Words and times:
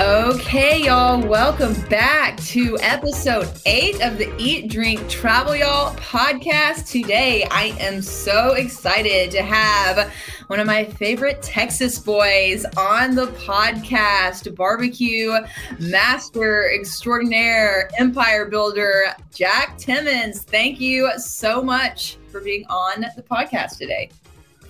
Okay, 0.00 0.84
y'all, 0.84 1.20
welcome 1.20 1.74
back 1.90 2.38
to 2.44 2.78
episode 2.80 3.52
eight 3.66 4.00
of 4.00 4.16
the 4.16 4.34
Eat, 4.38 4.70
Drink, 4.70 5.06
Travel, 5.10 5.54
Y'all 5.54 5.94
podcast. 5.96 6.90
Today, 6.90 7.46
I 7.50 7.76
am 7.78 8.00
so 8.00 8.54
excited 8.54 9.30
to 9.32 9.42
have 9.42 10.10
one 10.46 10.58
of 10.58 10.66
my 10.66 10.84
favorite 10.84 11.42
Texas 11.42 11.98
boys 11.98 12.64
on 12.78 13.14
the 13.14 13.26
podcast, 13.26 14.54
barbecue 14.56 15.34
master 15.78 16.70
extraordinaire, 16.72 17.90
empire 17.98 18.46
builder, 18.46 19.14
Jack 19.34 19.76
Timmons. 19.76 20.44
Thank 20.44 20.80
you 20.80 21.10
so 21.18 21.60
much 21.60 22.16
for 22.32 22.40
being 22.40 22.64
on 22.70 23.02
the 23.16 23.22
podcast 23.22 23.76
today. 23.76 24.08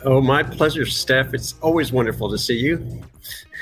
Oh, 0.03 0.21
my 0.21 0.43
pleasure, 0.43 0.87
Steph. 0.87 1.35
It's 1.35 1.55
always 1.61 1.93
wonderful 1.93 2.31
to 2.31 2.39
see 2.39 2.57
you. 2.57 3.03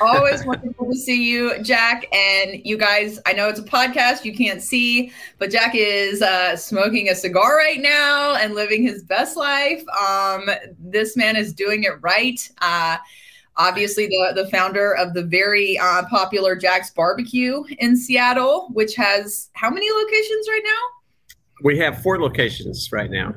Always 0.01 0.45
wonderful 0.47 0.87
to 0.87 0.95
see 0.95 1.29
you, 1.29 1.61
Jack. 1.65 2.07
And 2.15 2.65
you 2.65 2.79
guys, 2.79 3.19
I 3.27 3.33
know 3.33 3.49
it's 3.49 3.59
a 3.59 3.65
podcast, 3.65 4.25
you 4.25 4.33
can't 4.33 4.63
see, 4.63 5.13
but 5.39 5.51
Jack 5.51 5.73
is 5.75 6.23
uh, 6.23 6.55
smoking 6.55 7.09
a 7.09 7.15
cigar 7.17 7.57
right 7.57 7.81
now 7.81 8.37
and 8.37 8.55
living 8.55 8.85
his 8.85 9.03
best 9.03 9.37
life. 9.37 9.83
Um, 10.01 10.49
this 10.79 11.17
man 11.17 11.35
is 11.35 11.53
doing 11.53 11.83
it 11.83 12.01
right. 12.03 12.49
Uh, 12.59 12.99
obviously, 13.57 14.07
the, 14.07 14.41
the 14.45 14.49
founder 14.49 14.95
of 14.95 15.15
the 15.15 15.25
very 15.25 15.77
uh, 15.79 16.05
popular 16.09 16.55
Jack's 16.55 16.91
Barbecue 16.91 17.65
in 17.79 17.97
Seattle, 17.97 18.69
which 18.73 18.95
has 18.95 19.51
how 19.55 19.71
many 19.71 19.91
locations 19.91 20.47
right 20.49 20.63
now? 20.65 21.25
We 21.65 21.79
have 21.79 22.01
four 22.01 22.21
locations 22.21 22.93
right 22.93 23.11
now 23.11 23.35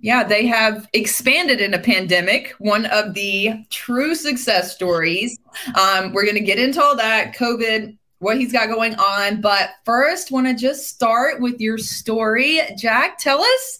yeah, 0.00 0.24
they 0.24 0.46
have 0.46 0.88
expanded 0.92 1.60
in 1.60 1.74
a 1.74 1.78
pandemic. 1.78 2.54
One 2.58 2.86
of 2.86 3.14
the 3.14 3.64
true 3.70 4.14
success 4.14 4.74
stories. 4.74 5.38
Um, 5.74 6.12
we're 6.12 6.24
going 6.24 6.36
to 6.36 6.40
get 6.40 6.58
into 6.58 6.82
all 6.82 6.96
that 6.96 7.34
COVID, 7.34 7.96
what 8.18 8.38
he's 8.38 8.52
got 8.52 8.68
going 8.68 8.94
on. 8.96 9.40
But 9.40 9.70
first, 9.84 10.30
want 10.30 10.46
to 10.46 10.54
just 10.54 10.88
start 10.88 11.40
with 11.40 11.60
your 11.60 11.78
story. 11.78 12.60
Jack, 12.76 13.18
tell 13.18 13.40
us. 13.40 13.78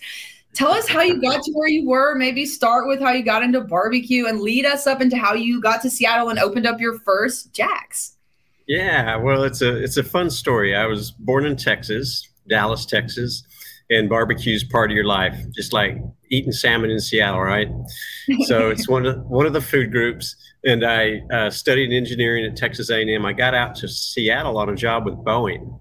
Tell 0.52 0.72
us 0.72 0.88
how 0.88 1.02
you 1.02 1.20
got 1.20 1.44
to 1.44 1.52
where 1.52 1.68
you 1.68 1.88
were. 1.88 2.16
Maybe 2.16 2.44
start 2.44 2.88
with 2.88 3.00
how 3.00 3.12
you 3.12 3.22
got 3.22 3.44
into 3.44 3.60
barbecue 3.60 4.26
and 4.26 4.40
lead 4.40 4.66
us 4.66 4.86
up 4.86 5.00
into 5.00 5.16
how 5.16 5.32
you 5.34 5.60
got 5.60 5.80
to 5.82 5.90
Seattle 5.90 6.28
and 6.28 6.40
opened 6.40 6.66
up 6.66 6.80
your 6.80 6.98
first 7.00 7.52
Jack's. 7.52 8.16
Yeah, 8.66 9.16
well, 9.16 9.44
it's 9.44 9.62
a 9.62 9.76
it's 9.82 9.96
a 9.96 10.02
fun 10.02 10.28
story. 10.28 10.74
I 10.74 10.86
was 10.86 11.12
born 11.12 11.46
in 11.46 11.56
Texas, 11.56 12.28
Dallas, 12.48 12.84
Texas 12.84 13.44
and 13.90 14.08
barbecue's 14.08 14.64
part 14.64 14.90
of 14.90 14.94
your 14.94 15.04
life, 15.04 15.36
just 15.54 15.72
like 15.72 15.98
eating 16.30 16.52
salmon 16.52 16.90
in 16.90 17.00
Seattle, 17.00 17.40
right? 17.40 17.68
so 18.44 18.70
it's 18.70 18.88
one 18.88 19.04
of 19.04 19.24
one 19.26 19.46
of 19.46 19.52
the 19.52 19.60
food 19.60 19.90
groups. 19.90 20.36
And 20.64 20.84
I 20.84 21.22
uh, 21.32 21.50
studied 21.50 21.92
engineering 21.92 22.44
at 22.44 22.56
Texas 22.56 22.90
A&M. 22.90 23.24
I 23.24 23.32
got 23.32 23.54
out 23.54 23.74
to 23.76 23.88
Seattle 23.88 24.58
on 24.58 24.68
a 24.68 24.76
job 24.76 25.06
with 25.06 25.14
Boeing 25.14 25.80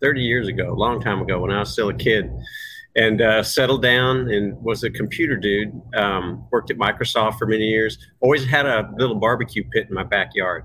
30 0.00 0.22
years 0.22 0.48
ago, 0.48 0.72
a 0.72 0.74
long 0.74 1.00
time 1.00 1.20
ago 1.20 1.40
when 1.40 1.50
I 1.50 1.60
was 1.60 1.72
still 1.72 1.88
a 1.88 1.94
kid, 1.94 2.30
and 2.96 3.20
uh, 3.20 3.42
settled 3.42 3.82
down 3.82 4.30
and 4.30 4.56
was 4.62 4.84
a 4.84 4.90
computer 4.90 5.36
dude. 5.36 5.72
Um, 5.94 6.46
worked 6.50 6.70
at 6.70 6.76
Microsoft 6.78 7.38
for 7.38 7.46
many 7.46 7.64
years. 7.64 7.98
Always 8.20 8.46
had 8.46 8.66
a 8.66 8.88
little 8.96 9.16
barbecue 9.16 9.64
pit 9.64 9.86
in 9.88 9.94
my 9.94 10.04
backyard. 10.04 10.64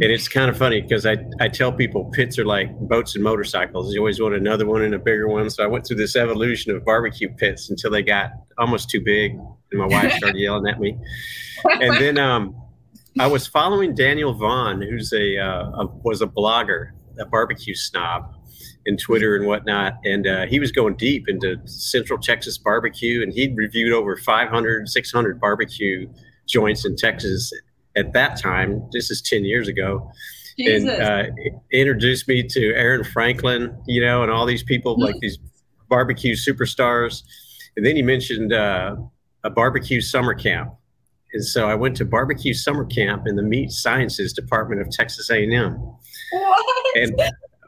And 0.00 0.10
it's 0.10 0.26
kind 0.26 0.50
of 0.50 0.58
funny 0.58 0.80
because 0.80 1.06
I, 1.06 1.18
I 1.40 1.46
tell 1.46 1.72
people 1.72 2.06
pits 2.06 2.36
are 2.40 2.44
like 2.44 2.76
boats 2.80 3.14
and 3.14 3.22
motorcycles. 3.22 3.94
You 3.94 4.00
always 4.00 4.20
want 4.20 4.34
another 4.34 4.66
one 4.66 4.82
and 4.82 4.92
a 4.92 4.98
bigger 4.98 5.28
one. 5.28 5.48
So 5.50 5.62
I 5.62 5.68
went 5.68 5.86
through 5.86 5.96
this 5.96 6.16
evolution 6.16 6.74
of 6.74 6.84
barbecue 6.84 7.32
pits 7.32 7.70
until 7.70 7.92
they 7.92 8.02
got 8.02 8.32
almost 8.58 8.90
too 8.90 9.00
big. 9.00 9.32
And 9.70 9.80
my 9.80 9.86
wife 9.86 10.12
started 10.14 10.38
yelling 10.38 10.66
at 10.66 10.80
me. 10.80 10.98
And 11.64 11.94
then 11.96 12.18
um, 12.18 12.60
I 13.20 13.28
was 13.28 13.46
following 13.46 13.94
Daniel 13.94 14.34
Vaughn, 14.34 14.82
who's 14.82 15.12
a, 15.12 15.38
uh, 15.38 15.82
a, 15.82 15.86
was 16.02 16.22
a 16.22 16.26
blogger, 16.26 16.90
a 17.20 17.26
barbecue 17.26 17.74
snob 17.76 18.34
in 18.86 18.96
Twitter 18.96 19.36
and 19.36 19.46
whatnot. 19.46 19.94
And 20.04 20.26
uh, 20.26 20.46
he 20.46 20.58
was 20.58 20.72
going 20.72 20.96
deep 20.96 21.28
into 21.28 21.56
Central 21.66 22.18
Texas 22.18 22.58
barbecue. 22.58 23.22
And 23.22 23.32
he'd 23.32 23.56
reviewed 23.56 23.92
over 23.92 24.16
500, 24.16 24.88
600 24.88 25.40
barbecue 25.40 26.08
joints 26.48 26.84
in 26.84 26.96
Texas 26.96 27.52
at 27.96 28.12
that 28.12 28.40
time, 28.40 28.88
this 28.92 29.10
is 29.10 29.22
10 29.22 29.44
years 29.44 29.68
ago, 29.68 30.10
Jesus. 30.58 30.88
and 30.88 31.02
uh, 31.02 31.24
introduced 31.72 32.28
me 32.28 32.42
to 32.42 32.74
Aaron 32.74 33.04
Franklin, 33.04 33.76
you 33.86 34.00
know, 34.00 34.22
and 34.22 34.30
all 34.30 34.46
these 34.46 34.62
people, 34.62 34.94
mm-hmm. 34.94 35.04
like 35.04 35.18
these 35.20 35.38
barbecue 35.88 36.34
superstars. 36.34 37.22
And 37.76 37.84
then 37.84 37.96
he 37.96 38.02
mentioned 38.02 38.52
uh, 38.52 38.96
a 39.42 39.50
barbecue 39.50 40.00
summer 40.00 40.34
camp. 40.34 40.72
And 41.32 41.44
so 41.44 41.68
I 41.68 41.74
went 41.74 41.96
to 41.96 42.04
barbecue 42.04 42.54
summer 42.54 42.84
camp 42.84 43.26
in 43.26 43.34
the 43.34 43.42
meat 43.42 43.72
sciences 43.72 44.32
department 44.32 44.80
of 44.80 44.90
Texas 44.90 45.30
A&M. 45.30 45.76
What? 46.30 46.96
And 46.96 47.20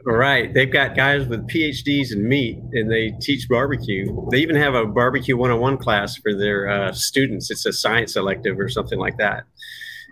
right, 0.04 0.54
they've 0.54 0.70
got 0.70 0.94
guys 0.94 1.26
with 1.26 1.48
PhDs 1.48 2.12
in 2.12 2.28
meat, 2.28 2.58
and 2.72 2.90
they 2.90 3.10
teach 3.20 3.48
barbecue. 3.48 4.06
They 4.30 4.38
even 4.38 4.54
have 4.54 4.74
a 4.74 4.86
barbecue 4.86 5.36
101 5.36 5.78
class 5.78 6.16
for 6.16 6.32
their 6.32 6.68
uh, 6.70 6.92
students. 6.92 7.50
It's 7.50 7.66
a 7.66 7.72
science 7.72 8.14
elective 8.14 8.58
or 8.60 8.68
something 8.68 9.00
like 9.00 9.16
that. 9.18 9.44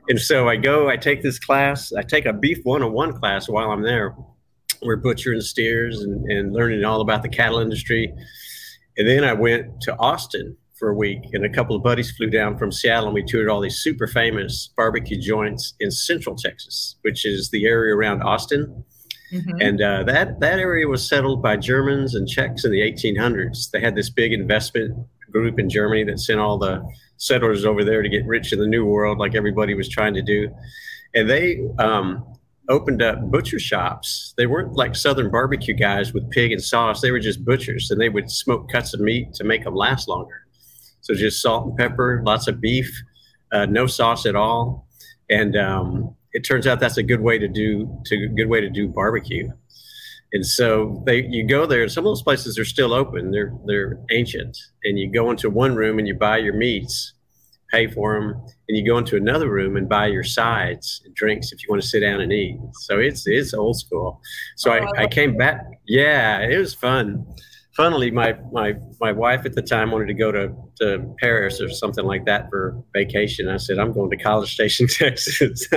And 0.09 0.20
so 0.20 0.48
I 0.48 0.56
go, 0.56 0.88
I 0.88 0.97
take 0.97 1.22
this 1.22 1.38
class, 1.38 1.92
I 1.92 2.03
take 2.03 2.26
a 2.26 2.32
beef 2.32 2.59
101 2.65 3.15
class 3.15 3.48
while 3.48 3.70
I'm 3.70 3.82
there. 3.82 4.15
We're 4.82 4.97
butchering 4.97 5.41
steers 5.41 6.03
and, 6.03 6.31
and 6.31 6.53
learning 6.53 6.84
all 6.84 7.00
about 7.00 7.22
the 7.22 7.28
cattle 7.28 7.59
industry. 7.59 8.12
And 8.98 9.09
then 9.09 9.25
I 9.25 9.32
went 9.32 9.81
to 9.82 9.97
Austin 9.98 10.56
for 10.75 10.91
a 10.91 10.94
week, 10.94 11.20
and 11.32 11.44
a 11.44 11.48
couple 11.48 11.75
of 11.76 11.82
buddies 11.82 12.10
flew 12.10 12.28
down 12.28 12.59
from 12.59 12.70
Seattle, 12.70 13.06
and 13.06 13.14
we 13.14 13.25
toured 13.25 13.48
all 13.48 13.60
these 13.60 13.76
super 13.76 14.06
famous 14.06 14.70
barbecue 14.76 15.19
joints 15.19 15.75
in 15.81 15.91
Central 15.91 16.37
Texas, 16.37 16.97
which 17.03 17.25
is 17.25 17.50
the 17.50 17.64
area 17.64 17.94
around 17.94 18.22
Austin. 18.22 18.84
Mm-hmm. 19.32 19.60
And 19.60 19.81
uh, 19.81 20.03
that 20.04 20.41
that 20.41 20.59
area 20.59 20.87
was 20.87 21.09
settled 21.09 21.43
by 21.43 21.56
Germans 21.56 22.14
and 22.14 22.28
Czechs 22.28 22.64
in 22.64 22.70
the 22.70 22.81
1800s. 22.81 23.70
They 23.70 23.81
had 23.81 23.94
this 23.94 24.10
big 24.10 24.32
investment 24.32 24.94
group 25.31 25.59
in 25.59 25.69
Germany 25.69 26.04
that 26.04 26.20
sent 26.20 26.38
all 26.38 26.59
the 26.59 26.84
settlers 27.25 27.65
over 27.65 27.85
there 27.85 28.03
to 28.03 28.09
get 28.09 28.27
rich 28.27 28.53
in 28.53 28.59
the 28.59 28.67
New 28.67 28.85
World, 28.85 29.19
like 29.19 29.35
everybody 29.35 29.75
was 29.75 29.89
trying 29.89 30.15
to 30.15 30.23
do. 30.23 30.49
And 31.15 31.29
they 31.31 31.61
um, 31.79 32.25
opened 32.69 33.03
up 33.03 33.21
butcher 33.31 33.59
shops. 33.59 34.35
They 34.37 34.47
weren't 34.47 34.75
like 34.75 34.97
Southern 34.97 35.31
barbecue 35.31 35.75
guys 35.75 36.12
with 36.12 36.31
pig 36.31 36.53
and 36.53 36.62
sauce. 36.62 37.01
They 37.01 37.11
were 37.11 37.21
just 37.21 37.45
butchers, 37.45 37.91
and 37.91 38.01
they 38.01 38.09
would 38.09 38.31
smoke 38.31 38.71
cuts 38.71 38.95
of 38.95 39.01
meat 39.01 39.35
to 39.35 39.45
make 39.45 39.65
them 39.65 39.75
last 39.75 40.09
longer. 40.09 40.47
So 41.01 41.15
just 41.15 41.43
salt 41.43 41.67
and 41.67 41.77
pepper, 41.77 42.23
lots 42.25 42.49
of 42.49 42.61
beef, 42.61 43.03
uh, 43.53 43.67
no 43.67 43.87
sauce 43.87 44.27
at 44.27 44.35
all, 44.35 44.89
and 45.31 45.56
um, 45.56 46.17
it 46.33 46.41
turns 46.41 46.67
out 46.67 46.81
that's 46.81 46.97
a 46.97 47.03
good 47.03 47.21
way 47.21 47.39
to 47.39 47.49
do 47.49 48.01
to 48.06 48.29
good 48.29 48.49
way 48.49 48.61
to 48.61 48.71
do 48.71 48.89
barbecue. 48.89 49.49
And 50.33 50.45
so 50.45 51.03
they 51.06 51.25
you 51.25 51.47
go 51.47 51.65
there, 51.65 51.89
some 51.89 52.05
of 52.05 52.11
those 52.11 52.23
places 52.23 52.59
are 52.59 52.65
still 52.65 52.93
open. 52.93 53.31
They're 53.31 53.55
they're 53.67 54.01
ancient, 54.11 54.59
and 54.83 54.99
you 54.99 55.11
go 55.11 55.31
into 55.31 55.49
one 55.49 55.77
room 55.77 55.99
and 55.99 56.09
you 56.09 56.15
buy 56.15 56.39
your 56.39 56.55
meats, 56.55 57.13
pay 57.70 57.86
for 57.86 58.14
them, 58.14 58.30
and 58.69 58.76
you 58.76 58.86
go 58.86 58.98
into 58.98 59.16
another 59.16 59.50
room 59.50 59.76
and 59.76 59.88
buy 59.88 60.06
your 60.06 60.25
sides 60.25 61.02
and 61.04 61.14
drinks 61.14 61.52
if 61.52 61.62
you 61.62 61.69
want 61.70 61.82
to 61.82 61.88
sit 61.88 62.00
down 62.00 62.20
and 62.20 62.32
eat. 62.32 62.58
So 62.75 62.98
it's 62.98 63.26
it's 63.26 63.54
old 63.54 63.78
school. 63.78 64.20
So 64.56 64.70
I, 64.70 64.80
oh, 64.80 64.92
I 64.97 65.06
came 65.06 65.36
back. 65.36 65.64
Yeah, 65.86 66.41
it 66.41 66.58
was 66.58 66.75
fun. 66.75 67.26
Funnily, 67.76 68.10
my 68.10 68.36
my 68.52 68.75
my 69.00 69.12
wife 69.12 69.44
at 69.44 69.54
the 69.54 69.62
time 69.62 69.91
wanted 69.91 70.06
to 70.06 70.14
go 70.14 70.32
to 70.32 70.52
to 70.80 71.14
Paris 71.20 71.60
or 71.60 71.69
something 71.69 72.04
like 72.04 72.25
that 72.26 72.48
for 72.50 72.82
vacation. 72.92 73.48
I 73.48 73.56
said 73.56 73.78
I'm 73.78 73.92
going 73.92 74.10
to 74.10 74.16
College 74.16 74.52
Station, 74.52 74.86
Texas. 74.88 75.69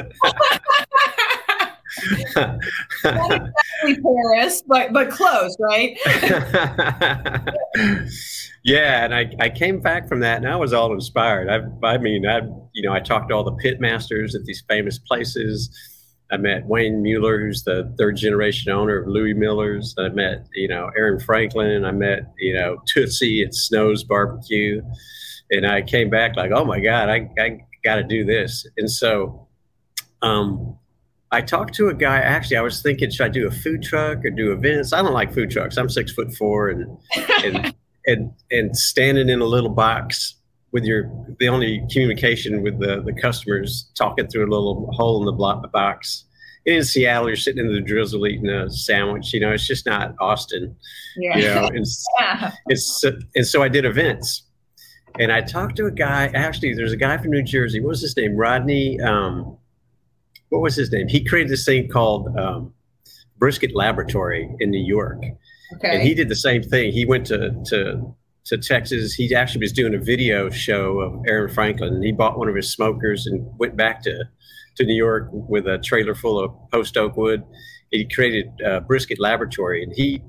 Not 2.35 2.59
exactly 3.03 3.97
Paris, 4.03 4.63
but 4.67 4.93
but 4.93 5.09
close, 5.09 5.55
right? 5.59 5.97
yeah, 8.67 9.05
and 9.05 9.15
I, 9.15 9.33
I 9.39 9.49
came 9.49 9.79
back 9.79 10.09
from 10.09 10.19
that, 10.19 10.37
and 10.37 10.45
I 10.45 10.57
was 10.57 10.73
all 10.73 10.91
inspired. 10.91 11.47
I 11.49 11.87
I 11.87 11.97
mean, 11.97 12.27
I 12.27 12.41
you 12.73 12.83
know 12.83 12.91
I 12.91 12.99
talked 12.99 13.29
to 13.29 13.35
all 13.35 13.45
the 13.45 13.55
pit 13.55 13.79
masters 13.79 14.35
at 14.35 14.43
these 14.43 14.61
famous 14.67 14.99
places. 14.99 15.69
I 16.29 16.35
met 16.35 16.65
Wayne 16.65 17.01
Mueller, 17.01 17.39
who's 17.39 17.63
the 17.63 17.95
third 17.97 18.17
generation 18.17 18.69
owner 18.73 18.97
of 18.97 19.07
Louie 19.07 19.33
Mueller's. 19.33 19.95
I 19.97 20.09
met 20.09 20.47
you 20.53 20.67
know 20.67 20.91
Aaron 20.97 21.17
Franklin. 21.17 21.85
I 21.85 21.91
met 21.91 22.33
you 22.39 22.53
know 22.53 22.83
Tootsie 22.87 23.41
at 23.41 23.53
Snow's 23.53 24.03
Barbecue, 24.03 24.81
and 25.49 25.65
I 25.65 25.81
came 25.81 26.09
back 26.09 26.35
like, 26.35 26.51
oh 26.53 26.65
my 26.65 26.81
god, 26.81 27.07
I 27.07 27.29
I 27.39 27.61
got 27.85 27.95
to 27.95 28.03
do 28.03 28.25
this. 28.25 28.67
And 28.77 28.91
so, 28.91 29.47
um, 30.21 30.77
I 31.31 31.39
talked 31.39 31.73
to 31.75 31.87
a 31.87 31.93
guy. 31.93 32.17
Actually, 32.17 32.57
I 32.57 32.63
was 32.63 32.81
thinking, 32.81 33.11
should 33.11 33.27
I 33.27 33.29
do 33.29 33.47
a 33.47 33.51
food 33.51 33.81
truck 33.81 34.25
or 34.25 34.29
do 34.29 34.51
events? 34.51 34.91
I 34.91 35.01
don't 35.01 35.13
like 35.13 35.33
food 35.33 35.51
trucks. 35.51 35.77
I'm 35.77 35.87
six 35.87 36.11
foot 36.11 36.33
four, 36.35 36.67
and 36.67 36.97
and 37.45 37.73
and 38.07 38.31
and 38.49 38.75
standing 38.75 39.29
in 39.29 39.41
a 39.41 39.45
little 39.45 39.69
box 39.69 40.35
with 40.71 40.83
your 40.83 41.11
the 41.39 41.47
only 41.47 41.85
communication 41.91 42.61
with 42.61 42.79
the 42.79 43.01
the 43.01 43.13
customers 43.13 43.89
talking 43.97 44.27
through 44.27 44.43
a 44.47 44.51
little 44.51 44.91
hole 44.93 45.19
in 45.19 45.25
the 45.25 45.31
block, 45.31 45.69
box. 45.71 46.25
in 46.65 46.83
Seattle, 46.83 47.27
you're 47.27 47.35
sitting 47.35 47.65
in 47.65 47.73
the 47.73 47.81
drizzle 47.81 48.25
eating 48.27 48.49
a 48.49 48.69
sandwich. 48.69 49.33
You 49.33 49.41
know, 49.41 49.51
it's 49.51 49.67
just 49.67 49.85
not 49.85 50.15
Austin. 50.19 50.75
Yeah. 51.15 51.37
You 51.37 51.45
know, 51.45 51.67
and, 51.67 51.85
yeah. 52.19 52.51
it's 52.67 53.03
and 53.35 53.45
so 53.45 53.61
I 53.61 53.69
did 53.69 53.85
events, 53.85 54.43
and 55.19 55.31
I 55.31 55.41
talked 55.41 55.75
to 55.77 55.85
a 55.85 55.91
guy. 55.91 56.27
Actually, 56.33 56.73
there's 56.73 56.93
a 56.93 56.97
guy 56.97 57.17
from 57.17 57.31
New 57.31 57.43
Jersey. 57.43 57.79
What 57.79 57.89
was 57.89 58.01
his 58.01 58.15
name? 58.17 58.35
Rodney. 58.35 58.99
Um, 59.01 59.57
what 60.49 60.61
was 60.61 60.75
his 60.75 60.91
name? 60.91 61.09
He 61.09 61.25
created 61.25 61.51
this 61.51 61.65
thing 61.65 61.89
called 61.89 62.37
um, 62.37 62.73
Brisket 63.37 63.75
Laboratory 63.75 64.49
in 64.59 64.71
New 64.71 64.83
York. 64.83 65.21
Okay. 65.75 65.95
And 65.95 66.01
he 66.01 66.13
did 66.13 66.29
the 66.29 66.35
same 66.35 66.63
thing. 66.63 66.91
He 66.91 67.05
went 67.05 67.25
to 67.27 67.51
to 67.67 68.15
to 68.45 68.57
Texas. 68.57 69.13
He 69.13 69.35
actually 69.35 69.61
was 69.61 69.73
doing 69.73 69.93
a 69.93 69.99
video 69.99 70.49
show 70.49 70.99
of 70.99 71.21
Aaron 71.27 71.53
Franklin. 71.53 72.01
He 72.01 72.11
bought 72.11 72.37
one 72.37 72.47
of 72.47 72.55
his 72.55 72.71
smokers 72.71 73.27
and 73.27 73.45
went 73.57 73.75
back 73.75 74.01
to 74.03 74.23
to 74.77 74.85
New 74.85 74.95
York 74.95 75.29
with 75.31 75.67
a 75.67 75.79
trailer 75.79 76.15
full 76.15 76.39
of 76.39 76.51
post 76.71 76.95
oak 76.97 77.17
wood. 77.17 77.43
He 77.91 78.07
created 78.07 78.47
a 78.65 78.81
Brisket 78.81 79.19
Laboratory, 79.19 79.83
and 79.83 79.93
he 79.95 80.21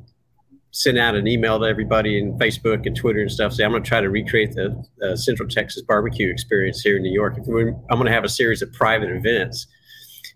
sent 0.71 0.99
out 0.99 1.15
an 1.15 1.27
email 1.27 1.59
to 1.59 1.67
everybody 1.67 2.19
in 2.19 2.39
Facebook 2.39 2.87
and 2.87 2.97
Twitter 2.97 3.21
and 3.21 3.31
stuff. 3.31 3.53
Say, 3.53 3.65
I'm 3.65 3.73
going 3.73 3.83
to 3.83 3.89
try 3.89 4.01
to 4.01 4.11
recreate 4.11 4.53
the 4.53 4.85
uh, 5.03 5.17
Central 5.17 5.49
Texas 5.49 5.83
barbecue 5.83 6.31
experience 6.31 6.81
here 6.81 6.97
in 6.97 7.03
New 7.03 7.13
York. 7.13 7.37
I'm 7.39 7.45
going 7.45 8.07
to 8.07 8.13
have 8.13 8.25
a 8.25 8.29
series 8.29 8.63
of 8.63 8.73
private 8.73 9.11
events. 9.11 9.67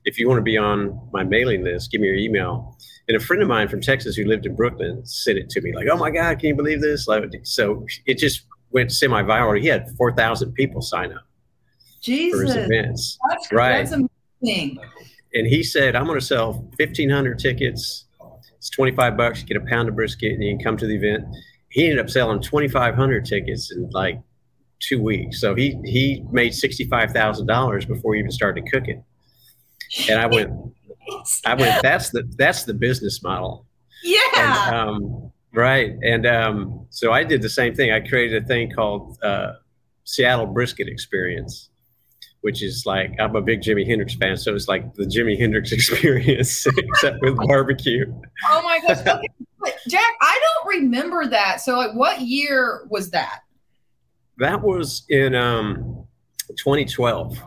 If 0.05 0.19
you 0.19 0.29
want 0.29 0.39
to 0.39 0.43
be 0.43 0.57
on 0.57 1.01
my 1.13 1.23
mailing 1.23 1.63
list, 1.63 1.93
give 1.93 2.01
me 2.01 2.09
your 2.09 2.17
email. 2.17 2.77
And 3.13 3.21
a 3.21 3.25
friend 3.27 3.43
of 3.43 3.49
mine 3.49 3.69
from 3.69 3.83
Texas 3.83 4.17
who 4.17 4.25
lived 4.25 4.47
in 4.47 4.57
Brooklyn 4.57 5.05
sent 5.05 5.37
it 5.37 5.51
to 5.51 5.61
me, 5.61 5.75
like, 5.75 5.87
"Oh 5.93 5.99
my 5.99 6.11
God, 6.11 6.39
can 6.39 6.49
you 6.49 6.55
believe 6.55 6.81
this?" 6.81 7.07
So 7.43 7.87
it 8.07 8.17
just 8.17 8.47
went 8.71 8.91
semi-viral. 8.91 9.61
He 9.61 9.67
had 9.67 9.91
four 9.99 10.15
thousand 10.17 10.55
people 10.55 10.81
sign 10.81 11.13
up 11.13 11.25
Jesus. 12.01 12.41
for 12.41 12.47
his 12.47 12.57
events. 12.57 13.19
That's, 13.29 13.53
right? 13.53 13.85
That's 13.85 13.93
amazing. 14.41 14.79
And 15.35 15.47
he 15.47 15.63
said, 15.63 15.95
"I'm 15.95 16.07
going 16.07 16.19
to 16.19 16.25
sell 16.25 16.67
fifteen 16.79 17.11
hundred 17.11 17.39
tickets." 17.39 18.07
It's 18.57 18.71
25 18.71 19.17
bucks. 19.17 19.41
You 19.41 19.47
get 19.47 19.57
a 19.57 19.67
pound 19.67 19.89
of 19.91 19.97
brisket 19.97 20.33
and 20.33 20.43
you 20.43 20.57
can 20.57 20.65
come 20.65 20.77
to 20.79 20.87
the 20.87 20.95
event. 20.95 21.27
He 21.69 21.85
ended 21.85 21.99
up 21.99 22.09
selling 22.09 22.41
2,500 22.41 23.25
tickets 23.27 23.73
in 23.73 23.91
like 23.91 24.21
two 24.79 25.03
weeks. 25.03 25.41
So 25.41 25.57
he, 25.57 25.77
he 25.85 26.25
made 26.31 26.53
$65,000 26.53 27.89
before 27.89 28.15
he 28.15 28.21
even 28.21 28.31
started 28.31 28.65
cooking. 28.73 29.03
And 30.09 30.21
I 30.21 30.27
went, 30.27 30.53
I 31.45 31.55
went, 31.55 31.83
that's 31.83 32.11
the, 32.11 32.29
that's 32.37 32.65
the 32.65 32.75
business 32.75 33.23
model. 33.23 33.67
Yeah. 34.03 34.21
And, 34.37 34.75
um, 34.75 35.33
right. 35.53 35.93
And 36.03 36.27
um, 36.27 36.87
so 36.91 37.13
I 37.13 37.25
did 37.25 37.43
the 37.43 37.49
same 37.49 37.75
thing. 37.75 37.93
I 37.93 38.01
created 38.01 38.45
a 38.45 38.47
thing 38.47 38.71
called 38.71 39.19
uh, 39.23 39.55
Seattle 40.05 40.47
Brisket 40.47 40.89
Experience 40.89 41.71
which 42.43 42.63
is 42.63 42.85
like 42.85 43.15
I'm 43.19 43.35
a 43.35 43.41
big 43.41 43.63
Jimi 43.63 43.87
Hendrix 43.87 44.15
fan, 44.15 44.37
so 44.37 44.55
it's 44.55 44.69
like 44.69 44.95
the 44.95 45.05
Jimi 45.05 45.39
Hendrix 45.39 45.73
experience 45.73 46.67
except 46.67 47.23
with 47.23 47.37
barbecue. 47.49 48.05
Oh 48.51 48.63
my 48.63 48.81
gosh, 48.81 48.99
okay. 49.01 49.29
Jack, 49.89 50.13
I 50.21 50.41
don't 50.43 50.77
remember 50.81 51.27
that. 51.29 51.61
So, 51.61 51.77
like, 51.77 51.95
what 51.95 52.21
year 52.21 52.87
was 52.91 53.11
that? 53.11 53.41
That 54.39 54.61
was 54.61 55.05
in 55.09 55.35
um, 55.35 56.05
2012. 56.57 57.41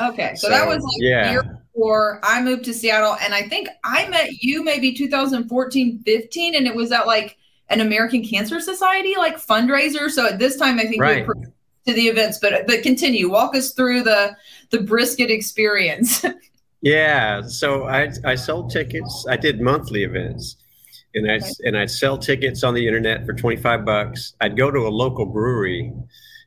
Okay, 0.00 0.34
so, 0.36 0.46
so 0.46 0.50
that 0.50 0.66
was 0.66 0.82
like 0.82 0.96
yeah. 0.98 1.30
year 1.32 1.63
before 1.74 2.20
I 2.22 2.40
moved 2.40 2.64
to 2.64 2.74
Seattle, 2.74 3.16
and 3.20 3.34
I 3.34 3.42
think 3.48 3.68
I 3.82 4.08
met 4.08 4.42
you 4.42 4.62
maybe 4.62 4.92
2014, 4.92 6.02
15, 6.04 6.54
and 6.54 6.66
it 6.66 6.74
was 6.74 6.92
at 6.92 7.06
like 7.06 7.36
an 7.68 7.80
American 7.80 8.24
Cancer 8.24 8.60
Society 8.60 9.14
like 9.16 9.36
fundraiser. 9.36 10.10
So 10.10 10.26
at 10.26 10.38
this 10.38 10.56
time, 10.56 10.78
I 10.78 10.84
think 10.84 11.02
right. 11.02 11.26
to 11.26 11.92
the 11.92 12.02
events, 12.02 12.38
but 12.40 12.66
but 12.66 12.82
continue. 12.82 13.30
Walk 13.30 13.56
us 13.56 13.72
through 13.72 14.02
the 14.02 14.36
the 14.70 14.80
brisket 14.80 15.30
experience. 15.30 16.24
yeah, 16.80 17.42
so 17.42 17.88
I 17.88 18.10
I 18.24 18.34
sold 18.36 18.70
tickets. 18.70 19.26
I 19.28 19.36
did 19.36 19.60
monthly 19.60 20.04
events, 20.04 20.56
and 21.14 21.30
I 21.30 21.36
okay. 21.36 21.50
and 21.64 21.76
I'd 21.76 21.90
sell 21.90 22.18
tickets 22.18 22.62
on 22.62 22.74
the 22.74 22.86
internet 22.86 23.26
for 23.26 23.32
twenty 23.32 23.60
five 23.60 23.84
bucks. 23.84 24.34
I'd 24.40 24.56
go 24.56 24.70
to 24.70 24.80
a 24.80 24.90
local 24.90 25.26
brewery 25.26 25.92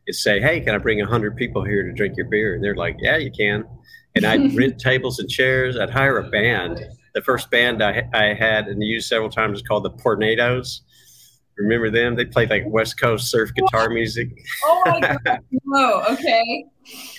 and 0.08 0.16
say, 0.16 0.40
"Hey, 0.40 0.62
can 0.62 0.74
I 0.74 0.78
bring 0.78 1.00
hundred 1.00 1.36
people 1.36 1.66
here 1.66 1.84
to 1.84 1.92
drink 1.92 2.16
your 2.16 2.28
beer?" 2.28 2.56
And 2.56 2.64
they're 2.64 2.76
like, 2.76 2.96
"Yeah, 3.00 3.18
you 3.18 3.32
can." 3.32 3.66
And 4.18 4.26
I'd 4.26 4.56
rent 4.58 4.80
tables 4.80 5.20
and 5.20 5.30
chairs. 5.30 5.78
I'd 5.78 5.90
hire 5.90 6.18
a 6.18 6.30
band. 6.30 6.84
The 7.14 7.22
first 7.22 7.50
band 7.50 7.84
I, 7.84 8.08
I 8.14 8.34
had 8.34 8.68
and 8.68 8.84
used 8.84 9.08
several 9.08 9.30
times 9.30 9.54
was 9.54 9.62
called 9.62 9.84
the 9.84 9.92
Tornadoes 9.92 10.82
Remember 11.58 11.90
them? 11.90 12.16
They 12.16 12.26
played 12.26 12.50
like 12.50 12.64
West 12.68 13.00
Coast 13.00 13.30
surf 13.32 13.54
guitar 13.54 13.90
music. 13.94 14.30
Oh 14.64 14.82
my 14.86 15.18
god! 15.26 15.40
Whoa. 15.64 16.04
Okay. 16.12 16.66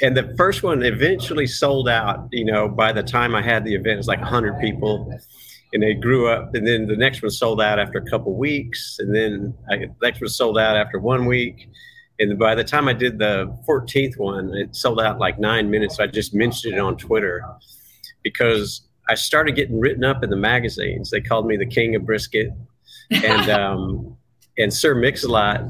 and 0.01 0.17
the 0.17 0.35
first 0.37 0.63
one 0.63 0.83
eventually 0.83 1.47
sold 1.47 1.89
out. 1.89 2.29
You 2.33 2.45
know, 2.45 2.69
by 2.69 2.93
the 2.93 3.03
time 3.03 3.35
I 3.35 3.43
had 3.43 3.65
the 3.65 3.75
event, 3.75 3.95
it 3.95 3.97
was 3.97 4.09
like 4.09 4.21
100 4.21 4.61
people, 4.61 5.13
and 5.73 5.83
they 5.83 5.95
grew 5.95 6.29
up. 6.29 6.55
And 6.55 6.67
then 6.67 6.87
the 6.87 6.97
next 6.97 7.23
one 7.23 7.31
sold 7.31 7.61
out 7.61 7.79
after 7.79 7.99
a 7.99 8.09
couple 8.09 8.35
weeks, 8.37 8.97
and 9.01 9.15
then 9.15 9.55
I, 9.71 9.77
the 9.79 9.95
next 10.03 10.21
one 10.21 10.29
sold 10.29 10.59
out 10.59 10.77
after 10.77 10.99
one 10.99 11.27
week. 11.27 11.69
And 12.19 12.39
by 12.39 12.55
the 12.55 12.65
time 12.65 12.89
I 12.89 12.93
did 12.93 13.19
the 13.19 13.57
14th 13.67 14.19
one, 14.19 14.53
it 14.55 14.75
sold 14.75 15.01
out 15.01 15.19
like 15.19 15.39
nine 15.39 15.71
minutes. 15.71 16.01
I 16.01 16.07
just 16.09 16.35
mentioned 16.35 16.75
it 16.75 16.81
on 16.81 16.97
Twitter 16.97 17.45
because 18.23 18.83
I 19.09 19.15
started 19.15 19.55
getting 19.55 19.79
written 19.79 20.05
up 20.05 20.23
in 20.25 20.31
the 20.31 20.37
magazines. 20.37 21.11
They 21.11 21.21
called 21.21 21.47
me 21.47 21.57
the 21.57 21.67
king 21.67 21.95
of 21.95 22.05
brisket. 22.05 22.53
And 23.11 23.51
um, 23.51 24.17
and 24.59 24.75
Sir 24.75 24.95
Mix-a-Lot. 24.95 25.65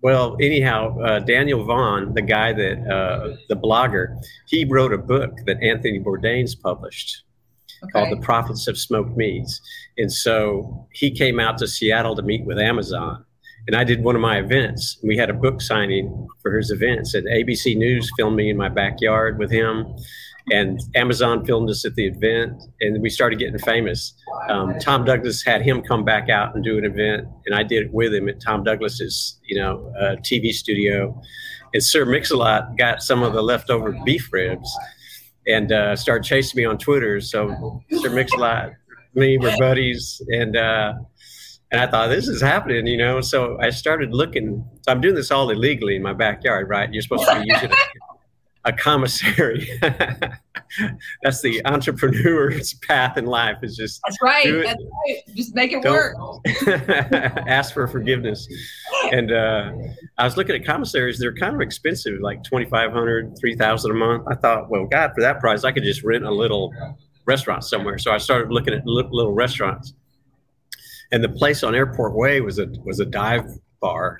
Well, 0.00 0.36
anyhow, 0.40 0.98
uh, 1.00 1.18
Daniel 1.20 1.64
Vaughn, 1.64 2.14
the 2.14 2.22
guy 2.22 2.52
that 2.52 2.92
uh, 2.92 3.36
the 3.48 3.54
blogger, 3.54 4.16
he 4.48 4.64
wrote 4.64 4.92
a 4.92 4.98
book 4.98 5.38
that 5.46 5.62
Anthony 5.62 6.00
Bourdain's 6.00 6.56
published 6.56 7.22
okay. 7.84 7.92
called 7.92 8.10
"The 8.10 8.24
Prophets 8.24 8.66
of 8.66 8.76
Smoked 8.76 9.16
Meats," 9.16 9.60
and 9.98 10.12
so 10.12 10.88
he 10.92 11.10
came 11.10 11.38
out 11.38 11.56
to 11.58 11.68
Seattle 11.68 12.16
to 12.16 12.22
meet 12.22 12.44
with 12.44 12.58
Amazon. 12.58 13.24
And 13.66 13.76
I 13.76 13.84
did 13.84 14.02
one 14.02 14.16
of 14.16 14.20
my 14.20 14.38
events. 14.38 14.98
We 15.04 15.16
had 15.16 15.30
a 15.30 15.34
book 15.34 15.60
signing 15.60 16.26
for 16.42 16.56
his 16.56 16.70
events, 16.70 17.14
and 17.14 17.26
ABC 17.28 17.76
News 17.76 18.10
filmed 18.16 18.36
me 18.36 18.50
in 18.50 18.56
my 18.56 18.68
backyard 18.68 19.38
with 19.38 19.50
him 19.50 19.94
and 20.50 20.80
Amazon 20.94 21.44
filmed 21.44 21.70
us 21.70 21.84
at 21.84 21.94
the 21.94 22.06
event, 22.06 22.62
and 22.80 23.00
we 23.00 23.10
started 23.10 23.38
getting 23.38 23.58
famous. 23.58 24.14
Um, 24.48 24.78
Tom 24.80 25.04
Douglas 25.04 25.42
had 25.44 25.62
him 25.62 25.82
come 25.82 26.04
back 26.04 26.28
out 26.28 26.54
and 26.54 26.64
do 26.64 26.78
an 26.78 26.84
event, 26.84 27.28
and 27.46 27.54
I 27.54 27.62
did 27.62 27.84
it 27.84 27.92
with 27.92 28.12
him 28.12 28.28
at 28.28 28.40
Tom 28.40 28.64
Douglas's, 28.64 29.38
you 29.44 29.56
know, 29.56 29.92
uh, 30.00 30.16
TV 30.16 30.52
studio. 30.52 31.20
And 31.74 31.82
Sir 31.82 32.04
Mix-a-Lot 32.04 32.76
got 32.76 33.02
some 33.02 33.22
of 33.22 33.32
the 33.32 33.42
leftover 33.42 33.96
beef 34.04 34.32
ribs 34.32 34.70
and 35.46 35.72
uh, 35.72 35.96
started 35.96 36.24
chasing 36.24 36.58
me 36.58 36.64
on 36.64 36.78
Twitter. 36.78 37.20
So 37.20 37.80
Sir 38.00 38.10
Mix-a-Lot, 38.10 38.72
me 39.14 39.38
were 39.38 39.52
buddies, 39.58 40.20
and 40.28 40.56
uh, 40.56 40.94
and 41.72 41.80
I 41.80 41.86
thought 41.86 42.08
this 42.08 42.28
is 42.28 42.40
happening, 42.40 42.86
you 42.86 42.96
know. 42.96 43.20
So 43.20 43.58
I 43.60 43.70
started 43.70 44.12
looking. 44.12 44.64
So 44.82 44.92
I'm 44.92 45.00
doing 45.00 45.14
this 45.14 45.30
all 45.30 45.50
illegally 45.50 45.96
in 45.96 46.02
my 46.02 46.12
backyard, 46.12 46.68
right? 46.68 46.92
You're 46.92 47.02
supposed 47.02 47.28
to 47.28 47.40
be 47.40 47.48
using 47.48 47.70
it 47.70 47.78
a 48.64 48.72
commissary. 48.72 49.68
That's 51.22 51.42
the 51.42 51.60
entrepreneur's 51.64 52.74
path 52.88 53.16
in 53.18 53.26
life. 53.26 53.58
Is 53.62 53.76
just 53.76 54.00
that's 54.04 54.16
right. 54.22 54.46
That's 54.46 54.82
right. 54.82 55.18
Just 55.34 55.54
make 55.54 55.72
it 55.72 55.82
work. 55.84 56.16
ask 57.48 57.74
for 57.74 57.86
forgiveness. 57.86 58.46
And 59.10 59.32
uh, 59.32 59.72
I 60.18 60.24
was 60.24 60.36
looking 60.36 60.54
at 60.54 60.64
commissaries. 60.64 61.18
They're 61.18 61.34
kind 61.34 61.54
of 61.54 61.60
expensive, 61.60 62.20
like 62.20 62.42
2,500, 62.44 63.36
3,000 63.38 63.90
a 63.90 63.94
month. 63.94 64.24
I 64.30 64.34
thought, 64.34 64.70
well, 64.70 64.86
God, 64.86 65.12
for 65.14 65.20
that 65.20 65.40
price, 65.40 65.64
I 65.64 65.72
could 65.72 65.82
just 65.82 66.02
rent 66.02 66.24
a 66.24 66.30
little 66.30 66.72
restaurant 67.26 67.64
somewhere. 67.64 67.98
So 67.98 68.12
I 68.12 68.18
started 68.18 68.50
looking 68.50 68.74
at 68.74 68.86
little 68.86 69.32
restaurants. 69.32 69.92
And 71.12 71.22
the 71.22 71.28
place 71.28 71.62
on 71.62 71.74
Airport 71.74 72.14
Way 72.14 72.40
was 72.40 72.58
a 72.58 72.66
was 72.84 72.98
a 72.98 73.04
dive 73.04 73.46
bar 73.80 74.18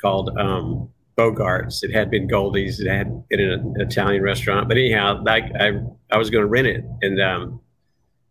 called 0.00 0.36
um, 0.38 0.88
Bogarts. 1.18 1.82
It 1.82 1.92
had 1.92 2.10
been 2.10 2.26
Goldie's. 2.26 2.80
It 2.80 2.88
had 2.88 3.28
been 3.28 3.40
an 3.40 3.74
Italian 3.78 4.22
restaurant. 4.22 4.68
But 4.68 4.78
anyhow, 4.78 5.22
I 5.26 5.50
I, 5.60 5.80
I 6.10 6.16
was 6.16 6.30
going 6.30 6.42
to 6.42 6.48
rent 6.48 6.66
it, 6.66 6.84
and 7.02 7.20
um, 7.20 7.60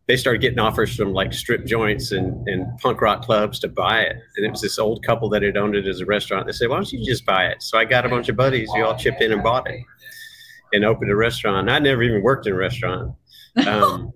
they 0.08 0.18
started 0.18 0.42
getting 0.42 0.60
offers 0.60 0.96
from 0.96 1.14
like 1.14 1.34
strip 1.34 1.66
joints 1.66 2.12
and, 2.12 2.48
and 2.48 2.78
punk 2.80 3.00
rock 3.00 3.22
clubs 3.22 3.60
to 3.60 3.70
buy 3.70 4.02
it. 4.02 4.18
And 4.36 4.46
it 4.46 4.52
was 4.52 4.62
this 4.62 4.78
old 4.80 5.06
couple 5.06 5.30
that 5.30 5.44
had 5.44 5.56
owned 5.56 5.76
it 5.76 5.88
as 5.88 6.02
a 6.02 6.06
restaurant. 6.06 6.48
They 6.48 6.52
said, 6.52 6.70
"Why 6.70 6.78
don't 6.78 6.92
you 6.92 7.06
just 7.06 7.26
buy 7.26 7.46
it?" 7.48 7.62
So 7.62 7.78
I 7.78 7.86
got 7.86 8.06
a 8.06 8.10
bunch 8.10 8.28
of 8.28 8.36
buddies. 8.36 8.70
We 8.74 8.82
all 8.82 8.98
chipped 8.98 9.22
in 9.22 9.32
and 9.32 9.44
bought 9.44 9.70
it, 9.70 9.80
and 10.74 10.84
opened 10.84 11.12
a 11.12 11.16
restaurant. 11.16 11.70
I 11.70 11.80
never 11.80 12.04
even 12.04 12.22
worked 12.24 12.48
in 12.48 12.54
a 12.54 12.58
restaurant. 12.58 13.16
Um, 13.68 14.12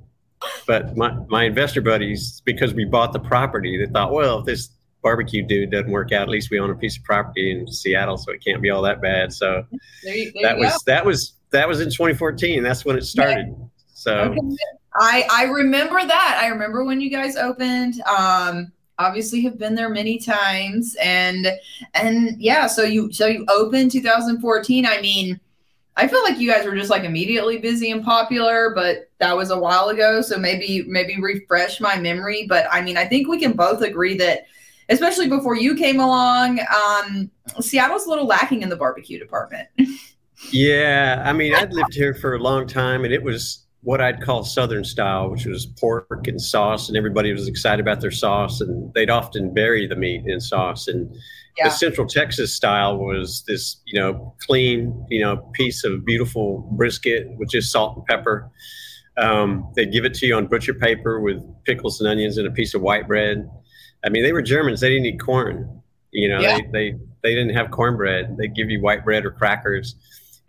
but 0.65 0.95
my, 0.95 1.13
my 1.27 1.43
investor 1.45 1.81
buddies, 1.81 2.41
because 2.45 2.73
we 2.73 2.85
bought 2.85 3.13
the 3.13 3.19
property, 3.19 3.77
they 3.77 3.91
thought, 3.91 4.11
well, 4.11 4.39
if 4.39 4.45
this 4.45 4.69
barbecue 5.01 5.45
dude 5.45 5.71
doesn't 5.71 5.91
work 5.91 6.11
out, 6.11 6.23
at 6.23 6.29
least 6.29 6.51
we 6.51 6.59
own 6.59 6.69
a 6.69 6.75
piece 6.75 6.97
of 6.97 7.03
property 7.03 7.51
in 7.51 7.67
Seattle, 7.67 8.17
so 8.17 8.31
it 8.31 8.43
can't 8.43 8.61
be 8.61 8.69
all 8.69 8.81
that 8.81 9.01
bad. 9.01 9.33
So 9.33 9.65
there 10.03 10.15
you, 10.15 10.31
there 10.33 10.43
that 10.43 10.57
was 10.57 10.69
go. 10.69 10.77
that 10.87 11.05
was 11.05 11.33
that 11.51 11.67
was 11.67 11.79
in 11.79 11.87
2014. 11.87 12.61
That's 12.63 12.85
when 12.85 12.97
it 12.97 13.03
started. 13.03 13.55
So 13.93 14.15
okay. 14.15 14.39
I 14.95 15.27
I 15.31 15.43
remember 15.45 16.05
that. 16.05 16.39
I 16.41 16.47
remember 16.47 16.83
when 16.83 17.01
you 17.01 17.09
guys 17.09 17.35
opened. 17.35 18.01
Um, 18.01 18.71
obviously 18.99 19.41
have 19.41 19.59
been 19.59 19.75
there 19.75 19.89
many 19.89 20.17
times 20.17 20.95
and 20.99 21.53
and 21.93 22.41
yeah 22.41 22.65
so 22.65 22.83
you 22.83 23.11
so 23.13 23.27
you 23.27 23.45
opened 23.47 23.91
2014 23.91 24.87
i 24.87 24.99
mean 25.01 25.39
i 25.97 26.07
feel 26.07 26.23
like 26.23 26.39
you 26.39 26.49
guys 26.49 26.65
were 26.65 26.75
just 26.75 26.89
like 26.89 27.03
immediately 27.03 27.57
busy 27.57 27.91
and 27.91 28.03
popular 28.03 28.71
but 28.73 29.09
that 29.19 29.35
was 29.35 29.51
a 29.51 29.59
while 29.59 29.89
ago 29.89 30.21
so 30.21 30.37
maybe 30.37 30.83
maybe 30.87 31.19
refresh 31.19 31.81
my 31.81 31.97
memory 31.99 32.45
but 32.47 32.65
i 32.71 32.81
mean 32.81 32.95
i 32.95 33.05
think 33.05 33.27
we 33.27 33.39
can 33.39 33.51
both 33.51 33.81
agree 33.81 34.15
that 34.15 34.45
especially 34.89 35.27
before 35.27 35.55
you 35.55 35.75
came 35.75 35.99
along. 35.99 36.59
Um, 36.59 37.29
Seattle's 37.59 38.05
a 38.05 38.09
little 38.09 38.25
lacking 38.25 38.61
in 38.61 38.69
the 38.69 38.75
barbecue 38.75 39.19
department. 39.19 39.67
yeah, 40.51 41.23
I 41.25 41.33
mean, 41.33 41.53
I'd 41.53 41.73
lived 41.73 41.93
here 41.93 42.13
for 42.13 42.35
a 42.35 42.39
long 42.39 42.67
time, 42.67 43.03
and 43.03 43.13
it 43.13 43.21
was 43.21 43.65
what 43.87 44.01
I'd 44.01 44.21
call 44.21 44.43
Southern 44.43 44.83
style, 44.83 45.29
which 45.29 45.45
was 45.45 45.65
pork 45.65 46.27
and 46.27 46.41
sauce, 46.41 46.89
and 46.89 46.97
everybody 46.97 47.31
was 47.31 47.47
excited 47.47 47.79
about 47.79 48.01
their 48.01 48.11
sauce, 48.11 48.59
and 48.59 48.93
they'd 48.93 49.09
often 49.09 49.53
bury 49.53 49.87
the 49.87 49.95
meat 49.95 50.23
in 50.25 50.41
sauce. 50.41 50.89
And 50.89 51.15
yeah. 51.57 51.69
the 51.69 51.69
Central 51.69 52.05
Texas 52.05 52.53
style 52.53 52.97
was 52.97 53.45
this, 53.47 53.77
you 53.85 53.97
know, 53.97 54.35
clean, 54.45 55.05
you 55.09 55.21
know, 55.21 55.37
piece 55.53 55.85
of 55.85 56.03
beautiful 56.03 56.67
brisket 56.73 57.29
with 57.37 57.47
just 57.47 57.71
salt 57.71 57.95
and 57.95 58.05
pepper. 58.07 58.51
Um, 59.15 59.71
they'd 59.77 59.93
give 59.93 60.03
it 60.03 60.13
to 60.15 60.25
you 60.25 60.35
on 60.35 60.47
butcher 60.47 60.73
paper 60.73 61.21
with 61.21 61.41
pickles 61.63 62.01
and 62.01 62.09
onions 62.09 62.37
and 62.37 62.45
a 62.45 62.51
piece 62.51 62.73
of 62.73 62.81
white 62.81 63.07
bread. 63.07 63.49
I 64.03 64.09
mean, 64.09 64.23
they 64.23 64.33
were 64.33 64.41
Germans; 64.41 64.81
they 64.81 64.89
didn't 64.89 65.05
eat 65.05 65.21
corn. 65.21 65.81
You 66.11 66.27
know, 66.27 66.41
yeah. 66.41 66.57
they, 66.57 66.91
they 66.91 66.97
they 67.23 67.35
didn't 67.35 67.55
have 67.55 67.71
cornbread. 67.71 68.35
They'd 68.35 68.53
give 68.53 68.69
you 68.69 68.81
white 68.81 69.05
bread 69.05 69.25
or 69.25 69.31
crackers 69.31 69.95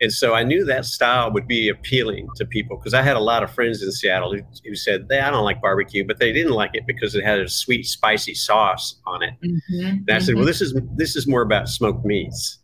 and 0.01 0.13
so 0.13 0.33
I 0.33 0.43
knew 0.43 0.63
that 0.65 0.85
style 0.85 1.31
would 1.33 1.47
be 1.47 1.67
appealing 1.67 2.29
to 2.37 2.45
people 2.45 2.77
because 2.77 2.93
I 2.93 3.01
had 3.01 3.17
a 3.17 3.21
lot 3.21 3.43
of 3.43 3.51
friends 3.51 3.83
in 3.83 3.91
Seattle 3.91 4.33
who, 4.33 4.41
who 4.65 4.75
said, 4.75 5.09
they, 5.09 5.19
I 5.19 5.29
don't 5.29 5.43
like 5.43 5.61
barbecue, 5.61 6.05
but 6.05 6.19
they 6.19 6.31
didn't 6.31 6.53
like 6.53 6.71
it 6.73 6.85
because 6.87 7.15
it 7.15 7.25
had 7.25 7.39
a 7.39 7.49
sweet, 7.49 7.85
spicy 7.85 8.33
sauce 8.33 8.99
on 9.05 9.23
it. 9.23 9.33
Mm-hmm. 9.43 9.85
And 9.85 10.05
I 10.09 10.13
mm-hmm. 10.13 10.25
said, 10.25 10.35
well, 10.35 10.45
this 10.45 10.61
is, 10.61 10.79
this 10.95 11.17
is 11.17 11.27
more 11.27 11.41
about 11.41 11.67
smoked 11.67 12.05
meats. 12.05 12.59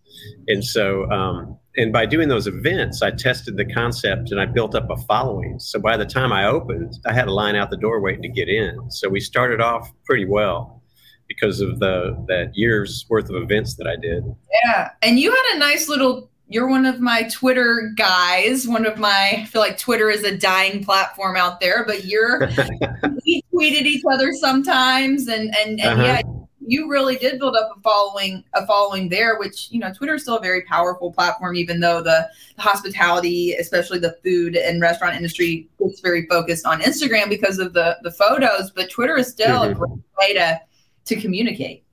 And 0.48 0.64
so, 0.64 1.10
um, 1.12 1.60
and 1.76 1.92
by 1.92 2.06
doing 2.06 2.30
those 2.30 2.48
events, 2.48 3.02
I 3.02 3.12
tested 3.12 3.58
the 3.58 3.66
concept 3.66 4.32
and 4.32 4.40
I 4.40 4.46
built 4.46 4.74
up 4.74 4.90
a 4.90 4.96
following. 4.96 5.60
So 5.60 5.78
by 5.78 5.98
the 5.98 6.06
time 6.06 6.32
I 6.32 6.46
opened, 6.46 6.94
I 7.06 7.12
had 7.12 7.28
a 7.28 7.34
line 7.34 7.58
out 7.58 7.70
the 7.70 7.76
door 7.76 8.00
waiting 8.00 8.22
to 8.22 8.30
get 8.30 8.48
in. 8.48 8.90
So 8.90 9.10
we 9.10 9.20
started 9.20 9.60
off 9.60 9.92
pretty 10.06 10.26
well 10.26 10.82
because 11.28 11.60
of 11.60 11.80
the 11.80 12.16
that 12.28 12.52
year's 12.54 13.06
worth 13.10 13.30
of 13.30 13.36
events 13.36 13.76
that 13.76 13.88
I 13.88 13.96
did. 13.98 14.24
Yeah, 14.64 14.92
and 15.02 15.20
you 15.20 15.32
had 15.32 15.56
a 15.56 15.60
nice 15.60 15.90
little 15.90 16.30
you're 16.48 16.68
one 16.68 16.86
of 16.86 17.00
my 17.00 17.24
Twitter 17.24 17.92
guys. 17.96 18.68
One 18.68 18.86
of 18.86 18.98
my, 19.00 19.40
I 19.40 19.46
feel 19.46 19.62
like 19.62 19.78
Twitter 19.78 20.10
is 20.10 20.24
a 20.24 20.38
dying 20.38 20.84
platform 20.84 21.36
out 21.36 21.60
there, 21.60 21.84
but 21.86 22.06
you're, 22.06 22.40
we 23.26 23.44
tweeted 23.54 23.84
each 23.84 24.04
other 24.12 24.32
sometimes, 24.34 25.28
and 25.28 25.56
and 25.56 25.80
and 25.80 26.02
uh-huh. 26.02 26.04
yeah, 26.04 26.22
you 26.68 26.90
really 26.90 27.16
did 27.16 27.40
build 27.40 27.56
up 27.56 27.72
a 27.76 27.82
following, 27.82 28.44
a 28.54 28.66
following 28.68 29.10
there. 29.10 29.40
Which 29.40 29.72
you 29.72 29.80
know, 29.80 29.92
Twitter 29.92 30.16
is 30.16 30.22
still 30.22 30.38
a 30.38 30.42
very 30.42 30.62
powerful 30.64 31.12
platform, 31.12 31.56
even 31.56 31.80
though 31.80 32.02
the, 32.02 32.30
the 32.56 32.62
hospitality, 32.62 33.54
especially 33.54 34.00
the 34.00 34.18
food 34.24 34.56
and 34.56 34.82
restaurant 34.82 35.16
industry, 35.16 35.68
gets 35.80 36.00
very 36.00 36.28
focused 36.28 36.66
on 36.68 36.82
Instagram 36.82 37.28
because 37.28 37.58
of 37.58 37.74
the 37.74 37.98
the 38.04 38.12
photos. 38.12 38.70
But 38.70 38.92
Twitter 38.92 39.18
is 39.18 39.28
still 39.28 39.62
mm-hmm. 39.62 39.72
a 39.72 39.88
great 39.88 40.00
way 40.20 40.34
to 40.36 40.62
to 41.06 41.16
communicate. 41.16 41.84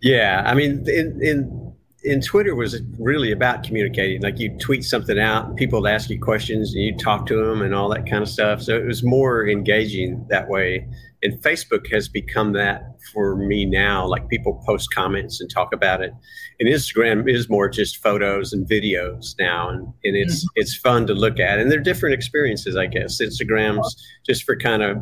Yeah, 0.00 0.42
I 0.44 0.54
mean, 0.54 0.84
in 0.88 1.22
in 1.22 1.73
and 2.04 2.22
Twitter 2.22 2.54
was 2.54 2.80
really 2.98 3.32
about 3.32 3.64
communicating. 3.64 4.20
Like 4.20 4.38
you 4.38 4.56
tweet 4.58 4.84
something 4.84 5.18
out, 5.18 5.56
people 5.56 5.80
would 5.80 5.90
ask 5.90 6.10
you 6.10 6.20
questions, 6.20 6.74
and 6.74 6.82
you 6.82 6.96
talk 6.96 7.26
to 7.26 7.36
them, 7.36 7.62
and 7.62 7.74
all 7.74 7.88
that 7.90 8.08
kind 8.08 8.22
of 8.22 8.28
stuff. 8.28 8.62
So 8.62 8.76
it 8.76 8.84
was 8.84 9.02
more 9.02 9.48
engaging 9.48 10.26
that 10.28 10.48
way. 10.48 10.86
And 11.22 11.40
Facebook 11.42 11.90
has 11.90 12.08
become 12.08 12.52
that 12.52 12.82
for 13.12 13.36
me 13.36 13.64
now. 13.64 14.06
Like 14.06 14.28
people 14.28 14.62
post 14.66 14.92
comments 14.94 15.40
and 15.40 15.50
talk 15.50 15.72
about 15.72 16.02
it. 16.02 16.12
And 16.60 16.68
Instagram 16.68 17.28
is 17.28 17.48
more 17.48 17.68
just 17.68 18.02
photos 18.02 18.52
and 18.52 18.68
videos 18.68 19.34
now, 19.38 19.70
and, 19.70 19.86
and 20.04 20.16
it's 20.16 20.44
mm-hmm. 20.44 20.60
it's 20.60 20.76
fun 20.76 21.06
to 21.06 21.14
look 21.14 21.40
at. 21.40 21.58
And 21.58 21.70
they're 21.70 21.80
different 21.80 22.14
experiences, 22.14 22.76
I 22.76 22.86
guess. 22.86 23.20
Instagram's 23.20 23.96
just 24.26 24.44
for 24.44 24.56
kind 24.56 24.82
of 24.82 24.98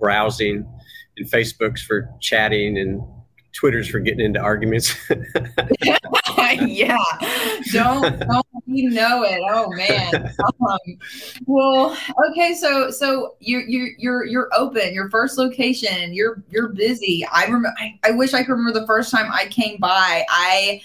browsing, 0.00 0.66
and 1.18 1.30
Facebook's 1.30 1.82
for 1.82 2.08
chatting 2.20 2.78
and 2.78 3.02
Twitter's 3.52 3.88
for 3.88 4.00
getting 4.00 4.24
into 4.24 4.40
arguments. 4.40 4.94
yeah, 6.66 6.98
don't 7.72 8.18
don't 8.20 8.46
you 8.66 8.90
know 8.90 9.24
it? 9.24 9.40
Oh 9.50 9.70
man. 9.70 10.32
Um, 10.68 10.78
well, 11.46 11.96
okay, 12.30 12.54
so 12.54 12.90
so 12.90 13.34
you're 13.40 13.62
you're 13.62 13.88
you're 13.98 14.24
you're 14.24 14.50
open. 14.56 14.94
Your 14.94 15.10
first 15.10 15.38
location. 15.38 16.14
You're 16.14 16.42
you're 16.50 16.68
busy. 16.68 17.26
I 17.30 17.44
remember. 17.44 17.74
I, 17.78 17.98
I 18.04 18.10
wish 18.12 18.34
I 18.34 18.42
could 18.42 18.52
remember 18.52 18.80
the 18.80 18.86
first 18.86 19.10
time 19.10 19.30
I 19.32 19.46
came 19.46 19.78
by. 19.78 20.24
I 20.28 20.80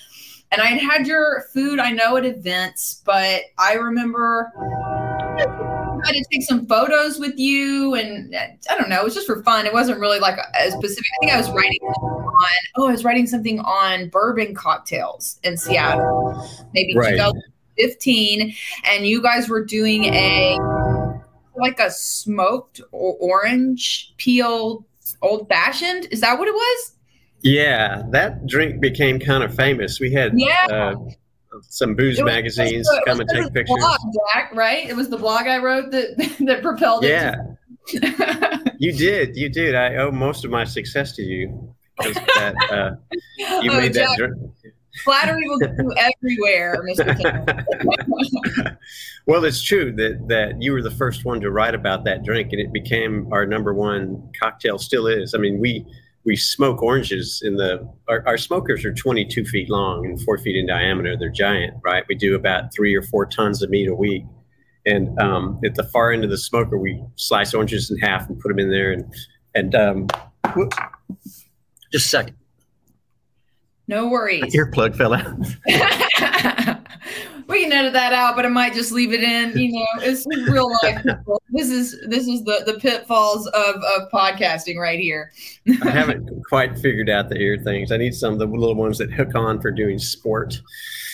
and 0.51 0.61
I'd 0.61 0.79
had 0.79 1.07
your 1.07 1.45
food. 1.53 1.79
I 1.79 1.91
know 1.91 2.17
at 2.17 2.25
events, 2.25 3.01
but 3.05 3.43
I 3.57 3.73
remember 3.73 4.51
I 6.07 6.11
to 6.11 6.25
take 6.31 6.43
some 6.43 6.65
photos 6.65 7.19
with 7.19 7.37
you, 7.37 7.95
and 7.95 8.35
I 8.35 8.77
don't 8.77 8.89
know, 8.89 8.99
it 8.99 9.03
was 9.03 9.13
just 9.13 9.27
for 9.27 9.43
fun. 9.43 9.65
It 9.65 9.73
wasn't 9.73 9.99
really 9.99 10.19
like 10.19 10.37
a, 10.37 10.71
specific. 10.71 11.05
I 11.15 11.17
think 11.19 11.33
I 11.33 11.37
was 11.37 11.49
writing 11.49 11.79
on. 11.81 12.45
Oh, 12.77 12.87
I 12.87 12.91
was 12.91 13.03
writing 13.03 13.27
something 13.27 13.59
on 13.59 14.09
bourbon 14.09 14.55
cocktails 14.55 15.39
in 15.43 15.57
Seattle, 15.57 16.47
maybe 16.73 16.95
right. 16.95 17.11
2015, 17.11 18.53
and 18.85 19.05
you 19.05 19.21
guys 19.21 19.49
were 19.49 19.63
doing 19.63 20.05
a 20.05 20.57
like 21.55 21.79
a 21.79 21.91
smoked 21.91 22.81
orange 22.91 24.13
peel 24.17 24.85
old 25.21 25.47
fashioned. 25.49 26.07
Is 26.11 26.21
that 26.21 26.37
what 26.37 26.47
it 26.47 26.53
was? 26.53 26.93
Yeah, 27.41 28.03
that 28.09 28.47
drink 28.47 28.81
became 28.81 29.19
kind 29.19 29.43
of 29.43 29.55
famous. 29.55 29.99
We 29.99 30.11
had 30.11 30.33
yeah. 30.35 30.67
Uh, 30.69 30.95
some 31.61 31.95
booze 31.95 32.21
magazines 32.21 32.87
the, 32.87 33.01
come 33.05 33.19
and 33.19 33.29
take 33.29 33.53
pictures. 33.53 33.77
Blog, 33.79 33.99
Jack, 34.33 34.53
right? 34.53 34.87
It 34.87 34.95
was 34.95 35.09
the 35.09 35.17
blog 35.17 35.47
I 35.47 35.57
wrote 35.57 35.91
that 35.91 36.17
that 36.45 36.61
propelled 36.61 37.03
yeah. 37.03 37.35
it. 37.87 38.03
Yeah, 38.03 38.59
you 38.77 38.91
did. 38.91 39.37
You 39.37 39.49
did. 39.49 39.75
I 39.75 39.95
owe 39.95 40.11
most 40.11 40.45
of 40.45 40.51
my 40.51 40.63
success 40.63 41.13
to 41.13 41.21
you 41.21 41.73
because 41.97 42.15
that 42.35 42.55
uh, 42.71 42.91
you 43.61 43.71
oh, 43.71 43.77
made 43.77 43.93
Jack, 43.93 44.09
that. 44.09 44.17
Dr- 44.17 44.51
Flattery 45.03 45.47
will 45.47 45.59
go 45.59 45.93
everywhere, 45.97 46.83
Mr. 46.89 48.77
well, 49.25 49.45
it's 49.45 49.61
true 49.61 49.91
that 49.93 50.27
that 50.27 50.61
you 50.61 50.71
were 50.71 50.81
the 50.81 50.91
first 50.91 51.25
one 51.25 51.39
to 51.41 51.51
write 51.51 51.75
about 51.75 52.03
that 52.05 52.23
drink, 52.23 52.51
and 52.51 52.59
it 52.59 52.73
became 52.73 53.31
our 53.31 53.45
number 53.45 53.73
one 53.73 54.31
cocktail. 54.39 54.77
Still 54.77 55.07
is. 55.07 55.33
I 55.33 55.37
mean, 55.37 55.59
we 55.59 55.85
we 56.27 56.35
smoke 56.35 56.83
oranges 56.83 57.41
in 57.43 57.55
the 57.55 57.89
our, 58.09 58.21
our, 58.27 58.37
smokers 58.37 58.83
are 58.83 58.93
22 58.93 59.45
feet 59.45 59.69
long 59.69 60.05
and 60.05 60.21
four 60.21 60.37
feet 60.37 60.57
in 60.57 60.67
diameter. 60.67 61.15
They're 61.17 61.29
giant 61.29 61.75
right? 61.85 62.03
We 62.09 62.15
do 62.15 62.35
about 62.35 62.73
three 62.75 62.93
or 62.93 63.01
four 63.01 63.25
tons 63.25 63.63
of 63.63 63.69
meat 63.69 63.87
a 63.87 63.95
week. 63.95 64.25
And 64.85 65.17
um, 65.19 65.59
at 65.63 65.75
the 65.75 65.83
far 65.83 66.11
end 66.11 66.25
of 66.25 66.29
the 66.29 66.37
smoker 66.37 66.77
we 66.77 67.01
slice 67.15 67.53
oranges 67.53 67.89
in 67.89 67.97
half 67.99 68.27
and 68.27 68.37
put 68.39 68.49
them 68.49 68.59
in 68.59 68.69
there 68.69 68.91
and 68.91 69.05
and 69.55 69.73
um, 69.73 70.07
whoops, 70.53 70.77
just 71.93 72.05
a 72.05 72.09
second 72.09 72.35
no 73.87 74.07
worries 74.07 74.53
earplug 74.55 74.95
fell 74.95 75.13
out 75.13 76.77
we 77.47 77.63
can 77.63 77.71
edit 77.71 77.93
that 77.93 78.13
out, 78.13 78.35
but 78.35 78.45
I 78.45 78.49
might 78.49 78.73
just 78.73 78.91
leave 78.91 79.13
it 79.13 79.23
in. 79.23 79.57
You 79.57 79.71
know, 79.71 79.85
it's 79.99 80.25
real 80.49 80.69
life. 80.83 81.03
People. 81.03 81.41
This 81.49 81.69
is 81.69 81.97
this 82.07 82.27
is 82.27 82.43
the 82.43 82.63
the 82.65 82.79
pitfalls 82.79 83.47
of 83.47 83.75
of 83.75 84.09
podcasting 84.11 84.77
right 84.77 84.99
here. 84.99 85.31
I 85.83 85.89
haven't 85.89 86.29
quite 86.49 86.77
figured 86.77 87.09
out 87.09 87.29
the 87.29 87.37
ear 87.37 87.57
things. 87.57 87.91
I 87.91 87.97
need 87.97 88.13
some 88.13 88.33
of 88.33 88.39
the 88.39 88.45
little 88.45 88.75
ones 88.75 88.97
that 88.97 89.11
hook 89.11 89.35
on 89.35 89.61
for 89.61 89.71
doing 89.71 89.97
sport. 89.97 90.59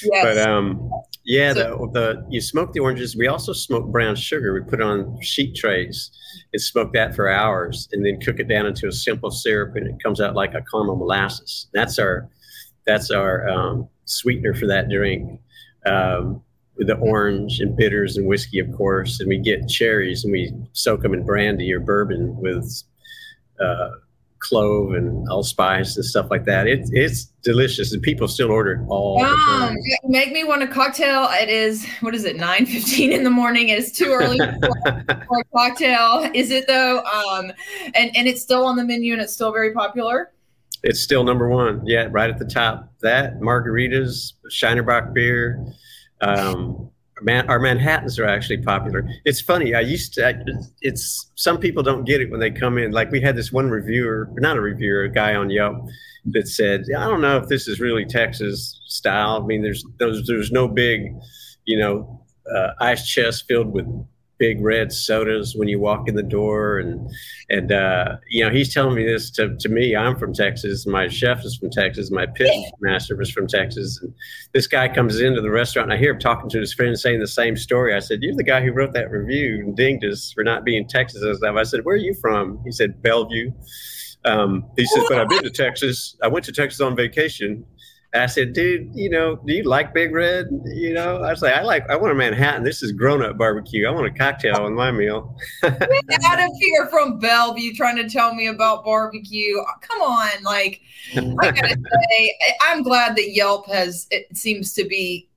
Yes. 0.04 0.24
But 0.24 0.38
um, 0.50 0.92
yeah, 1.24 1.54
so, 1.54 1.90
the 1.94 2.00
the 2.00 2.26
you 2.30 2.42
smoke 2.42 2.74
the 2.74 2.80
oranges. 2.80 3.16
We 3.16 3.28
also 3.28 3.54
smoke 3.54 3.86
brown 3.92 4.16
sugar. 4.16 4.54
We 4.54 4.62
put 4.62 4.82
it 4.82 4.86
on 4.86 5.22
sheet 5.22 5.56
trays 5.56 6.12
and 6.52 6.62
smoke 6.62 6.94
that 6.94 7.16
for 7.16 7.30
hours, 7.30 7.88
and 7.92 8.06
then 8.06 8.20
cook 8.20 8.40
it 8.40 8.48
down 8.48 8.66
into 8.66 8.88
a 8.88 8.92
simple 8.92 9.30
syrup, 9.30 9.76
and 9.76 9.88
it 9.88 10.02
comes 10.02 10.20
out 10.20 10.36
like 10.36 10.56
a 10.56 10.64
caramel 10.72 10.96
molasses. 10.96 11.68
That's 11.74 12.00
our 12.00 12.28
that's 12.86 13.12
our 13.12 13.48
um, 13.48 13.88
sweetener 14.06 14.54
for 14.54 14.68
that 14.68 14.90
drink 14.90 15.40
um, 15.86 16.42
with 16.78 16.88
the 16.88 16.96
orange 16.98 17.60
and 17.60 17.76
bitters 17.76 18.18
and 18.18 18.28
whiskey, 18.28 18.60
of 18.60 18.72
course. 18.76 19.20
And 19.20 19.30
we 19.30 19.38
get 19.38 19.68
cherries 19.68 20.24
and 20.24 20.32
we 20.32 20.54
soak 20.74 21.02
them 21.02 21.14
in 21.14 21.26
brandy 21.26 21.72
or 21.74 21.80
bourbon 21.80 22.36
with 22.38 22.84
uh, 23.60 23.90
clove 24.44 24.94
and 24.94 25.28
allspice 25.30 25.96
and 25.96 26.06
stuff 26.06 26.28
like 26.30 26.46
that. 26.46 26.68
It, 26.68 26.90
it's 26.92 27.26
delicious, 27.44 27.94
and 27.94 28.02
people 28.02 28.28
still 28.28 28.52
order 28.52 28.74
it 28.74 28.86
all. 28.88 29.24
Make 30.04 30.32
me 30.32 30.44
want 30.44 30.62
a 30.64 30.68
cocktail. 30.68 31.30
It 31.32 31.50
is 31.50 31.88
what 32.02 32.14
is 32.14 32.26
it? 32.26 32.36
Nine 32.36 32.66
fifteen 32.66 33.12
in 33.12 33.24
the 33.24 33.30
morning. 33.30 33.70
It's 33.70 33.92
too 33.92 34.12
early 34.12 34.38
for, 34.38 35.04
for 35.28 35.40
a 35.40 35.44
cocktail. 35.56 36.30
Is 36.34 36.52
it 36.52 36.68
though? 36.68 37.00
Um, 37.04 37.52
and 37.96 38.16
and 38.16 38.28
it's 38.28 38.42
still 38.42 38.66
on 38.66 38.76
the 38.76 38.84
menu, 38.84 39.14
and 39.14 39.22
it's 39.22 39.34
still 39.34 39.52
very 39.52 39.72
popular. 39.72 40.32
It's 40.84 41.00
still 41.00 41.24
number 41.24 41.48
one. 41.48 41.86
Yeah, 41.86 42.08
right 42.12 42.30
at 42.30 42.38
the 42.38 42.46
top. 42.46 42.92
That 43.02 43.40
margaritas, 43.40 44.34
Shiner 44.50 44.84
Bock 44.84 45.14
beer. 45.14 45.66
Um, 46.22 46.92
man, 47.22 47.50
our 47.50 47.60
Manhattans 47.60 48.20
are 48.20 48.26
actually 48.26 48.58
popular. 48.58 49.08
It's 49.26 49.42
funny. 49.42 49.74
I 49.74 49.80
used 49.80 50.14
to. 50.16 50.28
I, 50.28 50.36
it's 50.82 51.32
some 51.36 51.58
people 51.58 51.84
don't 51.84 52.04
get 52.04 52.22
it 52.22 52.30
when 52.30 52.40
they 52.40 52.52
come 52.52 52.78
in. 52.78 52.92
Like 52.92 53.12
we 53.12 53.22
had 53.22 53.36
this 53.36 53.52
one 53.52 53.70
reviewer, 53.70 54.30
not 54.34 54.58
a 54.58 54.62
reviewer, 54.62 55.04
a 55.04 55.10
guy 55.10 55.36
on 55.36 55.50
Yelp 55.50 55.88
that 56.26 56.48
said, 56.48 56.84
"I 56.96 57.06
don't 57.06 57.22
know 57.22 57.38
if 57.38 57.48
this 57.48 57.68
is 57.68 57.80
really 57.80 58.06
Texas 58.06 58.80
style. 58.88 59.42
I 59.42 59.46
mean, 59.46 59.62
there's 59.62 59.86
there's, 60.00 60.28
there's 60.28 60.52
no 60.52 60.68
big, 60.68 61.14
you 61.66 61.80
know, 61.80 62.22
uh, 62.54 62.72
ice 62.80 63.08
chest 63.08 63.46
filled 63.48 63.72
with 63.72 63.86
big 64.44 64.62
red 64.62 64.92
sodas 64.92 65.56
when 65.56 65.70
you 65.70 65.80
walk 65.80 66.10
in 66.10 66.16
the 66.16 66.30
door, 66.38 66.78
and 66.78 67.10
and 67.50 67.72
uh, 67.72 68.18
you 68.30 68.44
know 68.44 68.52
he's 68.52 68.74
telling 68.74 68.94
me 68.94 69.06
this 69.06 69.32
to, 69.32 69.56
to 69.56 69.70
me. 69.70 69.96
I'm 69.96 70.18
from 70.18 70.34
Texas. 70.34 70.86
My 70.86 71.08
chef 71.08 71.46
is 71.46 71.56
from 71.56 71.70
Texas. 71.70 72.12
My 72.12 72.26
pit 72.26 72.52
master 72.82 73.16
was 73.16 73.32
from 73.32 73.48
Texas. 73.48 74.02
And 74.02 74.14
this 74.54 74.68
guy 74.68 74.90
comes 74.90 75.22
into 75.22 75.40
the 75.40 75.50
restaurant, 75.50 75.86
and 75.86 75.94
I 75.94 75.98
hear 75.98 76.12
him 76.12 76.20
talking 76.20 76.50
to 76.50 76.60
his 76.60 76.74
friend 76.74 77.00
saying 77.00 77.22
the 77.22 77.28
same 77.28 77.56
story. 77.56 77.96
I 77.96 78.00
said, 78.00 78.22
"You're 78.22 78.36
the 78.36 78.44
guy 78.44 78.62
who 78.62 78.74
wrote 78.74 78.94
that 78.94 79.10
review 79.10 79.62
and 79.62 79.78
dinged 79.78 80.04
us 80.04 80.34
for 80.34 80.44
not 80.44 80.66
being 80.66 80.86
Texas 80.90 81.22
and 81.22 81.38
stuff." 81.38 81.56
I 81.56 81.64
said, 81.64 81.86
"Where 81.86 81.96
are 81.96 82.06
you 82.10 82.14
from?" 82.16 82.60
He 82.66 82.72
said, 82.72 83.02
"Bellevue." 83.02 83.52
Um, 84.26 84.66
he 84.76 84.86
says, 84.86 85.06
"But 85.08 85.20
I've 85.20 85.30
been 85.30 85.44
to 85.44 85.52
Texas. 85.52 86.18
I 86.22 86.28
went 86.28 86.44
to 86.46 86.52
Texas 86.52 86.82
on 86.82 86.98
vacation." 86.98 87.66
I 88.16 88.28
said, 88.28 88.54
dude, 88.54 88.92
you 88.94 89.10
know, 89.10 89.38
do 89.38 89.54
you 89.54 89.64
like 89.64 89.92
Big 89.92 90.14
Red? 90.14 90.48
You 90.66 90.94
know, 90.94 91.24
I 91.24 91.32
was 91.32 91.42
like, 91.42 91.54
I 91.54 91.64
like, 91.64 91.90
I 91.90 91.96
want 91.96 92.12
a 92.12 92.16
Manhattan. 92.16 92.64
This 92.64 92.84
is 92.84 92.92
grown 92.92 93.24
up 93.24 93.40
barbecue. 93.40 93.88
I 93.88 93.92
want 93.92 94.06
a 94.06 94.12
cocktail 94.12 94.58
on 94.58 94.76
my 94.76 94.92
meal. 94.92 95.36
Get 95.62 96.24
out 96.24 96.40
of 96.40 96.50
here 96.60 96.88
from 96.92 97.18
Bellevue 97.18 97.74
trying 97.74 97.96
to 97.96 98.08
tell 98.08 98.36
me 98.36 98.48
about 98.48 98.86
barbecue. 98.86 99.56
Come 99.82 100.02
on. 100.02 100.44
Like, 100.44 100.82
I 101.16 101.22
gotta 101.22 101.70
say, 102.10 102.36
I'm 102.62 102.84
glad 102.84 103.16
that 103.16 103.32
Yelp 103.32 103.68
has, 103.68 104.06
it 104.12 104.38
seems 104.38 104.74
to 104.74 104.86
be 104.86 105.28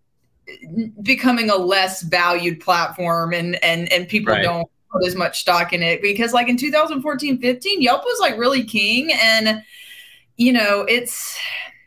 becoming 1.02 1.49
a 1.49 1.56
less 1.56 2.02
valued 2.02 2.61
platform 2.61 3.33
and, 3.33 3.62
and, 3.64 3.90
and 3.90 4.06
people 4.06 4.35
right. 4.35 4.42
don't 4.42 4.68
put 4.92 5.06
as 5.06 5.14
much 5.16 5.40
stock 5.40 5.73
in 5.73 5.83
it 5.83 6.02
because 6.02 6.35
like 6.35 6.49
in 6.49 6.59
2014, 6.59 7.40
15, 7.40 7.80
Yelp 7.80 8.04
was 8.04 8.21
like 8.21 8.37
really 8.37 8.64
king. 8.64 9.12
And, 9.14 9.62
you 10.37 10.52
know, 10.52 10.83
it's, 10.83 11.38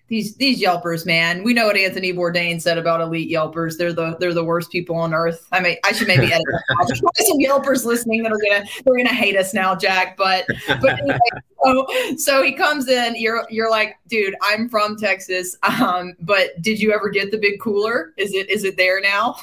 these 0.09 0.35
these 0.35 0.61
Yelpers, 0.61 1.05
man. 1.05 1.43
We 1.43 1.53
know 1.53 1.67
what 1.67 1.77
Anthony 1.77 2.11
Bourdain 2.11 2.59
said 2.59 2.77
about 2.77 2.99
elite 2.99 3.31
Yelpers. 3.31 3.77
They're 3.77 3.93
the 3.93 4.17
they're 4.19 4.33
the 4.33 4.43
worst 4.43 4.71
people 4.71 4.95
on 4.95 5.13
earth. 5.13 5.47
I 5.51 5.59
mean, 5.61 5.77
I 5.85 5.91
should 5.91 6.07
maybe 6.07 6.33
edit 6.33 6.45
There's 6.87 6.99
some 6.99 7.37
Yelpers 7.37 7.85
listening 7.85 8.23
that 8.23 8.31
are 8.31 8.37
gonna 8.37 8.65
they're 8.83 8.97
gonna 8.97 9.13
hate 9.13 9.37
us 9.37 9.53
now, 9.53 9.75
Jack. 9.75 10.17
But 10.17 10.45
but 10.67 10.99
anyway, 10.99 11.19
so 11.63 11.87
so 12.17 12.43
he 12.43 12.53
comes 12.53 12.87
in. 12.87 13.15
You're 13.15 13.45
you're 13.51 13.69
like, 13.69 13.97
dude, 14.07 14.35
I'm 14.41 14.67
from 14.67 14.97
Texas. 14.97 15.55
Um, 15.63 16.15
but 16.19 16.59
did 16.61 16.81
you 16.81 16.91
ever 16.91 17.09
get 17.09 17.31
the 17.31 17.37
big 17.37 17.59
cooler? 17.59 18.13
Is 18.17 18.33
it 18.33 18.49
is 18.49 18.63
it 18.63 18.75
there 18.75 18.99
now? 18.99 19.37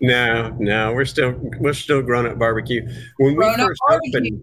no, 0.00 0.56
no, 0.58 0.94
we're 0.94 1.04
still 1.04 1.32
we're 1.60 1.74
still 1.74 2.02
grown 2.02 2.26
up 2.26 2.38
barbecue. 2.38 2.88
When 3.18 3.34
grown 3.34 3.58
we 3.58 3.64
first 3.66 3.80
opened 3.88 4.42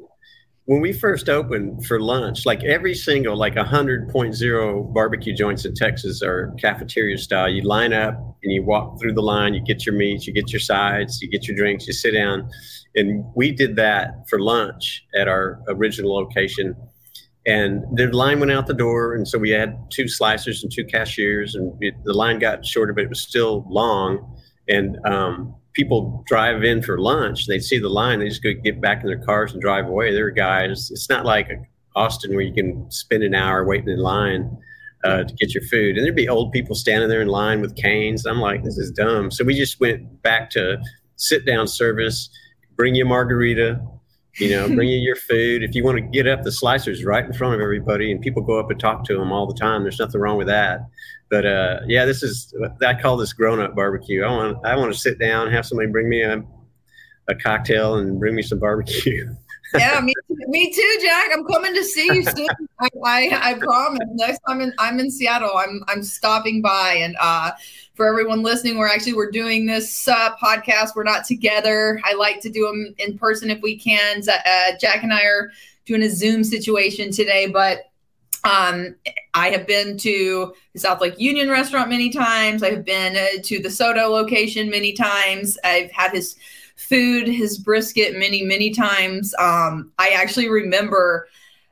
when 0.65 0.79
we 0.79 0.93
first 0.93 1.27
opened 1.27 1.85
for 1.85 1.99
lunch, 1.99 2.45
like 2.45 2.63
every 2.63 2.95
single 2.95 3.35
like 3.35 3.57
a 3.57 3.63
hundred 3.63 4.09
point 4.09 4.33
zero 4.33 4.83
barbecue 4.83 5.35
joints 5.35 5.65
in 5.65 5.73
Texas 5.73 6.21
are 6.21 6.53
cafeteria 6.57 7.17
style. 7.17 7.49
You 7.49 7.63
line 7.63 7.91
up 7.91 8.15
and 8.43 8.53
you 8.53 8.63
walk 8.63 8.99
through 8.99 9.13
the 9.13 9.21
line, 9.21 9.53
you 9.53 9.61
get 9.61 9.85
your 9.85 9.95
meats, 9.95 10.25
you 10.25 10.33
get 10.33 10.51
your 10.53 10.61
sides, 10.61 11.21
you 11.21 11.29
get 11.29 11.47
your 11.47 11.57
drinks, 11.57 11.85
you 11.85 11.93
sit 11.93 12.11
down. 12.11 12.49
And 12.95 13.25
we 13.35 13.51
did 13.51 13.75
that 13.75 14.29
for 14.29 14.39
lunch 14.39 15.03
at 15.15 15.27
our 15.27 15.59
original 15.67 16.13
location. 16.13 16.75
And 17.45 17.83
the 17.97 18.07
line 18.07 18.39
went 18.39 18.53
out 18.53 18.67
the 18.67 18.73
door, 18.73 19.15
and 19.15 19.27
so 19.27 19.37
we 19.37 19.49
had 19.49 19.75
two 19.91 20.05
slicers 20.05 20.63
and 20.63 20.71
two 20.71 20.85
cashiers, 20.85 21.55
and 21.55 21.73
it, 21.81 21.93
the 22.05 22.13
line 22.13 22.39
got 22.39 22.65
shorter, 22.65 22.93
but 22.93 23.03
it 23.03 23.09
was 23.09 23.19
still 23.19 23.65
long. 23.67 24.39
And 24.69 24.97
um, 25.05 25.53
people 25.73 26.23
drive 26.27 26.63
in 26.63 26.81
for 26.81 26.99
lunch, 26.99 27.47
they 27.47 27.59
see 27.59 27.79
the 27.79 27.89
line, 27.89 28.19
they 28.19 28.29
just 28.29 28.43
go 28.43 28.51
get 28.63 28.79
back 28.81 29.01
in 29.01 29.07
their 29.07 29.23
cars 29.23 29.53
and 29.53 29.61
drive 29.61 29.87
away. 29.87 30.13
There 30.13 30.27
are 30.27 30.31
guys. 30.31 30.91
It's 30.91 31.09
not 31.09 31.25
like 31.25 31.49
Austin 31.95 32.31
where 32.31 32.41
you 32.41 32.53
can 32.53 32.89
spend 32.91 33.23
an 33.23 33.35
hour 33.35 33.65
waiting 33.65 33.89
in 33.89 33.99
line 33.99 34.57
uh, 35.03 35.23
to 35.23 35.33
get 35.35 35.53
your 35.53 35.63
food, 35.63 35.97
and 35.97 36.05
there'd 36.05 36.15
be 36.15 36.29
old 36.29 36.51
people 36.51 36.75
standing 36.75 37.09
there 37.09 37.21
in 37.21 37.27
line 37.27 37.61
with 37.61 37.75
canes. 37.75 38.25
I'm 38.25 38.39
like, 38.39 38.63
this 38.63 38.77
is 38.77 38.91
dumb. 38.91 39.31
So 39.31 39.43
we 39.43 39.53
just 39.53 39.79
went 39.79 40.21
back 40.21 40.49
to 40.51 40.77
sit 41.17 41.45
down 41.45 41.67
service, 41.67 42.29
bring 42.75 42.95
you 42.95 43.05
a 43.05 43.07
margarita. 43.07 43.81
You 44.37 44.49
know, 44.49 44.67
bring 44.67 44.89
you 44.89 44.97
your 44.97 45.15
food. 45.15 45.63
If 45.63 45.75
you 45.75 45.83
want 45.83 45.97
to 45.97 46.01
get 46.01 46.27
up, 46.27 46.43
the 46.43 46.51
slicer's 46.51 47.03
right 47.03 47.23
in 47.23 47.33
front 47.33 47.55
of 47.55 47.61
everybody, 47.61 48.11
and 48.11 48.21
people 48.21 48.41
go 48.41 48.59
up 48.59 48.71
and 48.71 48.79
talk 48.79 49.05
to 49.05 49.17
them 49.17 49.31
all 49.31 49.47
the 49.47 49.59
time. 49.59 49.83
There's 49.83 49.99
nothing 49.99 50.19
wrong 50.19 50.37
with 50.37 50.47
that. 50.47 50.81
But 51.29 51.45
uh, 51.45 51.79
yeah, 51.87 52.05
this 52.05 52.23
is 52.23 52.53
I 52.85 52.93
call 52.93 53.17
this 53.17 53.33
grown 53.33 53.59
up 53.59 53.75
barbecue. 53.75 54.23
I 54.23 54.29
want 54.29 54.65
I 54.65 54.75
want 54.75 54.93
to 54.93 54.99
sit 54.99 55.19
down, 55.19 55.51
have 55.51 55.65
somebody 55.65 55.89
bring 55.89 56.09
me 56.09 56.21
a, 56.21 56.43
a 57.27 57.35
cocktail, 57.35 57.95
and 57.95 58.19
bring 58.19 58.35
me 58.35 58.41
some 58.41 58.59
barbecue. 58.59 59.33
yeah, 59.73 59.99
me, 60.01 60.12
me 60.47 60.73
too, 60.73 60.97
Jack. 61.01 61.29
I'm 61.33 61.45
coming 61.45 61.73
to 61.73 61.83
see 61.83 62.05
you 62.05 62.23
soon. 62.23 62.47
I, 62.79 62.87
I, 63.05 63.51
I, 63.51 63.53
promise. 63.55 64.07
Next 64.11 64.39
time 64.47 64.61
in, 64.61 64.73
I'm 64.77 64.99
in 64.99 65.09
Seattle, 65.09 65.51
I'm 65.55 65.83
I'm 65.87 66.03
stopping 66.03 66.61
by. 66.61 66.97
And 66.99 67.15
uh, 67.19 67.51
for 67.95 68.07
everyone 68.07 68.41
listening, 68.41 68.77
we're 68.77 68.87
actually 68.87 69.13
we're 69.13 69.31
doing 69.31 69.65
this 69.65 70.07
uh, 70.07 70.35
podcast. 70.37 70.95
We're 70.95 71.03
not 71.03 71.25
together. 71.25 71.99
I 72.03 72.13
like 72.13 72.39
to 72.41 72.49
do 72.49 72.65
them 72.67 72.93
in 72.97 73.17
person 73.17 73.49
if 73.49 73.61
we 73.61 73.77
can. 73.77 74.21
Uh, 74.27 74.71
Jack 74.79 75.03
and 75.03 75.13
I 75.13 75.23
are 75.23 75.51
doing 75.85 76.03
a 76.03 76.09
Zoom 76.09 76.43
situation 76.43 77.11
today, 77.11 77.47
but 77.47 77.91
um, 78.43 78.95
I 79.33 79.49
have 79.49 79.65
been 79.65 79.97
to 79.99 80.53
the 80.73 80.79
South 80.79 81.01
Lake 81.01 81.17
Union 81.17 81.49
restaurant 81.49 81.89
many 81.89 82.09
times. 82.09 82.61
I've 82.61 82.83
been 82.83 83.15
uh, 83.15 83.41
to 83.43 83.59
the 83.59 83.69
SoDo 83.69 84.09
location 84.09 84.69
many 84.69 84.93
times. 84.93 85.57
I've 85.63 85.91
had 85.91 86.11
his 86.11 86.35
food, 86.75 87.27
his 87.27 87.57
brisket 87.57 88.17
many, 88.17 88.43
many 88.43 88.71
times. 88.71 89.33
Um, 89.39 89.91
I 89.97 90.09
actually 90.09 90.49
remember 90.49 91.27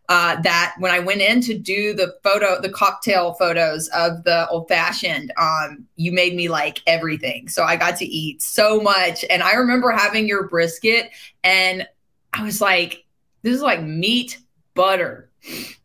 uh, 0.10 0.42
that 0.42 0.76
when 0.80 0.92
I 0.92 1.00
went 1.00 1.22
in 1.22 1.42
to 1.42 1.58
do 1.58 1.94
the 1.94 2.16
photo, 2.24 2.60
the 2.60 2.70
cocktail 2.70 3.34
photos 3.34 3.88
of 3.90 4.24
the 4.24 4.48
old 4.50 4.68
fashioned, 4.68 5.32
um, 5.38 5.86
you 5.96 6.12
made 6.12 6.36
me 6.36 6.50
like 6.50 6.82
everything. 6.86 7.48
So 7.48 7.64
I 7.64 7.76
got 7.76 7.98
to 7.98 8.06
eat 8.06 8.42
so 8.42 8.82
much. 8.82 9.24
And 9.30 9.42
I 9.42 9.54
remember 9.54 9.92
having 9.92 10.28
your 10.28 10.48
brisket, 10.48 11.12
and 11.44 11.88
I 12.34 12.44
was 12.44 12.60
like, 12.62 13.06
this 13.42 13.56
is 13.56 13.62
like 13.62 13.82
meat 13.82 14.38
butter 14.74 15.32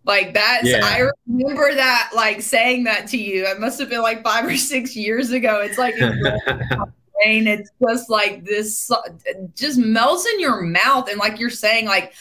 like 0.05 0.35
that's 0.35 0.68
yeah. 0.68 0.81
I 0.83 1.09
remember 1.26 1.74
that 1.74 2.11
like 2.14 2.40
saying 2.40 2.85
that 2.85 3.09
to 3.09 3.18
you. 3.18 3.46
It 3.46 3.59
must 3.59 3.81
have 3.81 3.88
been 3.88 4.02
like 4.02 4.22
five 4.22 4.44
or 4.44 4.57
six 4.57 4.94
years 4.94 5.31
ago. 5.31 5.61
It's 5.61 5.79
like 5.79 5.94
brain. 7.16 7.46
It's 7.46 7.70
just 7.87 8.11
like 8.11 8.44
this 8.44 8.90
just 9.55 9.79
melts 9.79 10.26
in 10.26 10.40
your 10.40 10.62
mouth. 10.62 11.09
And 11.09 11.18
like 11.18 11.38
you're 11.38 11.50
saying, 11.50 11.87
like 11.87 12.14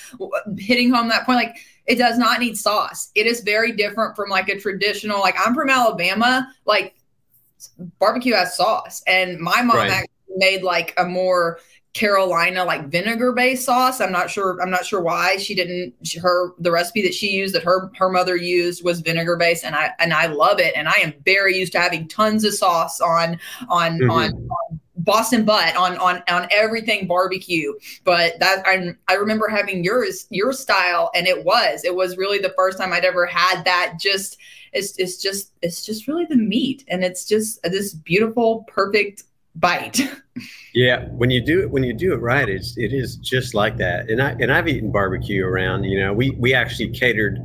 hitting 0.57 0.91
home 0.91 1.09
that 1.09 1.25
point, 1.25 1.37
like 1.37 1.57
it 1.85 1.95
does 1.95 2.17
not 2.17 2.39
need 2.39 2.57
sauce. 2.57 3.11
It 3.15 3.27
is 3.27 3.41
very 3.41 3.71
different 3.71 4.15
from 4.15 4.29
like 4.29 4.49
a 4.49 4.59
traditional, 4.59 5.19
like 5.19 5.35
I'm 5.43 5.53
from 5.53 5.69
Alabama, 5.69 6.47
like 6.65 6.95
barbecue 7.99 8.33
has 8.33 8.55
sauce. 8.55 9.03
And 9.07 9.39
my 9.39 9.61
mom 9.61 9.77
right. 9.77 9.91
actually 9.91 10.09
made 10.37 10.63
like 10.63 10.93
a 10.97 11.05
more 11.05 11.59
Carolina 11.95 12.65
like 12.65 12.89
vinegar 12.89 13.31
based 13.31 13.63
sauce. 13.63 14.01
I'm 14.01 14.11
not 14.11 14.29
sure. 14.29 14.61
I'm 14.61 14.69
not 14.69 14.85
sure 14.85 15.01
why 15.01 15.37
she 15.37 15.55
didn't. 15.55 15.93
Her 16.21 16.51
the 16.59 16.69
recipe 16.69 17.01
that 17.03 17.13
she 17.13 17.31
used 17.31 17.55
that 17.55 17.63
her 17.63 17.89
her 17.95 18.09
mother 18.09 18.35
used 18.35 18.83
was 18.83 18.99
vinegar 18.99 19.37
based, 19.37 19.63
and 19.63 19.75
I 19.75 19.91
and 19.99 20.13
I 20.13 20.25
love 20.25 20.59
it. 20.59 20.73
And 20.75 20.89
I 20.89 20.95
am 21.01 21.13
very 21.23 21.57
used 21.57 21.71
to 21.71 21.79
having 21.79 22.09
tons 22.09 22.43
of 22.43 22.53
sauce 22.53 22.99
on 22.99 23.39
on 23.69 23.99
mm-hmm. 23.99 24.11
on, 24.11 24.33
on 24.33 24.79
Boston 25.05 25.45
butt 25.45 25.75
on 25.75 25.97
on 25.97 26.21
on 26.27 26.47
everything 26.51 27.07
barbecue. 27.07 27.73
But 28.03 28.39
that 28.39 28.63
I 28.65 28.93
I 29.07 29.15
remember 29.15 29.47
having 29.47 29.83
yours 29.83 30.27
your 30.29 30.51
style, 30.51 31.11
and 31.15 31.27
it 31.27 31.45
was 31.45 31.85
it 31.85 31.95
was 31.95 32.17
really 32.17 32.39
the 32.39 32.53
first 32.57 32.77
time 32.77 32.91
I'd 32.91 33.05
ever 33.05 33.25
had 33.25 33.63
that. 33.63 33.97
Just 33.99 34.37
it's 34.73 34.97
it's 34.97 35.17
just 35.21 35.51
it's 35.61 35.85
just 35.85 36.07
really 36.07 36.25
the 36.25 36.35
meat, 36.35 36.83
and 36.87 37.03
it's 37.03 37.25
just 37.25 37.61
this 37.63 37.93
beautiful 37.93 38.65
perfect 38.67 39.23
bite. 39.55 40.01
Yeah, 40.73 41.05
when 41.11 41.29
you 41.29 41.39
do 41.39 41.61
it, 41.61 41.71
when 41.71 41.83
you 41.83 41.93
do 41.93 42.11
it 42.11 42.17
right, 42.17 42.49
it's 42.49 42.77
it 42.77 42.91
is 42.91 43.15
just 43.15 43.53
like 43.53 43.77
that. 43.77 44.09
And 44.09 44.21
I 44.21 44.31
and 44.31 44.51
I've 44.51 44.67
eaten 44.67 44.91
barbecue 44.91 45.45
around. 45.45 45.85
You 45.85 46.01
know, 46.01 46.11
we 46.11 46.31
we 46.31 46.53
actually 46.53 46.89
catered. 46.89 47.39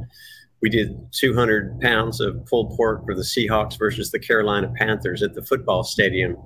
We 0.61 0.69
did 0.69 0.99
200 1.13 1.81
pounds 1.81 2.21
of 2.21 2.45
pulled 2.47 2.77
pork 2.77 3.05
for 3.07 3.15
the 3.15 3.23
Seahawks 3.23 3.79
versus 3.79 4.11
the 4.11 4.19
Carolina 4.19 4.73
Panthers 4.77 5.23
at 5.23 5.35
the 5.35 5.43
football 5.43 5.85
stadium, 5.85 6.37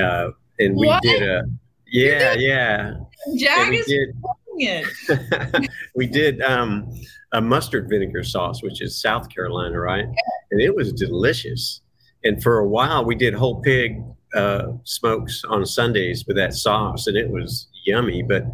uh, 0.00 0.30
and 0.58 0.76
we 0.76 0.86
what? 0.86 1.02
did 1.02 1.22
a 1.22 1.42
yeah 1.86 2.34
yeah. 2.34 2.94
Jack 3.36 3.72
is 3.72 3.86
did, 3.86 4.10
it. 4.56 5.70
we 5.94 6.06
did 6.06 6.40
um, 6.42 6.92
a 7.32 7.40
mustard 7.40 7.88
vinegar 7.88 8.24
sauce, 8.24 8.62
which 8.62 8.82
is 8.82 9.00
South 9.00 9.28
Carolina, 9.28 9.78
right? 9.78 10.06
And 10.50 10.60
it 10.60 10.74
was 10.74 10.92
delicious. 10.92 11.80
And 12.24 12.42
for 12.42 12.58
a 12.58 12.66
while, 12.66 13.04
we 13.04 13.14
did 13.14 13.34
whole 13.34 13.60
pig 13.62 14.02
uh, 14.34 14.72
smokes 14.84 15.44
on 15.48 15.64
Sundays 15.66 16.24
with 16.26 16.36
that 16.36 16.54
sauce, 16.54 17.06
and 17.06 17.16
it 17.16 17.30
was 17.30 17.68
yummy. 17.84 18.22
But 18.22 18.44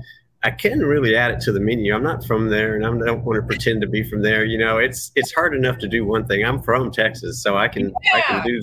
I 0.43 0.51
can 0.51 0.79
not 0.79 0.87
really 0.87 1.17
add 1.17 1.33
it 1.33 1.41
to 1.41 1.53
the 1.53 1.61
menu. 1.61 1.95
I'm 1.95 2.03
not 2.03 2.25
from 2.25 2.49
there, 2.49 2.77
and 2.77 2.87
I 2.87 3.07
don't 3.07 3.25
want 3.25 3.41
to 3.41 3.47
pretend 3.47 3.81
to 3.83 3.89
be 3.89 4.09
from 4.09 4.23
there. 4.23 4.45
You 4.45 4.59
know, 4.59 4.79
it's 4.79 5.11
it's 5.17 5.33
hard 5.33 5.55
enough 5.55 5.79
to 5.79 5.89
do 5.89 6.05
one 6.05 6.27
thing. 6.27 6.45
I'm 6.45 6.63
from 6.63 6.91
Texas, 6.91 7.43
so 7.43 7.57
I 7.57 7.69
can 7.69 7.93
yeah. 8.05 8.17
I 8.17 8.21
can 8.23 8.47
do 8.47 8.61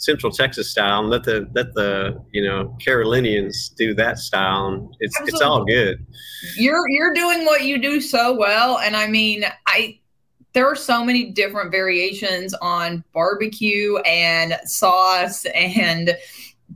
Central 0.00 0.32
Texas 0.32 0.70
style 0.70 1.00
and 1.00 1.10
let 1.10 1.24
the 1.24 1.46
let 1.54 1.74
the 1.74 2.20
you 2.32 2.42
know 2.42 2.74
Carolinians 2.80 3.68
do 3.76 3.94
that 3.94 4.18
style. 4.18 4.68
And 4.68 4.96
it's 5.00 5.14
Absolutely. 5.16 5.36
it's 5.36 5.42
all 5.42 5.64
good. 5.64 6.06
You're 6.56 6.88
you're 6.88 7.12
doing 7.12 7.44
what 7.44 7.64
you 7.64 7.80
do 7.80 8.00
so 8.00 8.34
well, 8.34 8.78
and 8.78 8.96
I 8.96 9.06
mean 9.06 9.44
I 9.66 9.98
there 10.52 10.66
are 10.66 10.76
so 10.76 11.04
many 11.04 11.30
different 11.30 11.70
variations 11.70 12.54
on 12.54 13.04
barbecue 13.12 13.98
and 13.98 14.58
sauce 14.64 15.44
and 15.54 16.16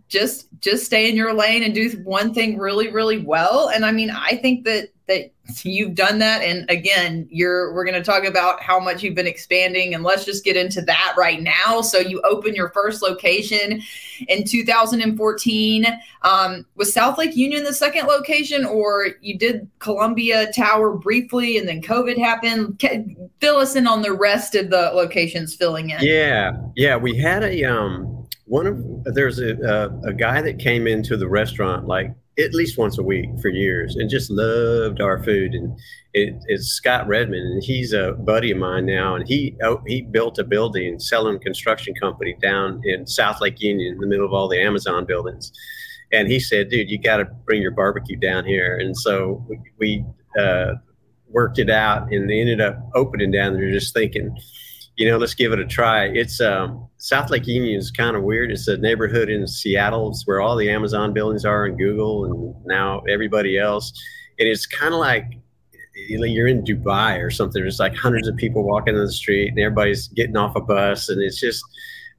just 0.09 0.49
just 0.61 0.85
stay 0.85 1.09
in 1.09 1.17
your 1.17 1.33
lane 1.33 1.63
and 1.63 1.75
do 1.75 1.91
one 2.05 2.35
thing 2.35 2.59
really 2.59 2.91
really 2.91 3.19
well 3.19 3.71
and 3.71 3.85
i 3.85 3.93
mean 3.93 4.11
i 4.11 4.37
think 4.37 4.65
that 4.65 4.89
that 5.07 5.33
you've 5.63 5.95
done 5.95 6.19
that 6.19 6.43
and 6.43 6.69
again 6.71 7.27
you're 7.31 7.73
we're 7.75 7.85
going 7.85 7.95
to 7.95 8.03
talk 8.03 8.25
about 8.25 8.63
how 8.63 8.81
much 8.81 9.03
you've 9.03 9.15
been 9.15 9.27
expanding 9.27 9.95
and 9.95 10.03
let's 10.03 10.25
just 10.25 10.45
get 10.45 10.57
into 10.57 10.81
that 10.83 11.15
right 11.19 11.43
now. 11.43 11.81
So 11.81 11.99
you 11.99 12.21
open 12.23 12.55
your 12.55 12.71
first 12.71 13.03
location 13.03 13.83
in 14.29 14.45
2014 14.45 15.87
um, 16.23 16.67
was 16.77 16.93
south 16.93 17.19
lake 17.19 17.37
union 17.37 17.65
the 17.65 17.75
second 17.75 18.07
location 18.07 18.65
or 18.65 19.09
you 19.21 19.39
did 19.39 19.69
columbia 19.81 20.51
tower 20.53 20.97
briefly 20.97 21.59
and 21.59 21.69
then 21.69 21.83
covid 21.83 22.19
happened? 22.19 22.83
Fill 23.41 23.57
us 23.57 23.77
in 23.77 23.87
on 23.87 24.01
the 24.01 24.13
rest 24.13 24.55
of 24.55 24.71
the 24.71 24.91
locations 24.95 25.55
filling 25.55 25.91
in. 25.91 25.99
Yeah 26.01 26.53
yeah 26.75 26.97
we 26.97 27.17
had 27.19 27.43
a 27.43 27.65
um 27.65 28.27
one 28.47 28.67
of 28.67 29.15
there's 29.15 29.39
a, 29.39 29.55
a, 29.57 30.09
a 30.09 30.13
guy 30.13 30.41
that 30.41 30.59
came 30.59 30.87
into 30.87 31.17
the 31.17 31.29
restaurant 31.29 31.87
like 31.87 32.15
at 32.39 32.55
least 32.55 32.79
once 32.79 32.99
a 32.99 33.03
week 33.03 33.29
for 33.41 33.49
years 33.49 33.97
and 33.97 34.11
just 34.11 34.31
loved 34.31 35.01
our 35.01 35.23
food. 35.23 35.55
And 35.55 35.79
it, 36.13 36.35
it's 36.47 36.67
Scott 36.67 37.07
Redmond 37.07 37.43
and 37.43 37.63
he's 37.63 37.93
a 37.93 38.13
buddy 38.13 38.51
of 38.51 38.59
mine 38.59 38.87
now. 38.87 39.15
And 39.15 39.27
he 39.27 39.57
oh, 39.63 39.83
he 39.87 40.03
built 40.03 40.39
a 40.39 40.45
building 40.45 40.99
selling 40.99 41.41
construction 41.41 41.95
company 41.95 42.37
down 42.43 42.81
in 42.85 43.07
South 43.07 43.41
Lake 43.41 43.61
Union 43.61 43.95
in 43.95 44.01
the 44.01 44.07
middle 44.07 44.27
of 44.27 44.33
all 44.33 44.49
the 44.49 44.61
Amazon 44.61 45.05
buildings. 45.05 45.53
And 46.13 46.29
he 46.29 46.41
said 46.41 46.69
dude 46.69 46.91
you 46.91 46.99
got 46.99 47.19
to 47.19 47.25
bring 47.25 47.63
your 47.63 47.73
barbecue 47.73 48.17
down 48.17 48.45
here. 48.45 48.77
And 48.79 48.97
so 48.97 49.47
we, 49.79 50.05
uh, 50.39 50.75
worked 51.31 51.59
it 51.59 51.69
out 51.69 52.13
and 52.13 52.31
they 52.31 52.41
ended 52.41 52.61
up 52.61 52.79
opening 52.95 53.33
down 53.33 53.55
there 53.55 53.71
just 53.71 53.93
thinking 53.93 54.35
you 54.97 55.09
know, 55.09 55.19
let's 55.19 55.35
give 55.35 55.53
it 55.53 55.59
a 55.59 55.67
try. 55.67 56.05
It's 56.07 56.41
um, 56.41 56.89
South 56.99 57.31
Lake 57.31 57.47
Union 57.47 57.79
is 57.79 57.91
kind 57.91 58.17
of 58.17 58.23
weird. 58.23 58.53
It's 58.53 58.69
a 58.69 58.77
neighborhood 58.77 59.29
in 59.29 59.47
Seattle. 59.47 60.11
It's 60.11 60.27
where 60.27 60.41
all 60.41 60.57
the 60.57 60.71
Amazon 60.71 61.13
buildings 61.13 61.45
are 61.45 61.67
and 61.67 61.77
Google 61.77 62.25
and 62.27 62.55
now 62.67 63.01
everybody 63.09 63.59
else. 63.59 63.93
And 64.39 64.49
it's 64.49 64.67
kind 64.67 64.95
of 64.95 65.01
like 65.01 65.25
you're 65.95 66.47
in 66.47 66.63
Dubai 66.63 67.21
or 67.21 67.31
something. 67.31 67.61
There's 67.61 67.81
like 67.81 67.95
hundreds 67.95 68.29
of 68.29 68.37
people 68.37 68.65
walking 68.65 68.95
in 68.95 69.01
the 69.01 69.13
street 69.13 69.49
and 69.49 69.59
everybody's 69.59 70.09
getting 70.09 70.37
off 70.37 70.57
a 70.57 70.61
bus 70.61 71.09
and 71.09 71.21
it's 71.21 71.41
just 71.41 71.65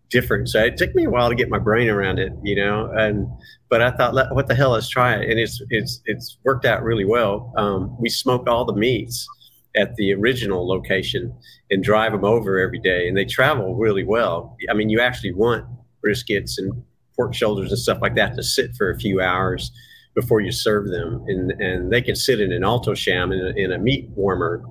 different. 0.10 0.50
So 0.50 0.64
it 0.64 0.78
took 0.78 0.94
me 0.96 1.06
a 1.06 1.10
while 1.10 1.30
to 1.30 1.36
get 1.36 1.50
my 1.50 1.60
brain 1.60 1.90
around 1.90 2.20
it, 2.20 2.34
you 2.44 2.56
know. 2.56 2.92
And 2.96 3.28
but 3.70 3.82
I 3.82 3.92
thought, 3.92 4.14
what 4.34 4.48
the 4.48 4.56
hell, 4.56 4.72
let's 4.72 4.90
try 4.90 5.16
it. 5.16 5.30
And 5.30 5.40
it's 5.40 5.62
it's 5.70 6.02
it's 6.06 6.38
worked 6.44 6.66
out 6.66 6.84
really 6.84 7.06
well. 7.06 7.54
Um, 7.58 7.96
we 8.00 8.10
smoke 8.10 8.48
all 8.48 8.66
the 8.66 8.76
meats 8.76 9.28
at 9.76 9.96
the 9.96 10.14
original 10.14 10.68
location 10.68 11.36
and 11.70 11.84
drive 11.84 12.12
them 12.12 12.24
over 12.26 12.60
every 12.60 12.80
day. 12.80 13.08
And 13.08 13.18
they 13.18 13.26
travel 13.26 13.76
really 13.76 14.04
well. 14.04 14.58
I 14.70 14.74
mean, 14.74 14.90
you 14.90 15.02
actually 15.02 15.34
want 15.34 15.66
briskets 16.06 16.58
and 16.58 16.84
pork 17.16 17.34
shoulders 17.34 17.72
and 17.72 17.80
stuff 17.80 18.00
like 18.02 18.16
that 18.16 18.36
to 18.36 18.44
sit 18.44 18.76
for 18.76 18.90
a 18.90 19.00
few 19.00 19.22
hours 19.22 19.72
before 20.14 20.42
you 20.42 20.52
serve 20.52 20.90
them. 20.90 21.24
And, 21.28 21.52
and 21.62 21.92
they 21.92 22.02
can 22.02 22.16
sit 22.16 22.40
in 22.40 22.52
an 22.52 22.64
Alto-Shaam 22.64 23.34
in 23.34 23.46
a, 23.46 23.64
in 23.64 23.72
a 23.72 23.78
meat 23.78 24.10
warmer, 24.16 24.64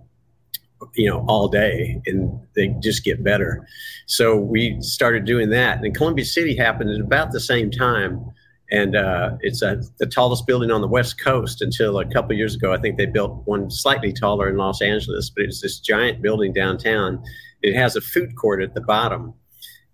you 0.95 1.09
know, 1.09 1.25
all 1.29 1.49
day 1.49 2.01
and 2.07 2.41
they 2.55 2.69
just 2.81 3.05
get 3.05 3.25
better. 3.25 3.67
So 4.07 4.37
we 4.37 4.77
started 4.81 5.25
doing 5.25 5.51
that. 5.51 5.83
And 5.83 5.95
Columbia 5.95 6.25
City 6.25 6.57
happened 6.57 6.91
at 6.91 7.01
about 7.01 7.33
the 7.33 7.41
same 7.41 7.71
time 7.71 8.25
and 8.75 8.97
uh, 8.97 9.37
it's 9.41 9.63
a, 9.63 9.81
the 9.99 10.07
tallest 10.07 10.49
building 10.49 10.73
on 10.73 10.81
the 10.81 10.89
west 10.89 11.21
coast 11.21 11.63
until 11.63 12.01
a 12.01 12.05
couple 12.05 12.35
years 12.35 12.57
ago. 12.57 12.73
I 12.73 12.81
think 12.81 12.97
they 12.97 13.07
built 13.07 13.47
one 13.47 13.71
slightly 13.71 14.13
taller 14.13 14.49
in 14.49 14.57
los 14.57 14.83
angeles 14.83 15.31
but 15.31 15.45
it's 15.45 15.63
this 15.63 15.79
giant 15.79 16.21
building 16.21 16.53
downtown. 16.53 17.23
It 17.63 17.77
has 17.77 17.95
a 17.95 18.01
food 18.01 18.35
court 18.37 18.63
at 18.63 18.75
the 18.75 18.81
bottom. 18.81 19.33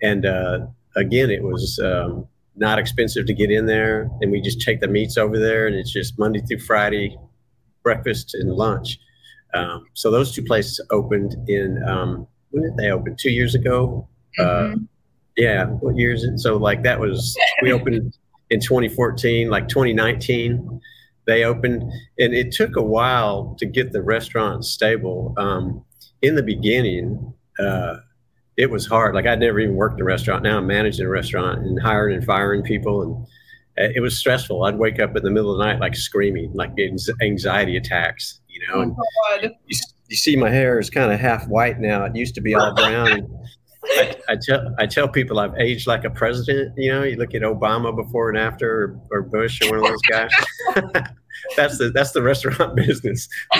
And 0.00 0.24
uh, 0.24 0.60
again 0.96 1.30
it 1.30 1.42
was 1.42 1.78
um, 1.78 2.26
not 2.56 2.78
expensive 2.78 3.26
to 3.26 3.34
get 3.34 3.50
in 3.50 3.66
there. 3.66 4.08
And 4.22 4.32
we 4.32 4.40
just 4.40 4.62
take 4.62 4.80
the 4.80 4.88
meats 4.88 5.18
over 5.18 5.38
there 5.38 5.66
and 5.66 5.76
it's 5.76 5.92
just 5.92 6.18
monday 6.18 6.40
through 6.40 6.60
friday 6.60 7.18
breakfast 7.82 8.34
and 8.34 8.50
lunch. 8.50 8.98
Um, 9.52 9.84
so 9.92 10.10
those 10.10 10.32
two 10.32 10.42
places 10.42 10.80
opened 10.90 11.36
in 11.48 11.82
um, 11.86 12.26
when 12.50 12.62
did 12.62 12.78
they 12.78 12.90
open? 12.90 13.14
Two 13.18 13.30
years 13.30 13.54
ago? 13.54 14.08
Uh, 14.38 14.44
mm-hmm. 14.44 14.72
uh, 14.72 14.86
yeah 15.36 15.66
what 15.66 15.96
years 15.96 16.26
so 16.36 16.56
like 16.56 16.82
that 16.82 16.98
was 16.98 17.36
we 17.62 17.72
opened 17.72 18.16
in 18.50 18.60
2014, 18.60 19.48
like 19.48 19.68
2019, 19.68 20.80
they 21.26 21.44
opened, 21.44 21.82
and 22.18 22.34
it 22.34 22.52
took 22.52 22.76
a 22.76 22.82
while 22.82 23.54
to 23.58 23.66
get 23.66 23.92
the 23.92 24.02
restaurant 24.02 24.64
stable. 24.64 25.34
Um, 25.36 25.84
in 26.22 26.34
the 26.34 26.42
beginning, 26.42 27.32
uh, 27.58 27.96
it 28.56 28.70
was 28.70 28.86
hard. 28.86 29.14
Like 29.14 29.26
I'd 29.26 29.40
never 29.40 29.60
even 29.60 29.76
worked 29.76 29.94
in 29.94 30.02
a 30.02 30.04
restaurant. 30.04 30.42
Now 30.42 30.58
I'm 30.58 30.66
managing 30.66 31.06
a 31.06 31.08
restaurant 31.08 31.60
and 31.60 31.80
hiring 31.80 32.16
and 32.16 32.24
firing 32.24 32.62
people, 32.62 33.02
and 33.02 33.16
uh, 33.78 33.92
it 33.94 34.00
was 34.00 34.18
stressful. 34.18 34.64
I'd 34.64 34.78
wake 34.78 35.00
up 35.00 35.16
in 35.16 35.22
the 35.22 35.30
middle 35.30 35.52
of 35.52 35.58
the 35.58 35.64
night 35.64 35.80
like 35.80 35.94
screaming, 35.94 36.52
like 36.54 36.72
anxiety 37.22 37.76
attacks. 37.76 38.40
You 38.48 38.60
know, 38.68 38.80
and 38.80 38.96
oh, 38.98 39.38
you, 39.42 39.78
you 40.08 40.16
see 40.16 40.34
my 40.36 40.50
hair 40.50 40.78
is 40.80 40.90
kind 40.90 41.12
of 41.12 41.20
half 41.20 41.46
white 41.46 41.78
now. 41.78 42.04
It 42.04 42.16
used 42.16 42.34
to 42.34 42.40
be 42.40 42.54
all 42.54 42.74
brown. 42.74 43.28
I, 43.84 44.16
I, 44.28 44.36
tell 44.36 44.74
I 44.78 44.86
tell 44.86 45.08
people 45.08 45.38
I've 45.38 45.56
aged 45.58 45.86
like 45.86 46.04
a 46.04 46.10
president. 46.10 46.74
You 46.76 46.92
know, 46.92 47.02
you 47.02 47.16
look 47.16 47.34
at 47.34 47.42
Obama 47.42 47.94
before 47.94 48.28
and 48.28 48.38
after, 48.38 48.68
or, 48.70 49.00
or 49.10 49.22
Bush, 49.22 49.60
or 49.62 49.70
one 49.70 49.78
of 49.80 49.86
those 49.86 50.02
guys. 50.02 50.30
that's 51.56 51.78
the 51.78 51.90
that's 51.90 52.12
the 52.12 52.22
restaurant 52.22 52.76
business. 52.86 53.28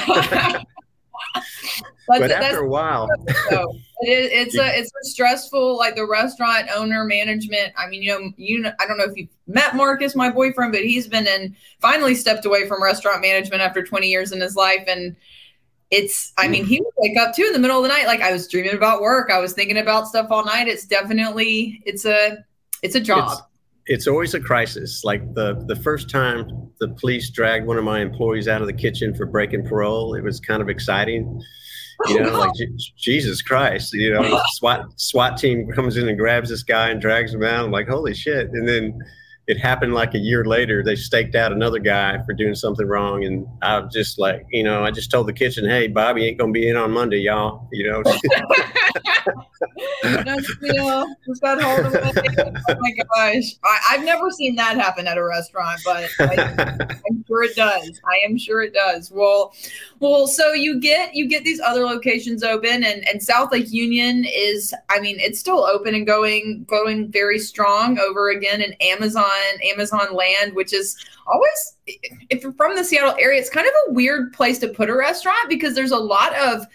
but 2.06 2.30
after 2.30 2.58
a 2.60 2.68
while, 2.68 3.08
it, 3.20 3.78
it's 4.00 4.56
a 4.56 4.78
it's 4.78 4.90
a 4.90 5.04
stressful 5.08 5.78
like 5.78 5.96
the 5.96 6.06
restaurant 6.06 6.68
owner 6.74 7.04
management. 7.04 7.72
I 7.76 7.88
mean, 7.88 8.02
you 8.02 8.10
know, 8.10 8.30
you 8.36 8.60
know, 8.60 8.72
I 8.78 8.86
don't 8.86 8.98
know 8.98 9.04
if 9.04 9.16
you've 9.16 9.30
met 9.46 9.74
Marcus, 9.74 10.14
my 10.14 10.30
boyfriend, 10.30 10.72
but 10.72 10.82
he's 10.82 11.08
been 11.08 11.26
in 11.26 11.56
finally 11.80 12.14
stepped 12.14 12.44
away 12.44 12.68
from 12.68 12.82
restaurant 12.82 13.22
management 13.22 13.62
after 13.62 13.82
20 13.82 14.06
years 14.08 14.32
in 14.32 14.40
his 14.40 14.54
life, 14.54 14.84
and 14.86 15.16
it's 15.90 16.32
i 16.38 16.46
mean 16.46 16.62
mm-hmm. 16.62 16.70
he 16.70 16.80
would 16.80 16.92
wake 16.98 17.18
up 17.18 17.34
too 17.34 17.44
in 17.44 17.52
the 17.52 17.58
middle 17.58 17.76
of 17.76 17.82
the 17.82 17.88
night. 17.88 18.06
Like 18.06 18.20
i 18.20 18.32
was 18.32 18.46
dreaming 18.48 18.74
about 18.74 19.00
work. 19.00 19.30
I 19.30 19.38
was 19.38 19.52
thinking 19.52 19.78
about 19.78 20.06
stuff 20.06 20.28
all 20.30 20.44
night. 20.44 20.68
It's 20.68 20.86
definitely 20.86 21.82
it's 21.84 22.04
a 22.04 22.38
it's 22.82 22.94
a 22.94 23.00
job. 23.00 23.32
It's, 23.32 23.42
it's 23.86 24.06
always 24.06 24.34
a 24.34 24.40
crisis. 24.40 25.04
Like 25.04 25.34
the 25.34 25.64
the 25.66 25.76
first 25.76 26.08
time 26.08 26.70
the 26.78 26.88
police 26.88 27.30
dragged 27.30 27.66
one 27.66 27.76
of 27.76 27.84
my 27.84 28.00
employees 28.00 28.48
out 28.48 28.60
of 28.60 28.66
the 28.66 28.72
kitchen 28.72 29.14
for 29.14 29.26
breaking 29.26 29.66
parole 29.66 30.14
it 30.14 30.22
was 30.22 30.40
kind 30.40 30.62
of 30.62 30.68
exciting. 30.68 31.42
You 32.06 32.20
know, 32.20 32.38
like 32.38 32.52
Jesus 32.96 33.42
Christ, 33.42 33.92
you 33.92 34.14
know, 34.14 34.40
SWAT 34.52 34.86
SWAT 34.96 35.36
team 35.36 35.70
comes 35.72 35.96
in 35.96 36.08
and 36.08 36.16
grabs 36.16 36.48
this 36.48 36.62
guy 36.62 36.90
and 36.90 37.00
drags 37.00 37.34
him 37.34 37.42
out. 37.42 37.64
I'm 37.64 37.72
like, 37.72 37.88
holy 37.88 38.14
shit! 38.14 38.48
And 38.50 38.66
then 38.66 38.98
it 39.50 39.58
happened 39.58 39.94
like 39.94 40.14
a 40.14 40.18
year 40.18 40.44
later. 40.44 40.84
They 40.84 40.94
staked 40.94 41.34
out 41.34 41.50
another 41.50 41.80
guy 41.80 42.22
for 42.24 42.32
doing 42.32 42.54
something 42.54 42.86
wrong, 42.86 43.24
and 43.24 43.48
I 43.62 43.80
was 43.80 43.92
just 43.92 44.16
like, 44.16 44.46
you 44.52 44.62
know, 44.62 44.84
I 44.84 44.92
just 44.92 45.10
told 45.10 45.26
the 45.26 45.32
kitchen, 45.32 45.68
"Hey, 45.68 45.88
Bobby 45.88 46.24
ain't 46.24 46.38
gonna 46.38 46.52
be 46.52 46.68
in 46.68 46.76
on 46.76 46.92
Monday, 46.92 47.18
y'all." 47.18 47.68
You 47.72 47.90
know. 47.90 48.02
Got 51.40 51.62
hold. 51.62 51.94
Oh 51.94 52.76
my 52.80 52.92
gosh, 53.14 53.56
I, 53.64 53.96
have 53.96 54.04
never 54.04 54.30
seen 54.30 54.54
that 54.56 54.76
happen 54.76 55.06
at 55.06 55.18
a 55.18 55.24
restaurant, 55.24 55.80
but 55.84 56.08
I, 56.20 56.98
I'm 57.10 57.24
sure 57.26 57.44
it 57.44 57.56
does. 57.56 58.00
I 58.04 58.18
am 58.26 58.38
sure 58.38 58.62
it 58.62 58.74
does. 58.74 59.10
Well, 59.10 59.54
well, 60.00 60.26
so 60.26 60.52
you 60.52 60.80
get 60.80 61.14
you 61.14 61.28
get 61.28 61.44
these 61.44 61.60
other 61.60 61.84
locations 61.84 62.42
open, 62.42 62.84
and 62.84 63.06
and 63.08 63.22
South 63.22 63.52
Lake 63.52 63.70
Union 63.70 64.24
is, 64.26 64.74
I 64.88 65.00
mean, 65.00 65.16
it's 65.18 65.38
still 65.38 65.64
open 65.64 65.94
and 65.94 66.06
going 66.06 66.64
going 66.68 67.10
very 67.10 67.38
strong 67.38 67.98
over 67.98 68.30
again 68.30 68.62
in 68.62 68.72
Amazon 68.80 69.24
Amazon 69.72 70.14
land, 70.14 70.54
which 70.54 70.72
is 70.72 70.96
always 71.26 71.76
if 72.30 72.42
you're 72.42 72.52
from 72.54 72.76
the 72.76 72.84
Seattle 72.84 73.14
area, 73.18 73.40
it's 73.40 73.50
kind 73.50 73.66
of 73.66 73.72
a 73.88 73.92
weird 73.92 74.32
place 74.32 74.58
to 74.58 74.68
put 74.68 74.90
a 74.90 74.96
restaurant 74.96 75.48
because 75.48 75.74
there's 75.74 75.90
a 75.90 75.98
lot 75.98 76.36
of 76.36 76.66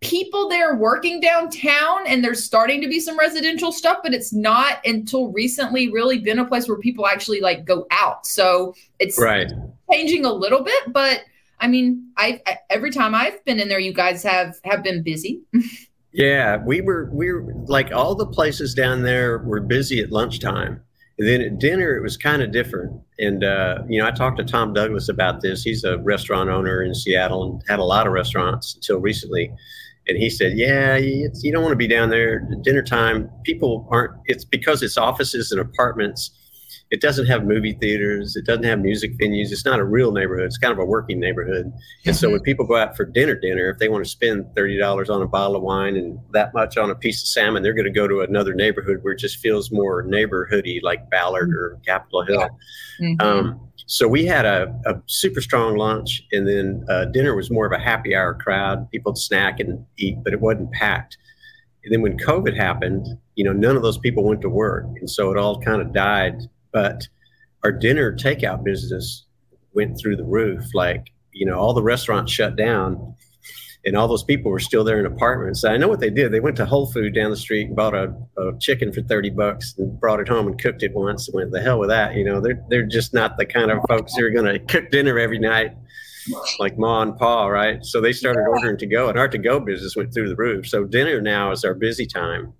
people 0.00 0.48
there 0.48 0.76
working 0.76 1.20
downtown 1.20 2.06
and 2.06 2.22
there's 2.22 2.44
starting 2.44 2.82
to 2.82 2.88
be 2.88 3.00
some 3.00 3.18
residential 3.18 3.72
stuff 3.72 3.98
but 4.02 4.12
it's 4.12 4.32
not 4.32 4.78
until 4.84 5.32
recently 5.32 5.90
really 5.90 6.18
been 6.18 6.38
a 6.38 6.44
place 6.44 6.68
where 6.68 6.78
people 6.78 7.06
actually 7.06 7.40
like 7.40 7.64
go 7.64 7.86
out. 7.90 8.26
So 8.26 8.74
it's 8.98 9.18
right. 9.18 9.50
changing 9.90 10.24
a 10.24 10.32
little 10.32 10.62
bit 10.62 10.92
but 10.92 11.22
i 11.60 11.66
mean 11.66 12.10
I, 12.16 12.40
I 12.46 12.58
every 12.68 12.90
time 12.90 13.14
i've 13.14 13.42
been 13.44 13.58
in 13.58 13.68
there 13.68 13.78
you 13.78 13.92
guys 13.92 14.22
have 14.22 14.58
have 14.64 14.82
been 14.82 15.02
busy. 15.02 15.42
Yeah 16.12 16.56
we 16.64 16.80
were 16.80 17.10
we 17.12 17.30
were 17.30 17.52
like 17.66 17.92
all 17.92 18.14
the 18.14 18.26
places 18.26 18.72
down 18.72 19.02
there 19.02 19.36
were 19.38 19.60
busy 19.60 20.00
at 20.00 20.10
lunchtime 20.10 20.80
and 21.18 21.26
then 21.26 21.40
at 21.40 21.58
dinner, 21.58 21.96
it 21.96 22.02
was 22.02 22.16
kind 22.16 22.42
of 22.42 22.52
different. 22.52 23.00
And, 23.18 23.42
uh, 23.42 23.78
you 23.88 24.00
know, 24.00 24.06
I 24.06 24.10
talked 24.10 24.36
to 24.38 24.44
Tom 24.44 24.74
Douglas 24.74 25.08
about 25.08 25.40
this. 25.40 25.62
He's 25.62 25.82
a 25.82 25.98
restaurant 25.98 26.50
owner 26.50 26.82
in 26.82 26.94
Seattle 26.94 27.42
and 27.44 27.62
had 27.68 27.78
a 27.78 27.84
lot 27.84 28.06
of 28.06 28.12
restaurants 28.12 28.74
until 28.74 28.98
recently. 28.98 29.50
And 30.08 30.18
he 30.18 30.28
said, 30.28 30.56
yeah, 30.56 30.96
you 30.96 31.30
don't 31.52 31.62
want 31.62 31.72
to 31.72 31.76
be 31.76 31.88
down 31.88 32.10
there 32.10 32.46
At 32.52 32.62
dinner 32.62 32.82
time. 32.82 33.30
People 33.44 33.88
aren't, 33.90 34.12
it's 34.26 34.44
because 34.44 34.82
it's 34.82 34.98
offices 34.98 35.52
and 35.52 35.60
apartments. 35.60 36.30
It 36.90 37.00
doesn't 37.00 37.26
have 37.26 37.44
movie 37.44 37.72
theaters. 37.72 38.36
It 38.36 38.46
doesn't 38.46 38.62
have 38.62 38.78
music 38.78 39.18
venues. 39.18 39.50
It's 39.50 39.64
not 39.64 39.80
a 39.80 39.84
real 39.84 40.12
neighborhood. 40.12 40.46
It's 40.46 40.58
kind 40.58 40.72
of 40.72 40.78
a 40.78 40.84
working 40.84 41.18
neighborhood. 41.18 41.72
And 42.04 42.14
so 42.14 42.30
when 42.30 42.40
people 42.40 42.64
go 42.64 42.76
out 42.76 42.96
for 42.96 43.04
dinner, 43.04 43.34
dinner, 43.34 43.68
if 43.70 43.78
they 43.78 43.88
want 43.88 44.04
to 44.04 44.10
spend 44.10 44.54
thirty 44.54 44.78
dollars 44.78 45.10
on 45.10 45.20
a 45.20 45.26
bottle 45.26 45.56
of 45.56 45.62
wine 45.62 45.96
and 45.96 46.18
that 46.32 46.54
much 46.54 46.76
on 46.76 46.90
a 46.90 46.94
piece 46.94 47.22
of 47.22 47.28
salmon, 47.28 47.62
they're 47.62 47.74
going 47.74 47.86
to 47.86 47.90
go 47.90 48.06
to 48.06 48.20
another 48.20 48.54
neighborhood 48.54 48.98
where 49.02 49.14
it 49.14 49.18
just 49.18 49.38
feels 49.38 49.72
more 49.72 50.04
neighborhoody, 50.04 50.80
like 50.82 51.10
Ballard 51.10 51.50
or 51.50 51.78
Capitol 51.84 52.24
Hill. 52.24 52.48
Mm-hmm. 53.00 53.20
Um, 53.20 53.60
so 53.86 54.06
we 54.06 54.24
had 54.24 54.46
a, 54.46 54.74
a, 54.86 54.94
super 55.06 55.40
strong 55.40 55.76
lunch, 55.76 56.22
and 56.32 56.46
then 56.46 56.84
uh, 56.88 57.06
dinner 57.06 57.34
was 57.34 57.50
more 57.50 57.66
of 57.66 57.72
a 57.72 57.78
happy 57.78 58.14
hour 58.14 58.34
crowd. 58.34 58.90
People 58.90 59.14
snack 59.14 59.60
and 59.60 59.84
eat, 59.96 60.18
but 60.24 60.32
it 60.32 60.40
wasn't 60.40 60.72
packed. 60.72 61.18
And 61.84 61.92
then 61.92 62.02
when 62.02 62.18
COVID 62.18 62.56
happened, 62.56 63.06
you 63.36 63.44
know, 63.44 63.52
none 63.52 63.76
of 63.76 63.82
those 63.82 63.98
people 63.98 64.24
went 64.24 64.40
to 64.42 64.48
work, 64.48 64.86
and 64.98 65.10
so 65.10 65.30
it 65.30 65.36
all 65.36 65.60
kind 65.60 65.80
of 65.80 65.92
died 65.92 66.48
but 66.76 67.08
our 67.64 67.72
dinner 67.72 68.14
takeout 68.14 68.62
business 68.62 69.24
went 69.72 69.98
through 69.98 70.14
the 70.14 70.24
roof. 70.24 70.62
Like, 70.74 71.06
you 71.32 71.46
know, 71.46 71.58
all 71.58 71.72
the 71.72 71.82
restaurants 71.82 72.30
shut 72.30 72.54
down 72.54 73.14
and 73.86 73.96
all 73.96 74.06
those 74.06 74.24
people 74.24 74.50
were 74.50 74.60
still 74.60 74.84
there 74.84 75.00
in 75.00 75.06
apartments. 75.06 75.64
I 75.64 75.78
know 75.78 75.88
what 75.88 76.00
they 76.00 76.10
did. 76.10 76.32
They 76.32 76.40
went 76.40 76.58
to 76.58 76.66
Whole 76.66 76.92
Food 76.92 77.14
down 77.14 77.30
the 77.30 77.36
street 77.38 77.68
and 77.68 77.76
bought 77.76 77.94
a, 77.94 78.14
a, 78.36 78.58
chicken 78.58 78.92
for 78.92 79.00
30 79.00 79.30
bucks 79.30 79.74
and 79.78 79.98
brought 79.98 80.20
it 80.20 80.28
home 80.28 80.48
and 80.48 80.60
cooked 80.60 80.82
it 80.82 80.92
once 80.92 81.28
and 81.28 81.36
went, 81.36 81.50
the 81.50 81.62
hell 81.62 81.78
with 81.78 81.88
that. 81.88 82.14
You 82.14 82.24
know, 82.24 82.42
they're, 82.42 82.62
they're 82.68 82.84
just 82.84 83.14
not 83.14 83.38
the 83.38 83.46
kind 83.46 83.70
of 83.70 83.78
folks 83.88 84.14
who 84.14 84.26
are 84.26 84.30
going 84.30 84.44
to 84.44 84.58
cook 84.58 84.90
dinner 84.90 85.18
every 85.18 85.38
night 85.38 85.72
like 86.58 86.76
ma 86.76 87.00
and 87.00 87.16
pa, 87.16 87.46
right? 87.46 87.82
So 87.86 88.02
they 88.02 88.12
started 88.12 88.44
ordering 88.46 88.76
to 88.76 88.86
go 88.86 89.08
and 89.08 89.18
our 89.18 89.28
to 89.28 89.38
go 89.38 89.60
business 89.60 89.96
went 89.96 90.12
through 90.12 90.28
the 90.28 90.36
roof. 90.36 90.68
So 90.68 90.84
dinner 90.84 91.22
now 91.22 91.52
is 91.52 91.64
our 91.64 91.72
busy 91.72 92.04
time. 92.04 92.52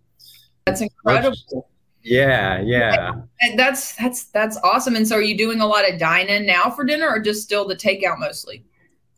That's 0.64 0.80
incredible. 0.80 1.68
Yeah, 2.06 2.60
yeah. 2.60 3.14
And 3.40 3.58
that's 3.58 3.96
that's 3.96 4.26
that's 4.26 4.56
awesome. 4.62 4.94
And 4.94 5.08
so, 5.08 5.16
are 5.16 5.22
you 5.22 5.36
doing 5.36 5.60
a 5.60 5.66
lot 5.66 5.90
of 5.90 5.98
dine 5.98 6.28
in 6.28 6.46
now 6.46 6.70
for 6.70 6.84
dinner, 6.84 7.08
or 7.08 7.18
just 7.18 7.42
still 7.42 7.66
the 7.66 7.74
takeout 7.74 8.20
mostly? 8.20 8.64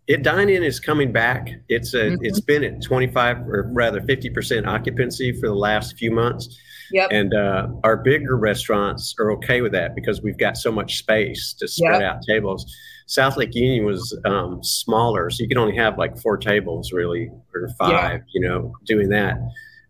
It 0.06 0.22
dine 0.22 0.48
in 0.48 0.62
is 0.62 0.80
coming 0.80 1.12
back. 1.12 1.50
It's 1.68 1.92
a 1.92 1.98
mm-hmm. 1.98 2.24
it's 2.24 2.40
been 2.40 2.64
at 2.64 2.82
twenty 2.82 3.06
five 3.06 3.40
or 3.46 3.68
rather 3.74 4.00
fifty 4.00 4.30
percent 4.30 4.66
occupancy 4.66 5.32
for 5.32 5.48
the 5.48 5.54
last 5.54 5.98
few 5.98 6.10
months. 6.10 6.58
Yep. 6.90 7.10
And 7.12 7.34
uh, 7.34 7.68
our 7.84 7.98
bigger 7.98 8.38
restaurants 8.38 9.14
are 9.18 9.32
okay 9.32 9.60
with 9.60 9.72
that 9.72 9.94
because 9.94 10.22
we've 10.22 10.38
got 10.38 10.56
so 10.56 10.72
much 10.72 10.96
space 10.96 11.52
to 11.58 11.68
spread 11.68 12.00
yep. 12.00 12.14
out 12.14 12.22
tables. 12.22 12.74
South 13.04 13.36
Lake 13.36 13.54
Union 13.54 13.84
was 13.84 14.18
um, 14.24 14.64
smaller, 14.64 15.28
so 15.28 15.42
you 15.42 15.48
could 15.48 15.58
only 15.58 15.76
have 15.76 15.98
like 15.98 16.16
four 16.16 16.38
tables 16.38 16.90
really, 16.90 17.30
or 17.54 17.68
five. 17.78 17.92
Yeah. 17.92 18.18
You 18.28 18.48
know, 18.48 18.74
doing 18.86 19.10
that. 19.10 19.36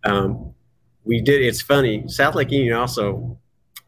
Um, 0.02 0.52
we 1.08 1.20
did. 1.20 1.42
It's 1.42 1.60
funny. 1.60 2.04
South 2.06 2.36
Lake 2.36 2.52
Union 2.52 2.74
also 2.74 3.38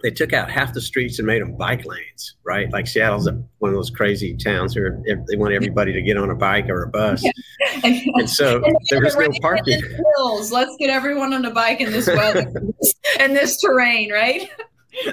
they 0.02 0.10
took 0.10 0.32
out 0.32 0.50
half 0.50 0.72
the 0.72 0.80
streets 0.80 1.18
and 1.18 1.26
made 1.26 1.42
them 1.42 1.56
bike 1.56 1.84
lanes. 1.84 2.36
Right, 2.42 2.70
like 2.72 2.86
Seattle's 2.86 3.28
one 3.58 3.70
of 3.70 3.74
those 3.76 3.90
crazy 3.90 4.36
towns 4.36 4.74
where 4.74 5.00
they 5.28 5.36
want 5.36 5.52
everybody 5.52 5.92
to 5.92 6.02
get 6.02 6.16
on 6.16 6.30
a 6.30 6.34
bike 6.34 6.68
or 6.68 6.82
a 6.84 6.88
bus, 6.88 7.22
and 7.84 8.28
so 8.28 8.56
and 8.64 8.76
there 8.88 9.02
was 9.02 9.14
no 9.16 9.28
parking. 9.40 9.80
Hills. 10.16 10.50
Let's 10.50 10.74
get 10.78 10.90
everyone 10.90 11.32
on 11.32 11.44
a 11.44 11.52
bike 11.52 11.80
in 11.80 11.92
this 11.92 12.06
weather 12.08 12.50
and 13.20 13.36
this 13.36 13.60
terrain, 13.60 14.10
right? 14.10 14.50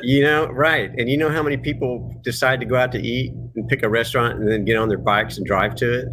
you 0.02 0.24
know, 0.24 0.48
right. 0.48 0.89
And 0.98 1.08
you 1.08 1.17
know 1.17 1.30
how 1.30 1.43
many 1.43 1.58
people 1.58 2.15
decide 2.24 2.60
to 2.62 2.65
go 2.65 2.78
out 2.78 2.91
to 2.93 3.00
eat 3.00 3.32
and 3.56 3.67
pick 3.67 3.84
a 3.84 3.89
restaurant 3.89 4.39
and 4.39 4.50
then 4.50 4.65
get 4.65 4.76
on 4.76 4.89
their 4.89 4.98
bikes 4.98 5.38
and 5.38 5.46
drive 5.46 5.76
to 5.76 6.00
it? 6.00 6.08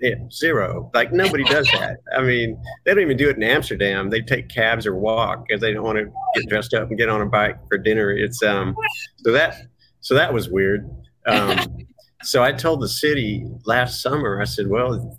Yeah, 0.00 0.14
zero. 0.30 0.90
Like 0.94 1.12
nobody 1.12 1.44
does 1.44 1.68
that. 1.72 1.98
I 2.16 2.22
mean, 2.22 2.60
they 2.84 2.92
don't 2.92 3.02
even 3.02 3.16
do 3.16 3.28
it 3.28 3.36
in 3.36 3.42
Amsterdam. 3.42 4.10
They 4.10 4.20
take 4.20 4.48
cabs 4.48 4.86
or 4.86 4.94
walk 4.94 5.46
because 5.46 5.60
they 5.60 5.72
don't 5.72 5.84
want 5.84 5.98
to 5.98 6.12
get 6.34 6.48
dressed 6.48 6.74
up 6.74 6.88
and 6.88 6.98
get 6.98 7.08
on 7.08 7.22
a 7.22 7.26
bike 7.26 7.56
for 7.68 7.78
dinner. 7.78 8.10
It's 8.10 8.42
um, 8.42 8.76
so 9.18 9.32
that 9.32 9.56
so 10.00 10.14
that 10.14 10.32
was 10.32 10.48
weird. 10.50 10.88
Um, 11.26 11.58
so 12.22 12.42
I 12.42 12.52
told 12.52 12.82
the 12.82 12.88
city 12.88 13.46
last 13.64 14.02
summer. 14.02 14.40
I 14.40 14.44
said, 14.44 14.68
well, 14.68 15.18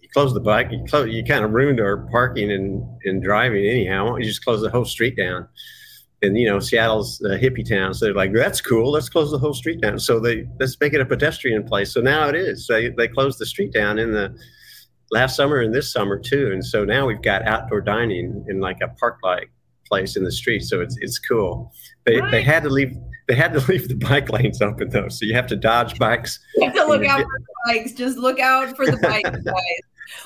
you 0.00 0.08
close 0.12 0.34
the 0.34 0.40
bike. 0.40 0.70
You 0.70 0.84
close. 0.88 1.08
You 1.08 1.24
kind 1.24 1.44
of 1.44 1.52
ruined 1.52 1.80
our 1.80 2.08
parking 2.10 2.50
and 2.50 2.84
and 3.04 3.22
driving 3.22 3.64
anyhow. 3.64 4.04
Why 4.04 4.10
don't 4.10 4.20
you 4.20 4.26
just 4.26 4.44
close 4.44 4.60
the 4.60 4.70
whole 4.70 4.84
street 4.84 5.16
down? 5.16 5.48
And 6.22 6.36
you 6.36 6.48
know 6.48 6.58
Seattle's 6.58 7.20
a 7.22 7.38
hippie 7.38 7.68
town, 7.68 7.94
so 7.94 8.06
they're 8.06 8.14
like, 8.14 8.32
"That's 8.32 8.60
cool. 8.60 8.92
Let's 8.92 9.08
close 9.08 9.30
the 9.30 9.38
whole 9.38 9.54
street 9.54 9.80
down." 9.80 9.98
So 9.98 10.20
they 10.20 10.46
let's 10.58 10.76
make 10.80 10.92
it 10.92 11.00
a 11.00 11.06
pedestrian 11.06 11.64
place. 11.64 11.92
So 11.92 12.00
now 12.00 12.28
it 12.28 12.34
is. 12.34 12.66
They 12.66 12.90
they 12.90 13.08
closed 13.08 13.38
the 13.38 13.46
street 13.46 13.72
down 13.72 13.98
in 13.98 14.12
the 14.12 14.36
last 15.10 15.36
summer 15.36 15.60
and 15.60 15.74
this 15.74 15.92
summer 15.92 16.18
too, 16.18 16.50
and 16.52 16.64
so 16.64 16.84
now 16.84 17.06
we've 17.06 17.22
got 17.22 17.46
outdoor 17.46 17.80
dining 17.80 18.44
in 18.48 18.60
like 18.60 18.78
a 18.82 18.88
park-like 18.88 19.50
place 19.86 20.16
in 20.16 20.24
the 20.24 20.32
street. 20.32 20.60
So 20.62 20.80
it's 20.80 20.96
it's 21.00 21.18
cool. 21.18 21.72
They 22.06 22.20
right. 22.20 22.30
they 22.30 22.42
had 22.42 22.62
to 22.64 22.70
leave 22.70 22.94
they 23.28 23.34
had 23.34 23.52
to 23.54 23.60
leave 23.68 23.88
the 23.88 23.94
bike 23.94 24.28
lanes 24.30 24.60
open 24.60 24.90
though, 24.90 25.08
so 25.08 25.24
you 25.24 25.34
have 25.34 25.46
to 25.48 25.56
dodge 25.56 25.98
bikes. 25.98 26.38
You 26.56 26.66
have 26.66 26.74
to 26.74 26.84
look 26.84 27.04
out 27.04 27.20
for 27.20 27.38
the 27.38 27.54
bikes. 27.66 27.92
Just 27.92 28.18
look 28.18 28.40
out 28.40 28.76
for 28.76 28.86
the 28.86 28.98
bikes, 28.98 29.30
guys. 29.30 29.80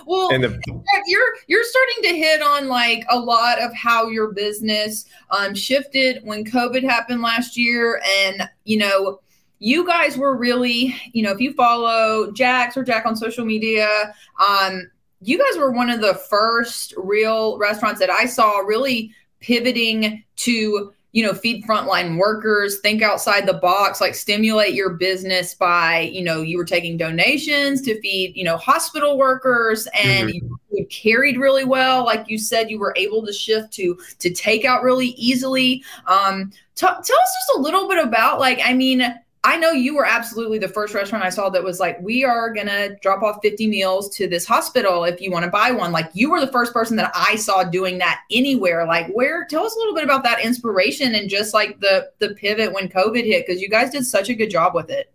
Well, 0.07 0.29
the, 0.29 0.61
you're 1.07 1.35
you're 1.47 1.64
starting 1.64 2.03
to 2.05 2.16
hit 2.16 2.42
on 2.42 2.68
like 2.68 3.05
a 3.11 3.18
lot 3.18 3.61
of 3.61 3.75
how 3.75 4.09
your 4.09 4.33
business 4.33 5.07
um, 5.31 5.55
shifted 5.55 6.23
when 6.25 6.44
COVID 6.44 6.83
happened 6.83 7.23
last 7.23 7.57
year, 7.57 8.01
and 8.18 8.49
you 8.64 8.79
know, 8.79 9.20
you 9.59 9.87
guys 9.87 10.16
were 10.16 10.37
really, 10.37 10.94
you 11.12 11.23
know, 11.23 11.33
if 11.33 11.40
you 11.40 11.53
follow 11.55 12.31
Jax 12.33 12.77
or 12.77 12.85
Jack 12.85 13.07
on 13.07 13.16
social 13.16 13.44
media, 13.44 14.14
um, 14.47 14.90
you 15.20 15.38
guys 15.38 15.59
were 15.59 15.70
one 15.70 15.90
of 15.90 16.01
the 16.01 16.14
first 16.14 16.94
real 16.97 17.59
restaurants 17.59 18.01
that 18.01 18.11
I 18.11 18.27
saw 18.27 18.59
really 18.59 19.12
pivoting 19.40 20.25
to 20.37 20.92
you 21.14 21.24
know, 21.24 21.33
feed 21.33 21.64
frontline 21.64 22.18
workers, 22.18 22.81
think 22.81 23.00
outside 23.00 23.46
the 23.46 23.55
box, 23.55 24.00
like 24.00 24.16
stimulate 24.16 24.74
your 24.74 24.90
business 24.90 25.55
by, 25.55 26.00
you 26.00 26.24
know, 26.24 26.42
you 26.42 26.59
were 26.59 26.64
taking 26.64 26.96
donations 26.96 27.81
to 27.83 28.00
feed, 28.00 28.35
you 28.35 28.42
know, 28.42 28.57
hospital 28.57 29.16
workers 29.16 29.87
and 29.94 30.29
mm-hmm. 30.29 30.55
you 30.72 30.87
carried 30.87 31.38
really 31.38 31.64
well. 31.64 32.05
Like 32.05 32.29
you 32.29 32.37
said, 32.37 32.68
you 32.68 32.81
were 32.81 32.92
able 32.96 33.24
to 33.24 33.33
shift 33.33 33.72
to 33.74 33.96
to 34.18 34.31
take 34.31 34.64
out 34.64 34.83
really 34.83 35.11
easily. 35.11 35.85
Um, 36.09 36.50
t- 36.74 36.85
tell 36.85 36.96
us 36.96 37.07
just 37.07 37.59
a 37.59 37.61
little 37.61 37.88
bit 37.88 38.05
about 38.05 38.40
like, 38.40 38.59
I 38.64 38.74
mean, 38.74 39.00
I 39.45 39.59
know 39.59 39.73
you 39.73 39.95
were 39.95 40.07
absolutely 40.07 40.59
the 40.59 40.69
first 40.69 40.95
restaurant 40.95 41.23
I 41.23 41.29
saw 41.29 41.51
that 41.51 41.63
was 41.63 41.79
like, 41.79 42.01
we 42.01 42.25
are 42.25 42.51
going 42.51 42.67
to 42.67 42.97
drop 43.03 43.23
off 43.23 43.41
50 43.43 43.69
meals 43.69 44.09
to 44.17 44.27
this 44.27 44.47
hospital 44.47 45.05
if 45.05 45.21
you 45.21 45.31
want 45.31 45.45
to 45.45 45.51
buy 45.51 45.71
one. 45.71 45.93
Like, 45.93 46.11
you 46.15 46.31
were 46.31 46.41
the 46.41 46.51
first 46.51 46.73
person 46.73 46.97
that 46.97 47.13
I 47.15 47.37
saw 47.37 47.63
doing 47.63 47.99
that 47.99 48.23
anywhere. 48.31 48.87
Like, 48.87 49.09
where, 49.13 49.45
tell 49.45 49.67
us 49.67 49.77
a 49.77 49.79
little 49.79 49.95
bit 49.95 50.03
about 50.03 50.23
that 50.23 50.43
inspiration 50.43 51.15
and 51.15 51.29
just 51.29 51.53
like 51.53 51.79
the, 51.81 52.11
the 52.21 52.31
pivot 52.31 52.73
when 52.73 52.89
COVID 52.89 53.23
hit, 53.23 53.47
because 53.47 53.61
you 53.61 53.69
guys 53.69 53.91
did 53.91 54.07
such 54.07 54.31
a 54.31 54.35
good 54.35 54.49
job 54.49 54.75
with 54.75 54.89
it. 54.89 55.13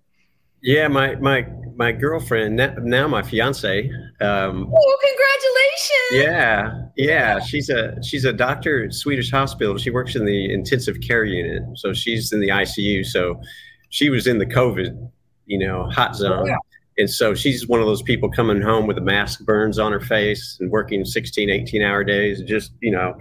Yeah, 0.61 0.89
my, 0.89 1.15
my, 1.15 1.47
my 1.75 1.91
girlfriend, 1.91 2.57
now 2.57 3.07
my 3.07 3.23
fiance. 3.23 3.89
Um, 4.21 4.71
oh, 4.75 4.97
congratulations! 5.01 6.11
Yeah, 6.11 6.81
yeah. 6.97 7.39
She's 7.39 7.69
a 7.69 7.95
she's 8.03 8.25
a 8.25 8.33
doctor 8.33 8.83
at 8.83 8.93
Swedish 8.93 9.31
Hospital. 9.31 9.77
She 9.77 9.89
works 9.89 10.17
in 10.17 10.25
the 10.25 10.53
intensive 10.53 10.99
care 10.99 11.23
unit, 11.23 11.63
so 11.75 11.93
she's 11.93 12.33
in 12.33 12.41
the 12.41 12.49
ICU. 12.49 13.05
So 13.05 13.41
she 13.89 14.09
was 14.09 14.27
in 14.27 14.37
the 14.37 14.45
COVID, 14.45 15.11
you 15.45 15.57
know, 15.57 15.89
hot 15.89 16.15
zone. 16.15 16.45
Yeah. 16.45 16.55
And 16.99 17.09
so 17.09 17.33
she's 17.33 17.65
one 17.65 17.79
of 17.79 17.85
those 17.85 18.01
people 18.01 18.29
coming 18.29 18.61
home 18.61 18.85
with 18.85 18.97
a 18.97 19.01
mask 19.01 19.45
burns 19.45 19.79
on 19.79 19.93
her 19.93 20.01
face 20.01 20.57
and 20.59 20.69
working 20.69 21.05
16, 21.05 21.49
18 21.49 21.81
hour 21.81 22.03
days. 22.03 22.41
Just, 22.41 22.73
you 22.81 22.91
know, 22.91 23.17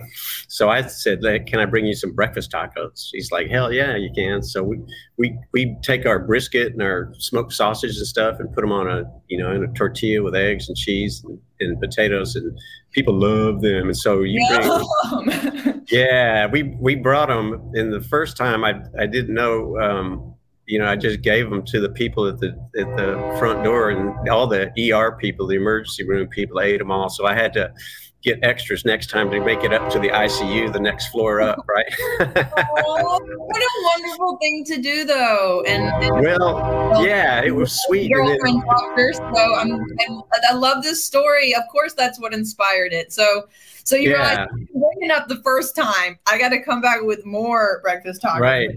so 0.48 0.68
I 0.68 0.82
said, 0.82 1.20
can 1.46 1.60
I 1.60 1.64
bring 1.64 1.86
you 1.86 1.94
some 1.94 2.12
breakfast 2.12 2.50
tacos? 2.50 3.08
She's 3.12 3.30
like, 3.30 3.46
hell 3.48 3.72
yeah, 3.72 3.94
you 3.94 4.10
can. 4.12 4.42
So 4.42 4.64
we, 4.64 4.78
we, 5.16 5.38
we 5.52 5.76
take 5.82 6.06
our 6.06 6.18
brisket 6.18 6.72
and 6.72 6.82
our 6.82 7.12
smoked 7.18 7.52
sausage 7.52 7.96
and 7.96 8.06
stuff 8.06 8.40
and 8.40 8.52
put 8.52 8.62
them 8.62 8.72
on 8.72 8.88
a, 8.88 9.04
you 9.28 9.38
know, 9.38 9.52
in 9.52 9.62
a 9.62 9.72
tortilla 9.74 10.24
with 10.24 10.34
eggs 10.34 10.68
and 10.68 10.76
cheese 10.76 11.22
and, 11.22 11.38
and 11.60 11.80
potatoes 11.80 12.34
and 12.34 12.58
people 12.90 13.14
love 13.16 13.60
them. 13.60 13.86
And 13.86 13.96
so 13.96 14.22
you 14.22 14.44
bring, 14.48 15.84
yeah, 15.88 16.48
we, 16.48 16.64
we 16.80 16.96
brought 16.96 17.28
them 17.28 17.70
and 17.74 17.92
the 17.92 18.00
first 18.00 18.36
time 18.36 18.64
I, 18.64 18.80
I 18.98 19.06
didn't 19.06 19.34
know, 19.34 19.78
um, 19.78 20.34
you 20.68 20.78
know, 20.78 20.86
I 20.86 20.96
just 20.96 21.22
gave 21.22 21.48
them 21.48 21.64
to 21.64 21.80
the 21.80 21.88
people 21.88 22.26
at 22.26 22.38
the 22.38 22.48
at 22.78 22.94
the 22.96 23.36
front 23.38 23.64
door, 23.64 23.88
and 23.90 24.28
all 24.28 24.46
the 24.46 24.70
ER 24.92 25.12
people, 25.12 25.46
the 25.46 25.56
emergency 25.56 26.04
room 26.04 26.28
people, 26.28 26.60
ate 26.60 26.78
them 26.78 26.90
all. 26.90 27.08
So 27.08 27.24
I 27.26 27.34
had 27.34 27.54
to 27.54 27.72
get 28.22 28.38
extras 28.42 28.84
next 28.84 29.08
time 29.08 29.30
to 29.30 29.40
make 29.40 29.64
it 29.64 29.72
up 29.72 29.88
to 29.90 29.98
the 29.98 30.08
ICU, 30.08 30.70
the 30.70 30.80
next 30.80 31.08
floor 31.08 31.40
up, 31.40 31.64
right? 31.66 31.86
oh, 32.20 33.20
what 33.38 33.62
a 33.62 33.70
wonderful 33.96 34.36
thing 34.42 34.62
to 34.64 34.76
do, 34.76 35.04
though. 35.04 35.64
And, 35.66 35.84
and 36.04 36.20
well, 36.20 37.02
yeah, 37.02 37.42
it 37.42 37.54
was 37.54 37.72
sweet. 37.86 38.12
Girlfriend 38.12 38.62
doctor, 38.64 39.14
so 39.14 39.54
I'm, 39.54 39.72
I'm, 39.72 40.22
i 40.50 40.52
love 40.52 40.82
this 40.82 41.02
story. 41.02 41.54
Of 41.54 41.62
course, 41.72 41.94
that's 41.94 42.20
what 42.20 42.32
inspired 42.34 42.92
it. 42.92 43.12
So. 43.12 43.48
So 43.84 43.96
you're 43.96 44.18
yeah. 44.18 44.40
like 44.40 44.50
waking 44.74 45.10
up 45.10 45.28
the 45.28 45.40
first 45.42 45.74
time. 45.74 46.18
I 46.26 46.36
got 46.36 46.50
to 46.50 46.60
come 46.60 46.82
back 46.82 47.00
with 47.00 47.24
more 47.24 47.80
breakfast 47.82 48.20
tacos. 48.20 48.40
Right 48.40 48.68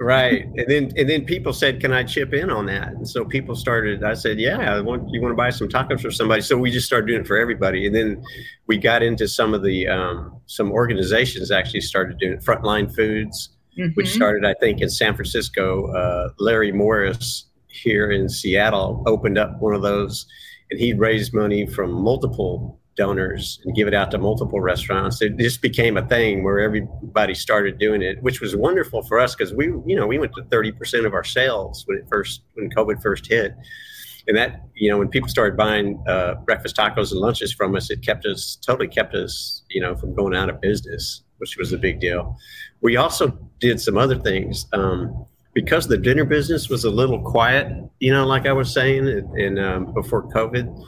right 0.00 0.46
and 0.56 0.66
then 0.66 0.90
and 0.96 1.08
then 1.08 1.24
people 1.24 1.52
said 1.52 1.78
can 1.78 1.92
i 1.92 2.02
chip 2.02 2.32
in 2.32 2.48
on 2.48 2.64
that 2.64 2.88
and 2.88 3.06
so 3.06 3.24
people 3.24 3.54
started 3.54 4.02
i 4.02 4.14
said 4.14 4.38
yeah 4.38 4.74
I 4.74 4.80
want, 4.80 5.08
you 5.10 5.20
want 5.20 5.32
to 5.32 5.36
buy 5.36 5.50
some 5.50 5.68
tacos 5.68 6.00
for 6.00 6.10
somebody 6.10 6.40
so 6.40 6.56
we 6.56 6.70
just 6.70 6.86
started 6.86 7.06
doing 7.06 7.20
it 7.20 7.26
for 7.26 7.36
everybody 7.36 7.86
and 7.86 7.94
then 7.94 8.24
we 8.66 8.78
got 8.78 9.02
into 9.02 9.28
some 9.28 9.52
of 9.52 9.62
the 9.62 9.88
um, 9.88 10.40
some 10.46 10.72
organizations 10.72 11.50
actually 11.50 11.82
started 11.82 12.18
doing 12.18 12.32
it 12.32 12.40
frontline 12.40 12.92
foods 12.94 13.50
mm-hmm. 13.78 13.92
which 13.94 14.12
started, 14.12 14.44
I 14.44 14.54
think, 14.54 14.80
in 14.80 14.88
San 14.88 15.14
Francisco. 15.14 15.92
Uh, 15.92 16.30
Larry 16.38 16.72
Morris 16.72 17.46
here 17.68 18.10
in 18.10 18.28
Seattle 18.28 19.02
opened 19.06 19.38
up 19.38 19.60
one 19.60 19.74
of 19.74 19.82
those, 19.82 20.26
and 20.70 20.80
he'd 20.80 20.98
raised 20.98 21.32
money 21.32 21.66
from 21.66 21.92
multiple 21.92 22.79
donors 22.96 23.60
and 23.64 23.74
give 23.74 23.88
it 23.88 23.94
out 23.94 24.10
to 24.10 24.18
multiple 24.18 24.60
restaurants. 24.60 25.22
It 25.22 25.36
just 25.38 25.62
became 25.62 25.96
a 25.96 26.06
thing 26.06 26.44
where 26.44 26.60
everybody 26.60 27.34
started 27.34 27.78
doing 27.78 28.02
it, 28.02 28.22
which 28.22 28.40
was 28.40 28.56
wonderful 28.56 29.02
for 29.02 29.18
us 29.18 29.34
because 29.34 29.54
we, 29.54 29.66
you 29.66 29.96
know, 29.96 30.06
we 30.06 30.18
went 30.18 30.34
to 30.34 30.42
30% 30.42 31.06
of 31.06 31.14
our 31.14 31.24
sales 31.24 31.84
when 31.86 31.98
it 31.98 32.06
first, 32.10 32.42
when 32.54 32.70
COVID 32.70 33.02
first 33.02 33.26
hit. 33.26 33.54
And 34.28 34.36
that, 34.36 34.62
you 34.74 34.90
know, 34.90 34.98
when 34.98 35.08
people 35.08 35.28
started 35.28 35.56
buying 35.56 36.02
uh, 36.06 36.34
breakfast 36.44 36.76
tacos 36.76 37.10
and 37.10 37.20
lunches 37.20 37.52
from 37.52 37.74
us, 37.74 37.90
it 37.90 38.02
kept 38.02 38.26
us, 38.26 38.58
totally 38.64 38.88
kept 38.88 39.14
us, 39.14 39.62
you 39.70 39.80
know, 39.80 39.96
from 39.96 40.14
going 40.14 40.34
out 40.34 40.50
of 40.50 40.60
business, 40.60 41.22
which 41.38 41.56
was 41.56 41.72
a 41.72 41.78
big 41.78 42.00
deal. 42.00 42.36
We 42.82 42.96
also 42.96 43.38
did 43.60 43.80
some 43.80 43.96
other 43.96 44.18
things. 44.18 44.66
Um, 44.72 45.26
because 45.52 45.88
the 45.88 45.96
dinner 45.96 46.24
business 46.24 46.68
was 46.68 46.84
a 46.84 46.90
little 46.90 47.20
quiet, 47.20 47.72
you 47.98 48.12
know, 48.12 48.24
like 48.24 48.46
I 48.46 48.52
was 48.52 48.72
saying, 48.72 49.08
and 49.08 49.58
um, 49.58 49.92
before 49.92 50.30
COVID, 50.30 50.84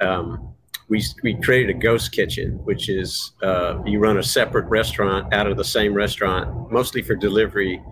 um, 0.00 0.53
we, 0.94 1.02
we 1.24 1.34
created 1.42 1.74
a 1.74 1.78
ghost 1.78 2.12
kitchen, 2.12 2.52
which 2.62 2.88
is 2.88 3.32
uh, 3.42 3.82
you 3.84 3.98
run 3.98 4.18
a 4.18 4.22
separate 4.22 4.66
restaurant 4.66 5.34
out 5.34 5.48
of 5.48 5.56
the 5.56 5.64
same 5.64 5.92
restaurant, 5.92 6.70
mostly 6.70 7.02
for 7.02 7.16
delivery 7.16 7.82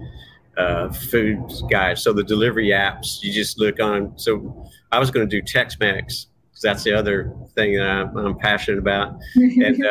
uh, 0.57 0.89
food 0.93 1.43
guys. 1.69 2.01
So 2.01 2.13
the 2.13 2.23
delivery 2.23 2.69
apps, 2.69 3.21
you 3.21 3.33
just 3.33 3.59
look 3.59 3.81
on. 3.81 4.17
So 4.17 4.71
I 4.93 5.01
was 5.01 5.11
going 5.11 5.29
to 5.29 5.41
do 5.41 5.43
Tex-Mex 5.43 6.27
because 6.51 6.63
that's 6.63 6.85
the 6.85 6.93
other 6.93 7.35
thing 7.57 7.75
that 7.75 7.89
I'm, 7.89 8.17
I'm 8.17 8.39
passionate 8.39 8.79
about. 8.79 9.17
and 9.35 9.85
uh, 9.85 9.91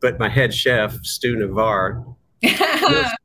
but 0.00 0.20
my 0.20 0.28
head 0.28 0.54
chef, 0.54 0.94
Stu 1.02 1.34
Navar. 1.34 2.14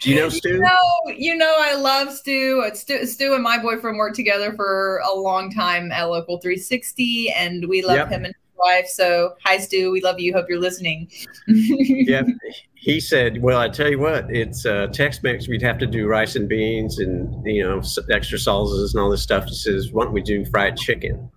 Do 0.00 0.10
you 0.10 0.14
know 0.14 0.28
Stu? 0.28 0.50
You 0.50 0.60
know, 0.60 0.76
you 1.08 1.36
know 1.36 1.56
I 1.58 1.74
love 1.74 2.12
Stu. 2.12 2.70
Stu. 2.72 3.04
Stu 3.04 3.34
and 3.34 3.42
my 3.42 3.58
boyfriend 3.58 3.98
worked 3.98 4.14
together 4.14 4.52
for 4.52 5.02
a 5.04 5.12
long 5.12 5.50
time 5.50 5.90
at 5.90 6.04
Local 6.04 6.38
360, 6.38 7.32
and 7.32 7.68
we 7.68 7.82
love 7.82 7.96
yep. 7.96 8.08
him 8.08 8.24
and 8.24 8.34
wife. 8.58 8.86
So, 8.86 9.34
hi, 9.44 9.58
Stu. 9.58 9.90
We 9.90 10.00
love 10.00 10.18
you. 10.20 10.32
Hope 10.32 10.46
you're 10.48 10.60
listening. 10.60 11.10
yeah. 11.46 12.22
He 12.80 13.00
said, 13.00 13.42
Well, 13.42 13.58
I 13.58 13.68
tell 13.68 13.90
you 13.90 13.98
what, 13.98 14.30
it's 14.30 14.64
uh, 14.64 14.86
Tex 14.86 15.20
Mex. 15.22 15.48
We'd 15.48 15.62
have 15.62 15.78
to 15.78 15.86
do 15.86 16.06
rice 16.06 16.36
and 16.36 16.48
beans 16.48 17.00
and, 17.00 17.44
you 17.44 17.64
know, 17.64 17.82
extra 18.10 18.38
salsas 18.38 18.94
and 18.94 19.02
all 19.02 19.10
this 19.10 19.20
stuff. 19.20 19.46
He 19.46 19.54
says, 19.56 19.92
Why 19.92 20.04
don't 20.04 20.12
we 20.12 20.22
do 20.22 20.44
fried 20.46 20.76
chicken? 20.76 21.28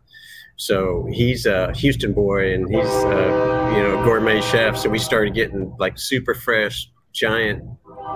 So 0.58 1.08
he's 1.12 1.48
a 1.48 1.74
Houston 1.74 2.14
boy 2.14 2.54
and 2.54 2.70
he's, 2.70 2.86
uh, 2.86 3.74
you 3.76 3.82
know, 3.82 4.00
a 4.00 4.06
gourmet 4.06 4.40
chef. 4.42 4.78
So 4.78 4.88
we 4.88 5.00
started 5.00 5.34
getting 5.34 5.76
like 5.80 5.98
super 5.98 6.36
fresh, 6.36 6.92
giant, 7.12 7.64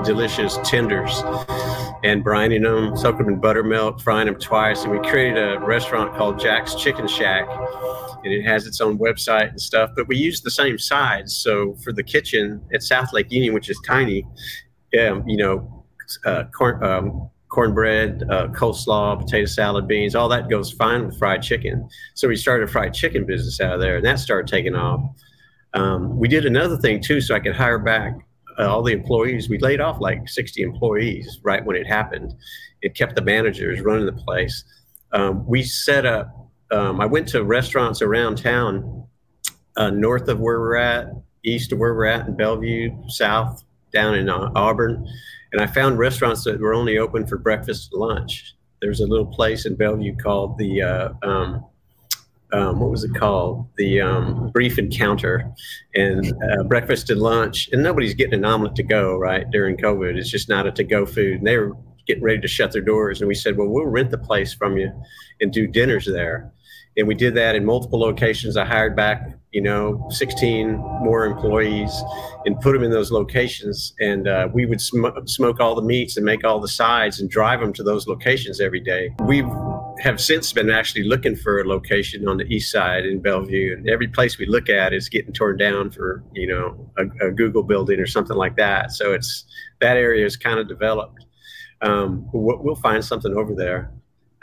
delicious 0.03 0.59
tenders 0.63 1.23
and 2.05 2.23
brining 2.23 2.61
them, 2.61 2.95
soak 2.95 3.17
them 3.17 3.27
in 3.27 3.39
buttermilk, 3.39 3.99
frying 3.99 4.27
them 4.27 4.35
twice. 4.35 4.83
And 4.83 4.91
we 4.91 4.99
created 5.09 5.37
a 5.39 5.59
restaurant 5.59 6.15
called 6.15 6.39
Jack's 6.39 6.75
Chicken 6.75 7.07
Shack 7.07 7.47
and 8.23 8.31
it 8.31 8.43
has 8.43 8.67
its 8.67 8.79
own 8.79 8.99
website 8.99 9.49
and 9.49 9.59
stuff. 9.59 9.89
But 9.95 10.07
we 10.07 10.15
use 10.15 10.41
the 10.41 10.51
same 10.51 10.77
sides. 10.77 11.35
So 11.35 11.75
for 11.83 11.91
the 11.91 12.03
kitchen 12.03 12.61
at 12.71 12.83
South 12.83 13.11
Lake 13.11 13.31
Union, 13.31 13.55
which 13.55 13.71
is 13.71 13.79
tiny, 13.87 14.23
um, 14.99 15.27
you 15.27 15.37
know, 15.37 15.85
uh, 16.25 16.43
corn, 16.55 16.83
um, 16.83 17.29
cornbread, 17.49 18.23
uh, 18.29 18.49
coleslaw, 18.49 19.17
potato 19.17 19.45
salad, 19.45 19.87
beans, 19.87 20.13
all 20.13 20.29
that 20.29 20.47
goes 20.47 20.71
fine 20.71 21.07
with 21.07 21.17
fried 21.17 21.41
chicken. 21.41 21.89
So 22.13 22.27
we 22.27 22.35
started 22.35 22.69
a 22.69 22.71
fried 22.71 22.93
chicken 22.93 23.25
business 23.25 23.59
out 23.59 23.73
of 23.73 23.79
there, 23.79 23.97
and 23.97 24.05
that 24.05 24.19
started 24.19 24.47
taking 24.47 24.75
off. 24.75 25.01
Um, 25.73 26.19
we 26.19 26.27
did 26.27 26.45
another 26.45 26.77
thing 26.77 27.01
too, 27.01 27.19
so 27.19 27.33
I 27.33 27.39
could 27.39 27.55
hire 27.55 27.79
back 27.79 28.13
uh, 28.59 28.67
all 28.67 28.83
the 28.83 28.93
employees. 28.93 29.49
We 29.49 29.57
laid 29.59 29.81
off 29.81 29.99
like 29.99 30.27
60 30.27 30.61
employees 30.61 31.39
right 31.43 31.63
when 31.65 31.75
it 31.75 31.87
happened. 31.87 32.33
It 32.81 32.95
kept 32.95 33.15
the 33.15 33.21
managers 33.21 33.81
running 33.81 34.05
the 34.05 34.13
place. 34.13 34.63
Um, 35.11 35.45
we 35.47 35.63
set 35.63 36.05
up 36.05 36.45
um, 36.71 36.99
I 36.99 37.05
went 37.05 37.27
to 37.29 37.43
restaurants 37.43 38.01
around 38.01 38.37
town, 38.37 39.05
uh, 39.77 39.91
north 39.91 40.27
of 40.27 40.39
where 40.39 40.59
we're 40.59 40.75
at, 40.75 41.07
east 41.43 41.71
of 41.71 41.79
where 41.79 41.93
we're 41.93 42.05
at 42.05 42.27
in 42.27 42.35
Bellevue, 42.35 42.91
south 43.07 43.63
down 43.93 44.15
in 44.15 44.29
uh, 44.29 44.51
Auburn, 44.55 45.07
and 45.51 45.61
I 45.61 45.67
found 45.67 45.99
restaurants 45.99 46.43
that 46.43 46.59
were 46.59 46.73
only 46.73 46.97
open 46.97 47.27
for 47.27 47.37
breakfast 47.37 47.93
and 47.93 48.01
lunch. 48.01 48.55
There's 48.81 48.99
a 48.99 49.07
little 49.07 49.27
place 49.27 49.65
in 49.65 49.75
Bellevue 49.75 50.17
called 50.17 50.57
the 50.57 50.81
uh, 50.81 51.09
um, 51.21 51.65
um, 52.55 52.79
what 52.79 52.89
was 52.89 53.03
it 53.03 53.13
called? 53.15 53.67
The 53.77 54.01
um, 54.01 54.49
brief 54.51 54.77
encounter 54.77 55.51
and 55.93 56.25
uh, 56.25 56.63
breakfast 56.63 57.09
and 57.09 57.21
lunch. 57.21 57.69
And 57.71 57.83
nobody's 57.83 58.13
getting 58.13 58.33
an 58.33 58.45
omelet 58.45 58.75
to 58.75 58.83
go, 58.83 59.17
right? 59.17 59.49
During 59.51 59.77
COVID, 59.77 60.15
it's 60.15 60.29
just 60.29 60.49
not 60.49 60.65
a 60.65 60.71
to 60.71 60.83
go 60.83 61.05
food. 61.05 61.39
And 61.39 61.47
they 61.47 61.57
were 61.57 61.73
getting 62.07 62.23
ready 62.23 62.39
to 62.39 62.47
shut 62.47 62.71
their 62.71 62.81
doors. 62.81 63.21
And 63.21 63.27
we 63.27 63.35
said, 63.35 63.57
well, 63.57 63.67
we'll 63.67 63.87
rent 63.87 64.11
the 64.11 64.17
place 64.17 64.53
from 64.53 64.77
you 64.77 64.91
and 65.41 65.51
do 65.51 65.67
dinners 65.67 66.05
there 66.05 66.51
and 66.97 67.07
we 67.07 67.15
did 67.15 67.35
that 67.35 67.55
in 67.55 67.65
multiple 67.65 67.99
locations. 67.99 68.55
I 68.55 68.65
hired 68.65 68.95
back, 68.95 69.27
you 69.51 69.61
know, 69.61 70.07
16 70.11 70.77
more 70.77 71.25
employees 71.25 71.91
and 72.45 72.59
put 72.61 72.73
them 72.73 72.83
in 72.83 72.91
those 72.91 73.11
locations. 73.11 73.93
And 73.99 74.27
uh, 74.27 74.47
we 74.53 74.65
would 74.65 74.79
sm- 74.79 75.07
smoke 75.25 75.59
all 75.59 75.75
the 75.75 75.81
meats 75.81 76.15
and 76.15 76.25
make 76.25 76.45
all 76.45 76.59
the 76.59 76.67
sides 76.67 77.19
and 77.19 77.29
drive 77.29 77.59
them 77.59 77.73
to 77.73 77.83
those 77.83 78.07
locations 78.07 78.61
every 78.61 78.79
day. 78.79 79.13
We 79.21 79.41
have 79.99 80.19
since 80.19 80.51
been 80.53 80.69
actually 80.69 81.03
looking 81.03 81.36
for 81.36 81.62
a 81.62 81.67
location 81.67 82.27
on 82.27 82.38
the 82.38 82.45
east 82.45 82.71
side 82.71 83.05
in 83.05 83.21
Bellevue, 83.21 83.73
and 83.73 83.89
every 83.89 84.08
place 84.08 84.38
we 84.38 84.45
look 84.45 84.69
at 84.69 84.93
is 84.93 85.10
getting 85.10 85.34
torn 85.34 85.58
down 85.58 85.91
for, 85.91 86.23
you 86.34 86.47
know, 86.47 86.91
a, 86.97 87.27
a 87.27 87.31
Google 87.31 87.63
building 87.63 87.99
or 87.99 88.05
something 88.05 88.36
like 88.36 88.55
that. 88.58 88.91
So 88.91 89.13
it's 89.13 89.45
that 89.81 89.97
area 89.97 90.25
is 90.25 90.38
kind 90.38 90.60
of 90.60 90.67
developed. 90.67 91.25
Um, 91.81 92.29
we'll, 92.34 92.62
we'll 92.62 92.75
find 92.75 93.03
something 93.03 93.36
over 93.36 93.53
there. 93.53 93.91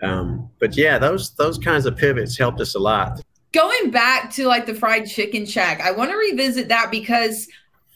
Um, 0.02 0.50
but 0.58 0.76
yeah, 0.76 0.98
those 0.98 1.34
those 1.36 1.58
kinds 1.58 1.86
of 1.86 1.96
pivots 1.96 2.36
helped 2.36 2.60
us 2.60 2.74
a 2.74 2.78
lot. 2.78 3.20
Going 3.52 3.90
back 3.90 4.32
to 4.32 4.46
like 4.46 4.66
the 4.66 4.74
fried 4.74 5.06
chicken 5.06 5.46
shack, 5.46 5.80
I 5.80 5.92
want 5.92 6.10
to 6.10 6.16
revisit 6.16 6.68
that 6.68 6.90
because 6.90 7.46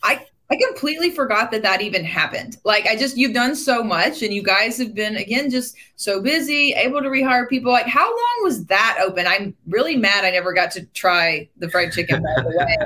I 0.03 0.27
I 0.49 0.57
completely 0.69 1.11
forgot 1.11 1.51
that 1.51 1.63
that 1.63 1.83
even 1.83 2.05
happened. 2.05 2.59
Like, 2.65 2.87
I 2.87 2.95
just, 2.95 3.17
you've 3.17 3.35
done 3.35 3.57
so 3.57 3.83
much 3.83 4.23
and 4.23 4.33
you 4.33 4.43
guys 4.43 4.79
have 4.79 4.95
been, 4.95 5.17
again, 5.17 5.51
just 5.51 5.77
so 5.97 6.23
busy, 6.23 6.73
able 6.73 7.03
to 7.03 7.09
rehire 7.09 7.49
people. 7.49 7.73
Like, 7.73 7.89
how 7.89 8.07
long 8.07 8.39
was 8.43 8.65
that 8.67 8.99
open? 9.03 9.27
I'm 9.27 9.57
really 9.67 9.97
mad 9.97 10.25
I 10.25 10.31
never 10.31 10.53
got 10.53 10.71
to 10.73 10.85
try 10.87 11.49
the 11.57 11.69
fried 11.69 11.93
chicken, 11.93 12.23
by 12.23 12.43
the 12.43 12.57
way. 12.57 12.77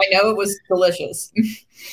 I 0.00 0.04
know 0.10 0.30
it 0.30 0.36
was 0.36 0.58
delicious. 0.66 1.32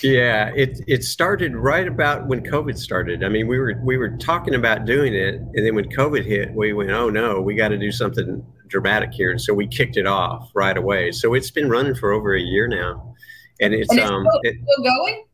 yeah, 0.01 0.51
it, 0.55 0.79
it 0.87 1.03
started 1.03 1.55
right 1.55 1.87
about 1.87 2.25
when 2.27 2.41
COVID 2.41 2.75
started. 2.75 3.23
I 3.23 3.29
mean, 3.29 3.47
we 3.47 3.59
were, 3.59 3.79
we 3.83 3.97
were 3.97 4.17
talking 4.17 4.55
about 4.55 4.85
doing 4.85 5.13
it. 5.13 5.35
And 5.35 5.65
then 5.65 5.75
when 5.75 5.85
COVID 5.85 6.25
hit, 6.25 6.51
we 6.55 6.73
went, 6.73 6.89
oh 6.89 7.11
no, 7.11 7.41
we 7.41 7.53
got 7.53 7.69
to 7.69 7.77
do 7.77 7.91
something 7.91 8.43
dramatic 8.69 9.11
here. 9.13 9.29
And 9.29 9.39
so 9.39 9.53
we 9.53 9.67
kicked 9.67 9.97
it 9.97 10.07
off 10.07 10.49
right 10.55 10.75
away. 10.75 11.11
So 11.11 11.35
it's 11.35 11.51
been 11.51 11.69
running 11.69 11.93
for 11.93 12.11
over 12.11 12.35
a 12.35 12.41
year 12.41 12.67
now 12.67 13.14
and 13.61 13.73
it's, 13.73 13.89
and 13.89 13.99
it's 13.99 14.09
um 14.09 14.25
still, 14.29 14.39
it, 14.43 14.55
still 14.63 14.83
going. 14.83 15.25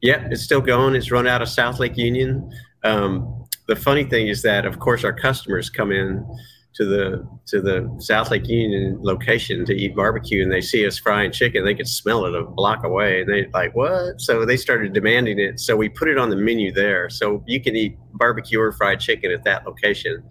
Yeah, 0.00 0.28
it's 0.30 0.42
still 0.42 0.60
going. 0.60 0.94
It's 0.94 1.10
run 1.10 1.26
out 1.26 1.42
of 1.42 1.48
South 1.48 1.80
Lake 1.80 1.96
Union. 1.96 2.50
Um, 2.82 3.46
the 3.66 3.76
funny 3.76 4.04
thing 4.04 4.28
is 4.28 4.42
that, 4.42 4.66
of 4.66 4.78
course, 4.78 5.04
our 5.04 5.12
customers 5.12 5.70
come 5.70 5.90
in 5.90 6.26
to 6.74 6.84
the 6.84 7.26
to 7.46 7.60
the 7.60 7.88
South 8.00 8.30
Lake 8.30 8.48
Union 8.48 8.98
location 9.00 9.64
to 9.64 9.72
eat 9.72 9.94
barbecue, 9.94 10.42
and 10.42 10.52
they 10.52 10.60
see 10.60 10.86
us 10.86 10.98
frying 10.98 11.30
chicken. 11.32 11.64
They 11.64 11.74
can 11.74 11.86
smell 11.86 12.26
it 12.26 12.34
a 12.34 12.44
block 12.44 12.84
away, 12.84 13.22
and 13.22 13.32
they 13.32 13.46
like 13.54 13.74
what? 13.74 14.20
So 14.20 14.44
they 14.44 14.56
started 14.56 14.92
demanding 14.92 15.38
it. 15.38 15.60
So 15.60 15.76
we 15.76 15.88
put 15.88 16.08
it 16.08 16.18
on 16.18 16.30
the 16.30 16.36
menu 16.36 16.72
there, 16.72 17.08
so 17.08 17.42
you 17.46 17.60
can 17.60 17.76
eat 17.76 17.96
barbecue 18.14 18.60
or 18.60 18.72
fried 18.72 19.00
chicken 19.00 19.30
at 19.30 19.44
that 19.44 19.64
location. 19.64 20.22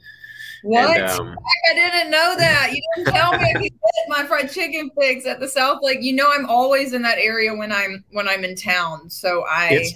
What? 0.64 0.98
And, 0.98 1.10
um, 1.10 1.38
I 1.70 1.74
didn't 1.74 2.10
know 2.10 2.36
that. 2.38 2.72
You 2.72 2.82
didn't 2.96 3.14
tell 3.14 3.38
me 3.38 3.54
get 3.54 3.72
my 4.08 4.24
fried 4.26 4.52
chicken 4.52 4.90
fix 5.00 5.26
at 5.26 5.40
the 5.40 5.48
South 5.48 5.80
Lake. 5.82 6.00
You 6.02 6.14
know, 6.14 6.30
I'm 6.32 6.50
always 6.50 6.94
in 6.94 7.02
that 7.04 7.18
area 7.18 7.54
when 7.54 7.72
I'm 7.72 8.04
when 8.12 8.28
I'm 8.28 8.44
in 8.44 8.56
town. 8.56 9.10
So 9.10 9.46
I. 9.50 9.70
It's, 9.72 9.94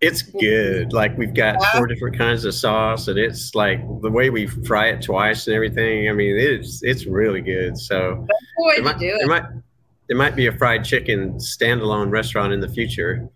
it's 0.00 0.22
good. 0.22 0.92
Like 0.92 1.16
we've 1.16 1.34
got 1.34 1.56
four 1.74 1.86
different 1.86 2.18
kinds 2.18 2.44
of 2.44 2.54
sauce, 2.54 3.08
and 3.08 3.18
it's 3.18 3.54
like 3.54 3.80
the 4.02 4.10
way 4.10 4.30
we 4.30 4.46
fry 4.46 4.88
it 4.88 5.02
twice 5.02 5.46
and 5.46 5.54
everything. 5.56 6.08
I 6.08 6.12
mean, 6.12 6.36
it's 6.36 6.82
it's 6.82 7.06
really 7.06 7.40
good. 7.40 7.78
So 7.78 8.26
That's 8.28 8.76
the 8.76 8.82
might, 8.82 8.98
do 8.98 9.06
it. 9.06 9.26
Might, 9.26 9.44
there 10.08 10.16
might 10.16 10.36
be 10.36 10.46
a 10.48 10.52
fried 10.52 10.84
chicken 10.84 11.34
standalone 11.34 12.10
restaurant 12.10 12.52
in 12.52 12.60
the 12.60 12.68
future. 12.68 13.28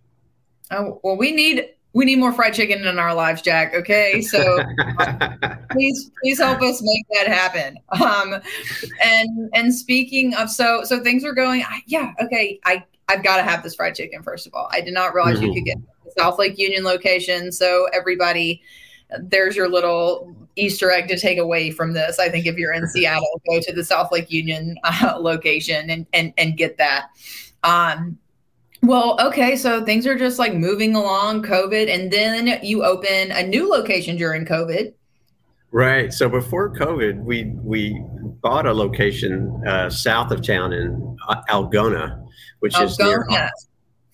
Oh 0.70 1.00
well, 1.02 1.16
we 1.16 1.32
need 1.32 1.64
we 1.92 2.04
need 2.04 2.18
more 2.18 2.32
fried 2.32 2.54
chicken 2.54 2.86
in 2.86 2.98
our 2.98 3.14
lives, 3.14 3.42
Jack. 3.42 3.74
Okay, 3.74 4.20
so 4.20 4.60
um, 4.98 5.38
please, 5.70 6.10
please 6.22 6.38
help 6.38 6.62
us 6.62 6.80
make 6.82 7.06
that 7.12 7.26
happen. 7.26 7.78
Um, 8.00 8.40
and 9.02 9.50
and 9.54 9.74
speaking 9.74 10.34
of, 10.34 10.50
so 10.50 10.84
so 10.84 11.02
things 11.02 11.24
are 11.24 11.32
going. 11.32 11.62
I, 11.62 11.80
Yeah, 11.86 12.12
okay. 12.22 12.60
I 12.64 12.84
I've 13.08 13.24
got 13.24 13.38
to 13.38 13.42
have 13.42 13.62
this 13.62 13.74
fried 13.74 13.96
chicken 13.96 14.22
first 14.22 14.46
of 14.46 14.54
all. 14.54 14.68
I 14.70 14.80
did 14.80 14.94
not 14.94 15.14
realize 15.14 15.38
mm-hmm. 15.38 15.46
you 15.46 15.54
could 15.54 15.64
get 15.64 15.78
South 16.16 16.38
Lake 16.38 16.58
Union 16.58 16.84
location. 16.84 17.50
So 17.50 17.88
everybody, 17.92 18.62
there's 19.18 19.56
your 19.56 19.68
little 19.68 20.34
Easter 20.54 20.90
egg 20.90 21.08
to 21.08 21.18
take 21.18 21.38
away 21.38 21.70
from 21.72 21.92
this. 21.92 22.18
I 22.18 22.28
think 22.28 22.46
if 22.46 22.56
you're 22.56 22.72
in 22.72 22.86
Seattle, 22.88 23.40
go 23.48 23.60
to 23.60 23.72
the 23.72 23.84
South 23.84 24.12
Lake 24.12 24.30
Union 24.30 24.78
uh, 24.84 25.18
location 25.18 25.90
and 25.90 26.06
and 26.12 26.32
and 26.38 26.56
get 26.56 26.78
that. 26.78 27.08
Um, 27.64 28.18
Well, 28.82 29.18
okay, 29.20 29.56
so 29.56 29.84
things 29.84 30.06
are 30.06 30.16
just 30.16 30.38
like 30.38 30.54
moving 30.54 30.94
along, 30.94 31.42
COVID, 31.42 31.92
and 31.92 32.10
then 32.10 32.58
you 32.62 32.82
open 32.84 33.30
a 33.30 33.46
new 33.46 33.68
location 33.68 34.16
during 34.16 34.46
COVID. 34.46 34.94
Right. 35.72 36.12
So 36.12 36.28
before 36.28 36.74
COVID, 36.74 37.22
we 37.22 37.44
we 37.62 38.02
bought 38.42 38.66
a 38.66 38.72
location 38.72 39.62
uh, 39.66 39.90
south 39.90 40.32
of 40.32 40.44
town 40.44 40.72
in 40.72 41.16
Algona, 41.48 42.26
which 42.60 42.74
Algona. 42.74 42.84
is 42.84 42.98
near 42.98 43.26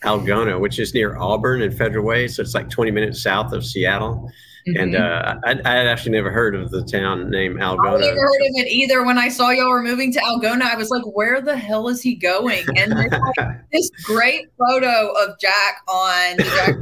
Algona, 0.05 0.61
which 0.61 0.79
is 0.79 0.93
near 0.93 1.17
Auburn 1.17 1.63
and 1.63 1.77
Federal 1.77 2.05
Way. 2.05 2.29
So 2.29 2.43
it's 2.43 2.55
like 2.55 2.69
20 2.69 2.91
minutes 2.91 3.23
south 3.23 3.53
of 3.53 3.65
Seattle. 3.65 4.31
Mm-hmm. 4.69 4.83
And 4.83 4.97
uh, 4.97 5.37
I, 5.45 5.51
I, 5.65 5.77
had 5.77 5.87
actually 5.87 6.13
never 6.13 6.33
heard 6.33 6.57
of 6.57 6.71
the 6.73 6.83
town 6.83 7.31
named 7.31 7.59
Algona. 7.59 7.99
I 7.99 8.01
never 8.01 8.21
heard 8.21 8.43
of 8.43 8.57
it 8.57 8.67
either. 8.69 9.05
When 9.05 9.17
I 9.17 9.29
saw 9.29 9.51
y'all 9.51 9.71
were 9.71 9.83
moving 9.83 10.13
to 10.15 10.19
Algona, 10.19 10.63
I 10.63 10.75
was 10.75 10.91
like, 10.91 11.05
where 11.15 11.41
the 11.41 11.57
hell 11.57 11.87
is 11.89 12.03
he 12.03 12.17
going? 12.17 12.65
And 12.77 12.93
like 12.93 13.13
this 13.73 13.89
great 14.05 14.49
photo 14.59 15.13
of 15.13 15.39
Jack 15.39 15.83
on 15.87 16.39
Jack 16.39 16.75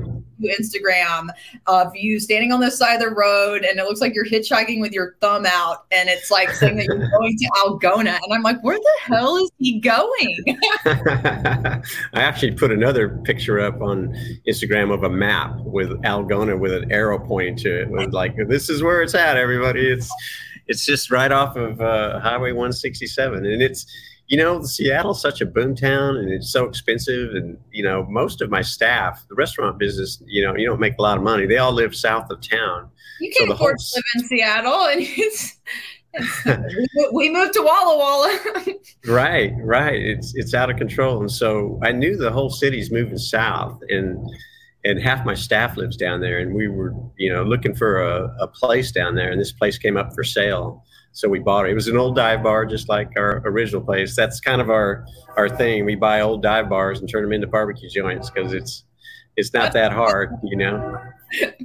Instagram 0.42 1.28
of 1.66 1.94
you 1.94 2.20
standing 2.20 2.52
on 2.52 2.60
the 2.60 2.70
side 2.70 2.94
of 2.94 3.00
the 3.00 3.10
road 3.10 3.64
and 3.64 3.78
it 3.78 3.84
looks 3.84 4.00
like 4.00 4.14
you're 4.14 4.26
hitchhiking 4.26 4.80
with 4.80 4.92
your 4.92 5.16
thumb 5.20 5.46
out 5.46 5.86
and 5.92 6.08
it's 6.08 6.30
like 6.30 6.50
saying 6.50 6.76
that 6.76 6.86
you're 6.86 7.08
going 7.10 7.36
to 7.38 7.50
Algona. 7.64 8.18
And 8.22 8.32
I'm 8.32 8.42
like, 8.42 8.62
where 8.62 8.78
the 8.78 9.14
hell 9.14 9.36
is 9.36 9.50
he 9.58 9.80
going? 9.80 10.44
I 10.86 11.82
actually 12.14 12.52
put 12.52 12.72
another 12.72 13.18
picture 13.24 13.60
up 13.60 13.80
on 13.80 14.14
Instagram 14.46 14.92
of 14.92 15.02
a 15.02 15.10
map 15.10 15.56
with 15.60 15.90
Algona 16.02 16.58
with 16.58 16.72
an 16.72 16.90
arrow 16.92 17.18
pointing 17.18 17.56
to 17.58 17.82
it. 17.82 17.90
With 17.90 18.12
like, 18.12 18.34
this 18.48 18.68
is 18.68 18.82
where 18.82 19.02
it's 19.02 19.14
at, 19.14 19.36
everybody. 19.36 19.86
It's 19.86 20.10
it's 20.66 20.84
just 20.84 21.10
right 21.10 21.30
off 21.30 21.56
of 21.56 21.80
uh, 21.80 22.20
Highway 22.20 22.52
167, 22.52 23.44
and 23.44 23.62
it's 23.62 23.86
you 24.26 24.38
know, 24.38 24.62
Seattle's 24.62 25.20
such 25.20 25.40
a 25.40 25.46
boom 25.46 25.76
town 25.76 26.16
and 26.16 26.30
it's 26.30 26.50
so 26.50 26.64
expensive. 26.64 27.34
And, 27.34 27.58
you 27.70 27.82
know, 27.82 28.06
most 28.08 28.40
of 28.40 28.50
my 28.50 28.62
staff, 28.62 29.24
the 29.28 29.34
restaurant 29.34 29.78
business, 29.78 30.22
you 30.26 30.42
know, 30.42 30.56
you 30.56 30.66
don't 30.66 30.80
make 30.80 30.94
a 30.98 31.02
lot 31.02 31.18
of 31.18 31.22
money. 31.22 31.46
They 31.46 31.58
all 31.58 31.72
live 31.72 31.94
south 31.94 32.30
of 32.30 32.40
town. 32.40 32.90
You 33.20 33.32
can 33.36 33.48
so 33.48 33.54
afford 33.54 33.78
to 33.78 33.84
live 33.96 34.04
in 34.16 34.24
Seattle 34.24 34.86
and 34.86 35.00
it's, 35.02 35.56
it's 36.14 37.12
we 37.12 37.28
moved 37.30 37.54
to 37.54 37.62
Walla 37.62 37.98
Walla. 37.98 38.64
right, 39.06 39.52
right. 39.58 40.00
It's 40.00 40.34
it's 40.36 40.54
out 40.54 40.70
of 40.70 40.76
control. 40.76 41.20
And 41.20 41.30
so 41.30 41.78
I 41.82 41.92
knew 41.92 42.16
the 42.16 42.30
whole 42.30 42.50
city's 42.50 42.90
moving 42.90 43.18
south 43.18 43.78
and 43.88 44.18
and 44.84 45.00
half 45.00 45.24
my 45.24 45.34
staff 45.34 45.76
lives 45.76 45.96
down 45.96 46.20
there 46.20 46.38
and 46.38 46.54
we 46.54 46.68
were, 46.68 46.94
you 47.18 47.32
know, 47.32 47.42
looking 47.42 47.74
for 47.74 48.02
a, 48.02 48.34
a 48.40 48.46
place 48.46 48.92
down 48.92 49.14
there 49.14 49.30
and 49.30 49.40
this 49.40 49.52
place 49.52 49.76
came 49.76 49.96
up 49.96 50.14
for 50.14 50.22
sale 50.22 50.84
so 51.14 51.28
we 51.28 51.38
bought 51.38 51.66
it. 51.66 51.70
It 51.70 51.74
was 51.74 51.86
an 51.86 51.96
old 51.96 52.16
dive 52.16 52.42
bar, 52.42 52.66
just 52.66 52.88
like 52.88 53.12
our 53.16 53.40
original 53.46 53.80
place. 53.80 54.16
That's 54.16 54.40
kind 54.40 54.60
of 54.60 54.68
our 54.68 55.06
our 55.36 55.48
thing. 55.48 55.84
We 55.84 55.94
buy 55.94 56.20
old 56.20 56.42
dive 56.42 56.68
bars 56.68 57.00
and 57.00 57.08
turn 57.08 57.22
them 57.22 57.32
into 57.32 57.46
barbecue 57.46 57.88
joints 57.88 58.30
because 58.30 58.52
it's 58.52 58.84
it's 59.36 59.54
not 59.54 59.72
that 59.72 59.92
hard, 59.92 60.32
you 60.44 60.56
know. 60.56 61.00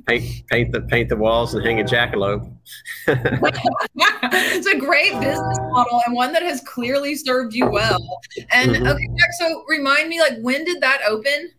Paint 0.08 0.48
paint 0.48 0.72
the 0.72 0.82
paint 0.82 1.10
the 1.10 1.18
walls 1.18 1.54
and 1.56 1.66
hang 1.66 1.80
a 1.80 1.84
jackalope. 1.84 2.52
it's 3.08 4.68
a 4.68 4.78
great 4.78 5.14
business 5.20 5.58
model 5.60 6.02
and 6.06 6.16
one 6.16 6.32
that 6.34 6.44
has 6.44 6.62
clearly 6.62 7.16
served 7.16 7.54
you 7.54 7.70
well. 7.70 8.22
And 8.52 8.72
mm-hmm. 8.72 8.88
okay, 8.88 9.08
Jack, 9.18 9.30
so 9.40 9.64
remind 9.68 10.10
me, 10.10 10.20
like, 10.20 10.40
when 10.42 10.64
did 10.64 10.82
that 10.82 11.02
open? 11.08 11.52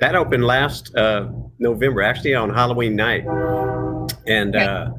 That 0.00 0.14
opened 0.14 0.44
last 0.44 0.94
uh, 0.94 1.28
November, 1.58 2.02
actually 2.02 2.34
on 2.34 2.48
Halloween 2.48 2.96
night, 2.96 3.26
and. 4.26 4.56
Okay. 4.56 4.64
Uh, 4.64 4.90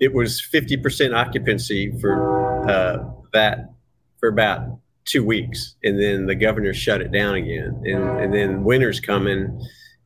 it 0.00 0.14
was 0.14 0.40
50% 0.40 1.14
occupancy 1.14 1.92
for 2.00 2.68
uh, 2.68 2.98
that 3.32 3.72
for 4.18 4.28
about 4.28 4.78
two 5.04 5.24
weeks 5.24 5.74
and 5.82 6.00
then 6.00 6.26
the 6.26 6.34
governor 6.34 6.74
shut 6.74 7.00
it 7.00 7.10
down 7.10 7.34
again 7.34 7.80
and, 7.84 8.20
and 8.20 8.34
then 8.34 8.62
winter's 8.62 9.00
coming 9.00 9.58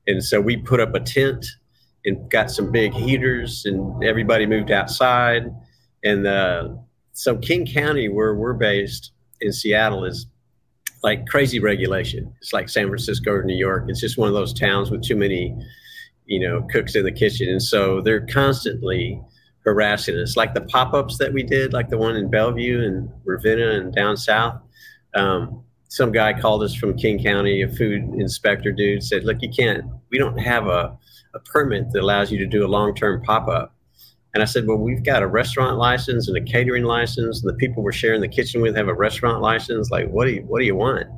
and 0.06 0.24
so 0.24 0.40
we 0.40 0.56
put 0.56 0.80
up 0.80 0.94
a 0.94 1.00
tent 1.00 1.44
and 2.04 2.30
got 2.30 2.50
some 2.50 2.70
big 2.70 2.92
heaters 2.92 3.64
and 3.64 4.04
everybody 4.04 4.46
moved 4.46 4.70
outside 4.70 5.42
and 6.04 6.26
uh, 6.26 6.68
so 7.12 7.36
king 7.36 7.66
county 7.66 8.08
where 8.08 8.34
we're 8.34 8.52
based 8.52 9.10
in 9.40 9.52
seattle 9.52 10.04
is 10.04 10.26
like 11.02 11.26
crazy 11.26 11.58
regulation. 11.58 12.32
It's 12.40 12.52
like 12.52 12.68
san 12.68 12.86
francisco 12.86 13.32
or 13.32 13.42
new 13.42 13.56
york. 13.56 13.86
It's 13.88 14.00
just 14.00 14.18
one 14.18 14.28
of 14.28 14.34
those 14.34 14.54
towns 14.54 14.90
with 14.90 15.02
too 15.02 15.16
many 15.16 15.56
you 16.26 16.38
know 16.38 16.62
cooks 16.70 16.94
in 16.94 17.04
the 17.04 17.12
kitchen 17.12 17.48
and 17.48 17.62
so 17.62 18.00
they're 18.00 18.24
constantly 18.26 19.20
harassing 19.64 20.16
us, 20.16 20.36
like 20.36 20.54
the 20.54 20.62
pop 20.62 20.92
ups 20.94 21.18
that 21.18 21.32
we 21.32 21.42
did, 21.42 21.72
like 21.72 21.88
the 21.88 21.98
one 21.98 22.16
in 22.16 22.30
Bellevue 22.30 22.84
and 22.84 23.10
Ravenna 23.24 23.70
and 23.70 23.94
down 23.94 24.16
south. 24.16 24.60
Um, 25.14 25.62
some 25.88 26.10
guy 26.10 26.32
called 26.32 26.62
us 26.62 26.74
from 26.74 26.96
King 26.96 27.22
County, 27.22 27.62
a 27.62 27.68
food 27.68 28.02
inspector 28.14 28.72
dude, 28.72 29.02
said, 29.02 29.24
Look, 29.24 29.42
you 29.42 29.50
can't, 29.50 29.84
we 30.10 30.18
don't 30.18 30.38
have 30.38 30.66
a, 30.66 30.96
a 31.34 31.38
permit 31.40 31.92
that 31.92 32.02
allows 32.02 32.32
you 32.32 32.38
to 32.38 32.46
do 32.46 32.64
a 32.64 32.68
long 32.68 32.94
term 32.94 33.22
pop 33.22 33.46
up. 33.46 33.74
And 34.34 34.42
I 34.42 34.46
said, 34.46 34.66
Well, 34.66 34.78
we've 34.78 35.04
got 35.04 35.22
a 35.22 35.26
restaurant 35.26 35.76
license 35.76 36.28
and 36.28 36.36
a 36.36 36.40
catering 36.40 36.84
license, 36.84 37.42
and 37.42 37.50
the 37.50 37.58
people 37.58 37.82
we're 37.82 37.92
sharing 37.92 38.22
the 38.22 38.28
kitchen 38.28 38.62
with 38.62 38.74
have 38.74 38.88
a 38.88 38.94
restaurant 38.94 39.42
license. 39.42 39.90
Like, 39.90 40.08
what 40.08 40.24
do 40.24 40.32
you, 40.32 40.42
what 40.42 40.60
do 40.60 40.64
you 40.64 40.76
want? 40.76 41.08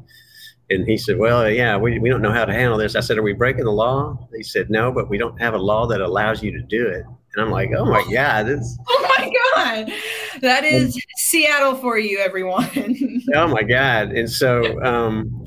And 0.70 0.86
he 0.88 0.96
said, 0.96 1.18
Well, 1.18 1.48
yeah, 1.48 1.76
we, 1.76 1.98
we 1.98 2.08
don't 2.08 2.22
know 2.22 2.32
how 2.32 2.44
to 2.44 2.52
handle 2.52 2.78
this. 2.78 2.96
I 2.96 3.00
said, 3.00 3.16
Are 3.16 3.22
we 3.22 3.32
breaking 3.32 3.64
the 3.64 3.70
law? 3.70 4.18
He 4.34 4.42
said, 4.42 4.70
No, 4.70 4.90
but 4.90 5.08
we 5.08 5.18
don't 5.18 5.40
have 5.40 5.54
a 5.54 5.58
law 5.58 5.86
that 5.86 6.00
allows 6.00 6.42
you 6.42 6.50
to 6.52 6.62
do 6.62 6.86
it. 6.86 7.04
And 7.34 7.44
I'm 7.44 7.50
like, 7.50 7.70
oh 7.76 7.84
my 7.84 8.04
God. 8.12 8.46
This... 8.46 8.78
Oh 8.88 9.16
my 9.18 9.32
God. 9.54 9.92
That 10.40 10.64
is 10.64 11.00
Seattle 11.16 11.76
for 11.76 11.98
you, 11.98 12.18
everyone. 12.18 12.68
oh 13.34 13.48
my 13.48 13.62
God. 13.62 14.10
And 14.10 14.30
so, 14.30 14.82
um, 14.82 15.44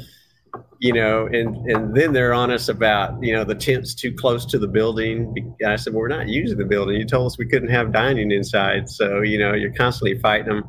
you 0.80 0.94
know, 0.94 1.28
and, 1.28 1.56
and 1.70 1.96
then 1.96 2.14
they're 2.14 2.34
on 2.34 2.52
us 2.52 2.70
about, 2.70 3.22
you 3.22 3.34
know, 3.34 3.44
the 3.44 3.56
tent's 3.56 3.94
too 3.94 4.14
close 4.14 4.46
to 4.48 4.60
the 4.60 4.68
building. 4.68 5.56
I 5.66 5.76
said, 5.76 5.94
well, 5.94 6.02
we're 6.02 6.08
not 6.08 6.28
using 6.28 6.58
the 6.58 6.66
building. 6.66 6.96
You 6.96 7.06
told 7.06 7.28
us 7.28 7.38
we 7.38 7.48
couldn't 7.48 7.70
have 7.70 7.92
dining 7.92 8.32
inside. 8.32 8.90
So, 8.90 9.22
you 9.22 9.38
know, 9.40 9.54
you're 9.54 9.74
constantly 9.74 10.20
fighting 10.20 10.48
them. 10.48 10.64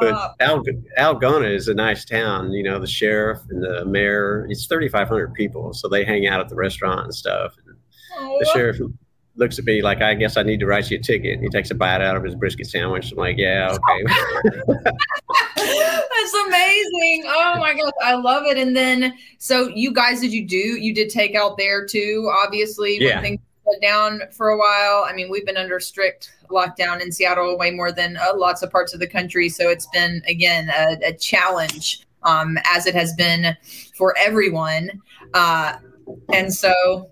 But 0.00 0.34
Al, 0.40 0.62
Algona 0.98 1.54
is 1.54 1.68
a 1.68 1.74
nice 1.74 2.04
town. 2.04 2.52
You 2.52 2.62
know, 2.62 2.78
the 2.78 2.86
sheriff 2.86 3.40
and 3.50 3.62
the 3.62 3.84
mayor, 3.84 4.46
it's 4.48 4.66
3,500 4.66 5.34
people. 5.34 5.74
So 5.74 5.88
they 5.88 6.04
hang 6.04 6.26
out 6.26 6.40
at 6.40 6.48
the 6.48 6.54
restaurant 6.54 7.04
and 7.04 7.14
stuff. 7.14 7.54
And 7.66 7.76
oh. 8.18 8.38
The 8.38 8.46
sheriff 8.54 8.78
looks 9.36 9.58
at 9.58 9.64
me 9.64 9.82
like, 9.82 10.02
I 10.02 10.14
guess 10.14 10.36
I 10.36 10.42
need 10.42 10.60
to 10.60 10.66
write 10.66 10.90
you 10.90 10.98
a 10.98 11.00
ticket. 11.00 11.40
He 11.40 11.48
takes 11.48 11.70
a 11.70 11.74
bite 11.74 12.00
out 12.00 12.16
of 12.16 12.24
his 12.24 12.34
brisket 12.34 12.66
sandwich. 12.66 13.12
I'm 13.12 13.18
like, 13.18 13.38
yeah, 13.38 13.70
okay. 13.70 14.04
That's 15.56 16.34
amazing. 16.46 17.24
Oh 17.26 17.56
my 17.58 17.74
gosh, 17.74 17.92
I 18.02 18.14
love 18.14 18.44
it. 18.46 18.58
And 18.58 18.76
then, 18.76 19.14
so 19.38 19.68
you 19.68 19.92
guys, 19.92 20.20
did 20.20 20.32
you 20.32 20.46
do, 20.46 20.56
you 20.56 20.94
did 20.94 21.08
take 21.08 21.34
out 21.34 21.56
there 21.56 21.86
too, 21.86 22.30
obviously, 22.44 22.98
yeah. 23.00 23.14
when 23.14 23.22
things 23.22 23.40
shut 23.64 23.80
down 23.82 24.22
for 24.30 24.50
a 24.50 24.58
while. 24.58 25.06
I 25.08 25.12
mean, 25.14 25.30
we've 25.30 25.46
been 25.46 25.56
under 25.56 25.80
strict 25.80 26.34
lockdown 26.50 27.00
in 27.00 27.10
Seattle 27.10 27.56
way 27.56 27.70
more 27.70 27.92
than 27.92 28.16
uh, 28.16 28.32
lots 28.36 28.62
of 28.62 28.70
parts 28.70 28.92
of 28.92 29.00
the 29.00 29.06
country. 29.06 29.48
So 29.48 29.70
it's 29.70 29.86
been, 29.92 30.22
again, 30.28 30.68
a, 30.70 31.08
a 31.08 31.12
challenge 31.14 32.06
um, 32.24 32.58
as 32.64 32.86
it 32.86 32.94
has 32.94 33.14
been 33.14 33.56
for 33.96 34.14
everyone. 34.18 34.90
Uh, 35.34 35.76
and 36.32 36.52
so, 36.52 37.10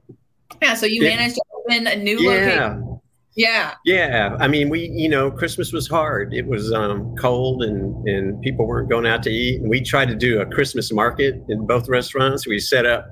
yeah, 0.63 0.75
so 0.75 0.87
you 0.87 1.03
managed 1.03 1.37
to 1.37 1.43
open 1.71 1.87
a 1.87 1.97
new 1.97 2.19
yeah. 2.21 2.31
location. 2.31 3.01
Yeah. 3.37 3.75
Yeah. 3.85 4.37
I 4.41 4.49
mean, 4.49 4.69
we, 4.69 4.89
you 4.89 5.09
know, 5.09 5.31
Christmas 5.31 5.73
was 5.73 5.89
hard. 5.89 6.35
It 6.35 6.47
was 6.47 6.73
um, 6.73 7.15
cold 7.17 7.63
and, 7.63 8.07
and 8.09 8.41
people 8.43 8.67
weren't 8.67 8.91
going 8.91 9.07
out 9.07 9.23
to 9.25 9.31
eat. 9.31 9.61
And 9.61 9.71
we 9.71 9.81
tried 9.81 10.09
to 10.09 10.17
do 10.17 10.41
a 10.41 10.47
Christmas 10.47 10.93
market 10.93 11.43
in 11.49 11.67
both 11.67 11.89
restaurants. 11.89 12.47
We 12.47 12.59
set 12.59 12.87
up 12.87 13.07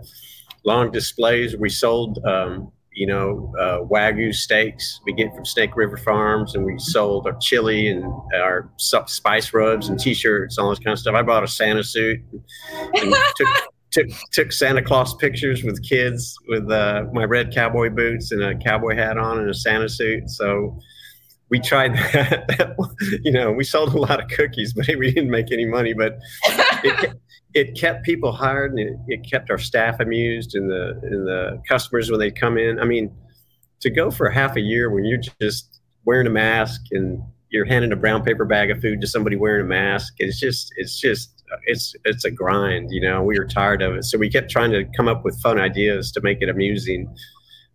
long 0.64 0.90
displays. 0.90 1.56
We 1.56 1.68
sold, 1.68 2.18
um, 2.24 2.72
you 2.92 3.06
know, 3.06 3.54
uh, 3.60 3.78
Wagyu 3.84 4.34
steaks 4.34 5.00
we 5.06 5.12
get 5.12 5.32
from 5.34 5.44
Snake 5.44 5.76
River 5.76 5.96
Farms. 5.96 6.56
And 6.56 6.66
we 6.66 6.78
sold 6.78 7.26
our 7.26 7.36
chili 7.40 7.86
and 7.88 8.04
our 8.34 8.68
spice 8.76 9.54
rubs 9.54 9.88
and 9.88 10.00
t 10.00 10.14
shirts, 10.14 10.58
all 10.58 10.68
this 10.70 10.80
kind 10.80 10.92
of 10.92 10.98
stuff. 10.98 11.14
I 11.14 11.22
bought 11.22 11.44
a 11.44 11.48
Santa 11.48 11.84
suit 11.84 12.20
and 12.94 13.14
took, 13.36 13.48
took 13.90 14.08
took 14.32 14.52
Santa 14.52 14.82
Claus 14.82 15.14
pictures 15.14 15.62
with 15.64 15.82
kids 15.82 16.36
with 16.48 16.70
uh, 16.70 17.04
my 17.12 17.24
red 17.24 17.52
cowboy 17.54 17.90
boots 17.90 18.32
and 18.32 18.42
a 18.42 18.54
cowboy 18.56 18.94
hat 18.94 19.18
on 19.18 19.38
and 19.38 19.50
a 19.50 19.54
Santa 19.54 19.88
suit. 19.88 20.30
So 20.30 20.78
we 21.50 21.60
tried 21.60 21.94
that. 21.96 22.76
you 23.24 23.32
know, 23.32 23.52
we 23.52 23.64
sold 23.64 23.94
a 23.94 23.98
lot 23.98 24.22
of 24.22 24.28
cookies, 24.28 24.72
but 24.72 24.86
we 24.98 25.12
didn't 25.12 25.30
make 25.30 25.52
any 25.52 25.64
money. 25.64 25.92
But 25.92 26.18
it, 26.84 27.12
it 27.54 27.78
kept 27.78 28.04
people 28.04 28.32
hired 28.32 28.72
and 28.72 28.80
it, 28.80 28.96
it, 29.08 29.30
kept 29.30 29.50
our 29.50 29.58
staff 29.58 30.00
amused 30.00 30.54
and 30.54 30.70
the 30.70 30.98
and 31.02 31.26
the 31.26 31.62
customers 31.68 32.10
when 32.10 32.20
they 32.20 32.30
come 32.30 32.58
in. 32.58 32.78
I 32.78 32.84
mean, 32.84 33.14
to 33.80 33.90
go 33.90 34.10
for 34.10 34.28
half 34.30 34.56
a 34.56 34.60
year 34.60 34.90
when 34.90 35.04
you're 35.04 35.20
just 35.40 35.80
wearing 36.04 36.26
a 36.26 36.30
mask 36.30 36.82
and 36.90 37.22
you're 37.50 37.64
handing 37.64 37.92
a 37.92 37.96
brown 37.96 38.22
paper 38.22 38.44
bag 38.44 38.70
of 38.70 38.80
food 38.80 39.00
to 39.00 39.06
somebody 39.06 39.36
wearing 39.36 39.64
a 39.64 39.68
mask, 39.68 40.14
it's 40.18 40.38
just 40.38 40.72
it's 40.76 41.00
just 41.00 41.37
it's 41.64 41.94
it's 42.04 42.24
a 42.24 42.30
grind 42.30 42.90
you 42.90 43.00
know 43.00 43.22
we 43.22 43.38
were 43.38 43.46
tired 43.46 43.82
of 43.82 43.94
it 43.96 44.04
so 44.04 44.18
we 44.18 44.30
kept 44.30 44.50
trying 44.50 44.70
to 44.70 44.84
come 44.96 45.08
up 45.08 45.24
with 45.24 45.40
fun 45.40 45.58
ideas 45.58 46.12
to 46.12 46.20
make 46.20 46.40
it 46.40 46.48
amusing 46.48 47.12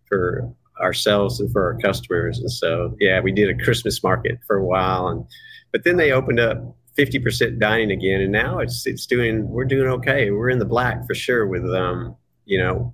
for 0.08 0.48
ourselves 0.80 1.40
and 1.40 1.50
for 1.52 1.64
our 1.64 1.78
customers 1.78 2.38
and 2.38 2.50
so 2.50 2.96
yeah 3.00 3.20
we 3.20 3.32
did 3.32 3.48
a 3.48 3.64
christmas 3.64 4.02
market 4.02 4.38
for 4.46 4.56
a 4.56 4.64
while 4.64 5.08
and 5.08 5.24
but 5.72 5.84
then 5.84 5.96
they 5.96 6.12
opened 6.12 6.40
up 6.40 6.76
50% 6.96 7.58
dining 7.58 7.90
again. 7.90 8.20
And 8.20 8.32
now 8.32 8.58
it's, 8.58 8.86
it's 8.86 9.06
doing, 9.06 9.48
we're 9.48 9.64
doing 9.64 9.88
okay. 9.88 10.30
We're 10.30 10.50
in 10.50 10.58
the 10.58 10.64
black 10.64 11.06
for 11.06 11.14
sure 11.14 11.46
with, 11.46 11.64
um, 11.74 12.16
you 12.44 12.58
know, 12.58 12.92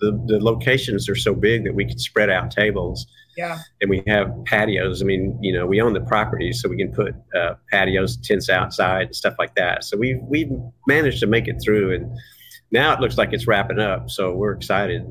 the, 0.00 0.20
the 0.26 0.42
locations 0.42 1.08
are 1.08 1.14
so 1.14 1.34
big 1.34 1.64
that 1.64 1.74
we 1.74 1.84
can 1.84 1.98
spread 1.98 2.30
out 2.30 2.50
tables. 2.50 3.06
Yeah. 3.36 3.58
And 3.80 3.90
we 3.90 4.02
have 4.06 4.32
patios. 4.44 5.02
I 5.02 5.04
mean, 5.04 5.38
you 5.42 5.52
know, 5.52 5.66
we 5.66 5.80
own 5.80 5.92
the 5.92 6.00
property, 6.00 6.52
so 6.52 6.68
we 6.68 6.76
can 6.76 6.92
put 6.92 7.14
uh, 7.34 7.54
patios, 7.70 8.16
tents 8.16 8.48
outside, 8.48 9.06
and 9.06 9.16
stuff 9.16 9.34
like 9.38 9.54
that. 9.56 9.84
So 9.84 9.96
we've 9.96 10.20
we've 10.22 10.50
managed 10.86 11.20
to 11.20 11.26
make 11.26 11.46
it 11.48 11.56
through, 11.62 11.94
and 11.94 12.10
now 12.70 12.92
it 12.92 13.00
looks 13.00 13.18
like 13.18 13.32
it's 13.32 13.46
wrapping 13.46 13.78
up. 13.78 14.10
So 14.10 14.32
we're 14.34 14.52
excited. 14.52 15.06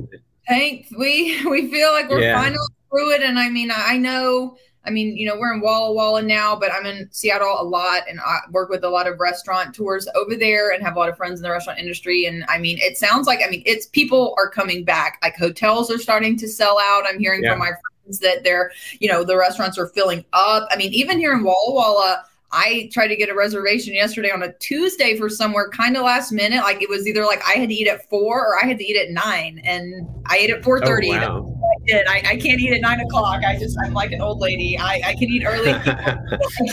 Hank, 0.46 0.88
we 0.98 1.44
we 1.50 1.70
feel 1.72 1.92
like 1.92 2.10
we're 2.10 2.22
Yeah. 2.22 2.42
finally 2.42 2.68
through 2.90 3.12
it, 3.14 3.22
and 3.22 3.38
I 3.40 3.50
mean, 3.50 3.72
I 3.74 3.98
know. 3.98 4.58
I 4.88 4.92
mean, 4.92 5.18
you 5.18 5.28
know, 5.28 5.36
we're 5.36 5.52
in 5.52 5.62
Walla 5.62 5.92
Walla 5.94 6.22
now, 6.22 6.56
but 6.56 6.72
I'm 6.72 6.86
in 6.86 7.10
Seattle 7.12 7.58
a 7.60 7.64
lot 7.64 8.04
and 8.08 8.20
I 8.20 8.38
work 8.52 8.70
with 8.70 8.84
a 8.84 8.88
lot 8.90 9.08
of 9.08 9.20
restaurant 9.20 9.74
tours 9.74 10.08
over 10.14 10.36
there 10.36 10.72
and 10.74 10.84
have 10.84 10.96
a 10.96 11.00
lot 11.00 11.10
of 11.10 11.18
friends 11.18 11.40
in 11.40 11.44
the 11.44 11.50
restaurant 11.50 11.80
industry. 11.80 12.26
And 12.28 12.46
I 12.50 12.60
mean, 12.60 12.78
it 12.80 12.96
sounds 12.96 13.26
like, 13.26 13.40
I 13.44 13.50
mean, 13.50 13.64
it's 13.66 13.88
people 13.88 14.36
are 14.38 14.48
coming 14.48 14.84
back. 14.84 15.18
Like 15.24 15.36
hotels 15.38 15.90
are 15.90 15.98
starting 15.98 16.38
to 16.38 16.48
sell 16.48 16.78
out. 16.80 17.04
I'm 17.08 17.18
hearing 17.20 17.42
Yeah. 17.44 17.54
from 17.54 17.60
my 17.62 17.70
friends 17.70 17.82
that 18.22 18.44
they're, 18.44 18.72
you 19.00 19.08
know, 19.10 19.24
the 19.24 19.38
restaurants 19.38 19.78
are 19.78 19.88
filling 19.88 20.24
up. 20.34 20.68
I 20.72 20.76
mean, 20.78 20.94
even 20.94 21.18
here 21.20 21.34
in 21.34 21.44
Walla 21.44 21.74
Walla, 21.74 22.24
I 22.52 22.90
tried 22.94 23.08
to 23.08 23.16
get 23.16 23.28
a 23.28 23.36
reservation 23.36 23.94
yesterday 23.94 24.32
on 24.32 24.42
a 24.44 24.54
Tuesday 24.54 25.18
for 25.18 25.30
somewhere 25.30 25.70
kind 25.70 25.98
of 25.98 26.04
last 26.04 26.32
minute. 26.32 26.62
Like 26.62 26.82
it 26.82 26.90
was 26.90 27.06
either 27.08 27.26
like 27.26 27.42
I 27.46 27.60
had 27.60 27.70
to 27.70 27.76
eat 27.76 27.88
at 27.88 28.08
four 28.10 28.40
or 28.46 28.64
I 28.64 28.66
had 28.66 28.78
to 28.78 28.86
eat 28.86 28.96
at 28.98 29.10
nine, 29.12 29.62
and 29.66 30.08
I 30.28 30.38
ate 30.38 30.52
at 30.52 30.64
four 30.64 30.82
Oh, 30.82 30.86
thirty. 30.86 31.10
wow. 31.10 31.52
I 31.52 31.86
did. 31.86 32.08
I, 32.08 32.18
I 32.26 32.36
can't 32.38 32.60
eat 32.62 32.72
at 32.74 32.82
nine 32.82 33.02
o'clock. 33.02 33.44
I 33.44 33.58
just 33.60 33.78
I'm 33.84 33.94
like 33.94 34.12
an 34.14 34.22
old 34.22 34.40
lady. 34.40 34.78
I, 34.78 35.02
I 35.06 35.14
can 35.14 35.24
eat 35.24 35.44
early. 35.46 35.72
I 35.74 36.18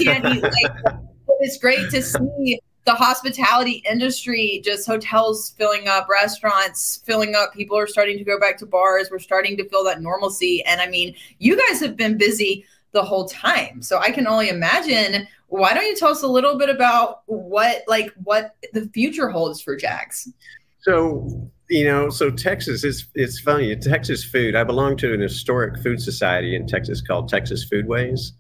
can't 0.03 0.25
eat 0.27 0.43
late. 0.43 0.71
But 0.85 1.37
it's 1.41 1.59
great 1.59 1.91
to 1.91 2.03
see 2.03 2.61
the 2.85 2.95
hospitality 2.95 3.83
industry, 3.89 4.61
just 4.65 4.87
hotels 4.87 5.55
filling 5.57 5.87
up, 5.87 6.09
restaurants 6.09 7.03
filling 7.05 7.35
up. 7.35 7.55
People 7.55 7.79
are 7.79 7.87
starting 7.87 8.19
to 8.19 8.25
go 8.25 8.41
back 8.41 8.59
to 8.59 8.67
bars. 8.67 9.09
We're 9.11 9.21
starting 9.21 9.57
to 9.59 9.69
feel 9.69 9.85
that 9.85 10.03
normalcy. 10.03 10.65
And 10.65 10.81
I 10.81 10.89
mean, 10.89 11.15
you 11.39 11.57
guys 11.69 11.81
have 11.81 11.97
been 11.97 12.19
busy 12.19 12.65
the 12.93 13.03
whole 13.03 13.29
time. 13.29 13.83
So 13.83 13.99
I 13.99 14.11
can 14.11 14.27
only 14.27 14.49
imagine. 14.49 15.27
Why 15.49 15.75
don't 15.75 15.87
you 15.87 15.97
tell 15.97 16.11
us 16.11 16.23
a 16.23 16.29
little 16.29 16.59
bit 16.59 16.71
about 16.71 17.23
what 17.27 17.83
like 17.87 18.13
what 18.25 18.57
the 18.73 18.89
future 18.93 19.29
holds 19.29 19.61
for 19.61 19.77
Jack's? 19.77 20.29
So 20.81 21.51
you 21.69 21.85
know, 21.85 22.11
so 22.11 22.31
Texas 22.31 22.85
is 22.85 23.07
it's 23.15 23.41
funny. 23.41 23.75
Texas 23.77 24.25
food. 24.25 24.55
I 24.55 24.65
belong 24.65 24.97
to 24.99 25.15
an 25.15 25.21
historic 25.21 25.83
food 25.83 26.01
society 26.01 26.57
in 26.57 26.67
Texas 26.67 27.01
called 27.01 27.29
Texas 27.29 27.69
Foodways, 27.69 28.33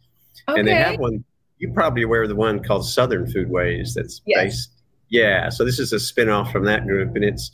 and 0.48 0.66
they 0.66 0.74
have 0.74 0.98
one. 0.98 1.24
You're 1.62 1.72
probably 1.72 2.02
aware 2.02 2.24
of 2.24 2.28
the 2.28 2.34
one 2.34 2.60
called 2.62 2.84
Southern 2.84 3.24
Foodways. 3.24 3.94
That's 3.94 4.20
Yes. 4.26 4.42
based. 4.44 4.70
Yeah. 5.10 5.48
So 5.48 5.64
this 5.64 5.78
is 5.78 5.92
a 5.92 5.96
spinoff 5.96 6.50
from 6.50 6.64
that 6.64 6.84
group, 6.86 7.14
and 7.14 7.24
it's 7.24 7.52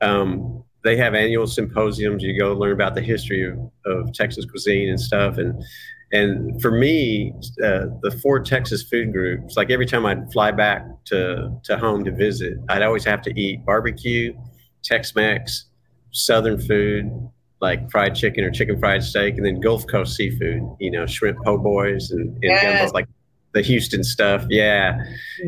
um, 0.00 0.64
they 0.84 0.96
have 0.96 1.14
annual 1.14 1.46
symposiums. 1.46 2.22
You 2.22 2.38
go 2.38 2.54
learn 2.54 2.72
about 2.72 2.94
the 2.94 3.02
history 3.02 3.44
of, 3.46 3.58
of 3.84 4.12
Texas 4.14 4.46
cuisine 4.46 4.88
and 4.88 4.98
stuff, 5.00 5.36
and 5.36 5.62
and 6.12 6.60
for 6.62 6.70
me, 6.70 7.32
uh, 7.62 7.86
the 8.02 8.18
four 8.22 8.40
Texas 8.40 8.82
food 8.82 9.12
groups, 9.12 9.56
like 9.56 9.70
every 9.70 9.86
time 9.86 10.04
I'd 10.06 10.30
fly 10.32 10.50
back 10.50 10.84
to, 11.06 11.50
to 11.64 11.78
home 11.78 12.04
to 12.04 12.10
visit, 12.12 12.58
I'd 12.68 12.82
always 12.82 13.04
have 13.04 13.22
to 13.22 13.40
eat 13.40 13.64
barbecue, 13.64 14.34
Tex 14.84 15.14
Mex, 15.14 15.66
Southern 16.10 16.60
food, 16.60 17.10
like 17.62 17.90
fried 17.90 18.14
chicken 18.14 18.44
or 18.44 18.50
chicken 18.50 18.78
fried 18.78 19.02
steak, 19.02 19.36
and 19.38 19.46
then 19.46 19.58
Gulf 19.60 19.86
Coast 19.86 20.14
seafood, 20.14 20.60
you 20.80 20.90
know, 20.90 21.06
shrimp 21.06 21.38
po' 21.44 21.56
boys 21.56 22.10
and, 22.10 22.28
and 22.28 22.42
Yes. 22.42 22.62
gumbo, 22.80 22.92
like 22.92 23.08
the 23.54 23.62
Houston 23.62 24.02
stuff. 24.02 24.44
Yeah. 24.48 24.98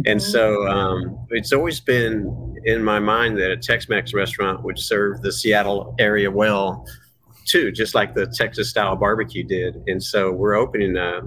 And 0.06 0.20
Mm-hmm. 0.20 0.30
so 0.30 0.66
um, 0.68 1.26
it's 1.30 1.52
always 1.52 1.80
been 1.80 2.54
in 2.64 2.82
my 2.84 2.98
mind 2.98 3.38
that 3.38 3.50
a 3.50 3.56
Tex 3.56 3.88
Mex 3.88 4.12
restaurant 4.14 4.62
would 4.62 4.78
serve 4.78 5.22
the 5.22 5.32
Seattle 5.32 5.94
area 5.98 6.30
well, 6.30 6.86
too, 7.46 7.70
just 7.72 7.94
like 7.94 8.14
the 8.14 8.26
Texas 8.26 8.70
style 8.70 8.96
barbecue 8.96 9.44
did. 9.44 9.82
And 9.86 10.02
so 10.02 10.32
we're 10.32 10.54
opening 10.54 10.96
a, 10.96 11.20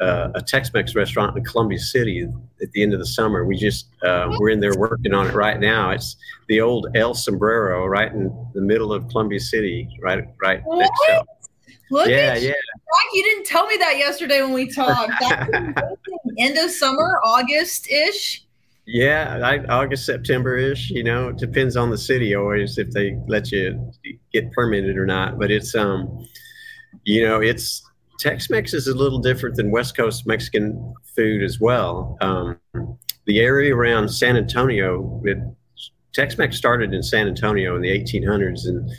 a, 0.00 0.30
a 0.36 0.42
Tex 0.42 0.72
Mex 0.72 0.94
restaurant 0.94 1.36
in 1.36 1.44
Columbia 1.44 1.78
City 1.78 2.28
at 2.62 2.70
the 2.72 2.82
end 2.82 2.92
of 2.94 3.00
the 3.00 3.06
summer. 3.06 3.44
We 3.44 3.56
just, 3.56 3.86
uh, 4.04 4.34
we're 4.38 4.50
in 4.50 4.60
there 4.60 4.74
working 4.76 5.14
on 5.14 5.26
it 5.28 5.34
right 5.34 5.58
now. 5.58 5.90
It's 5.90 6.16
the 6.48 6.60
old 6.60 6.88
El 6.94 7.14
Sombrero 7.14 7.86
right 7.86 8.12
in 8.12 8.30
the 8.54 8.60
middle 8.60 8.92
of 8.92 9.08
Columbia 9.08 9.40
City, 9.40 9.88
right, 10.00 10.24
right 10.40 10.62
next 10.66 11.00
to. 11.06 11.24
Look 11.92 12.08
Yeah, 12.08 12.16
at 12.16 12.40
you. 12.40 12.48
yeah. 12.48 12.54
Jack, 12.54 13.08
you 13.12 13.22
didn't 13.22 13.44
tell 13.44 13.66
me 13.66 13.76
that 13.76 13.98
yesterday 13.98 14.40
when 14.40 14.54
we 14.54 14.66
talked. 14.72 15.12
That's. 15.20 15.50
End 16.38 16.56
of 16.56 16.70
summer, 16.70 17.20
August 17.22 17.90
ish. 17.90 18.44
Yeah, 18.86 19.38
I, 19.44 19.58
August, 19.66 20.06
September 20.06 20.56
ish. 20.56 20.88
You 20.90 21.04
know, 21.04 21.28
it 21.28 21.36
depends 21.36 21.76
on 21.76 21.90
the 21.90 21.98
city 21.98 22.34
always 22.34 22.78
if 22.78 22.90
they 22.92 23.16
let 23.28 23.52
you 23.52 23.92
get 24.32 24.50
permitted 24.52 24.96
or 24.96 25.04
not. 25.04 25.38
But 25.38 25.50
it's 25.50 25.74
um, 25.74 26.26
you 27.04 27.22
know, 27.28 27.40
it's 27.40 27.82
Tex-Mex 28.18 28.72
is 28.72 28.88
a 28.88 28.94
little 28.94 29.18
different 29.18 29.56
than 29.56 29.70
West 29.70 29.94
Coast 29.94 30.26
Mexican 30.26 30.94
food 31.14 31.42
as 31.42 31.60
well. 31.60 32.16
Um, 32.22 32.58
the 33.26 33.40
area 33.40 33.74
around 33.76 34.08
San 34.08 34.36
Antonio, 34.36 35.20
it, 35.24 35.38
Tex-Mex 36.14 36.56
started 36.56 36.94
in 36.94 37.02
San 37.02 37.28
Antonio 37.28 37.76
in 37.76 37.82
the 37.82 37.90
1800s, 37.90 38.66
and 38.66 38.90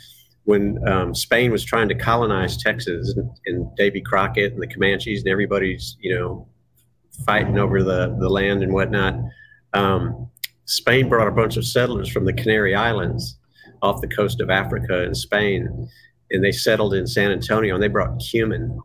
when 0.44 0.86
um, 0.86 1.14
Spain 1.14 1.50
was 1.50 1.64
trying 1.64 1.88
to 1.88 1.94
colonize 1.94 2.62
Texas, 2.62 3.14
and, 3.16 3.30
and 3.46 3.74
Davy 3.76 4.00
Crockett 4.00 4.52
and 4.52 4.62
the 4.62 4.66
Comanches 4.66 5.20
and 5.20 5.28
everybody's, 5.28 5.96
you 6.00 6.14
know, 6.14 6.46
fighting 7.24 7.58
over 7.58 7.82
the 7.82 8.16
the 8.20 8.28
land 8.28 8.62
and 8.62 8.72
whatnot 8.72 9.14
um, 9.74 10.30
Spain 10.66 11.08
brought 11.08 11.28
a 11.28 11.32
bunch 11.32 11.56
of 11.56 11.66
settlers 11.66 12.08
from 12.08 12.24
the 12.24 12.32
Canary 12.32 12.74
Islands 12.74 13.38
off 13.82 14.00
the 14.00 14.08
coast 14.08 14.40
of 14.40 14.48
Africa 14.48 15.02
and 15.02 15.16
Spain, 15.16 15.88
and 16.30 16.42
they 16.42 16.52
settled 16.52 16.94
in 16.94 17.06
San 17.06 17.30
Antonio. 17.30 17.74
And 17.74 17.82
they 17.82 17.88
brought 17.88 18.18
cumin, 18.18 18.80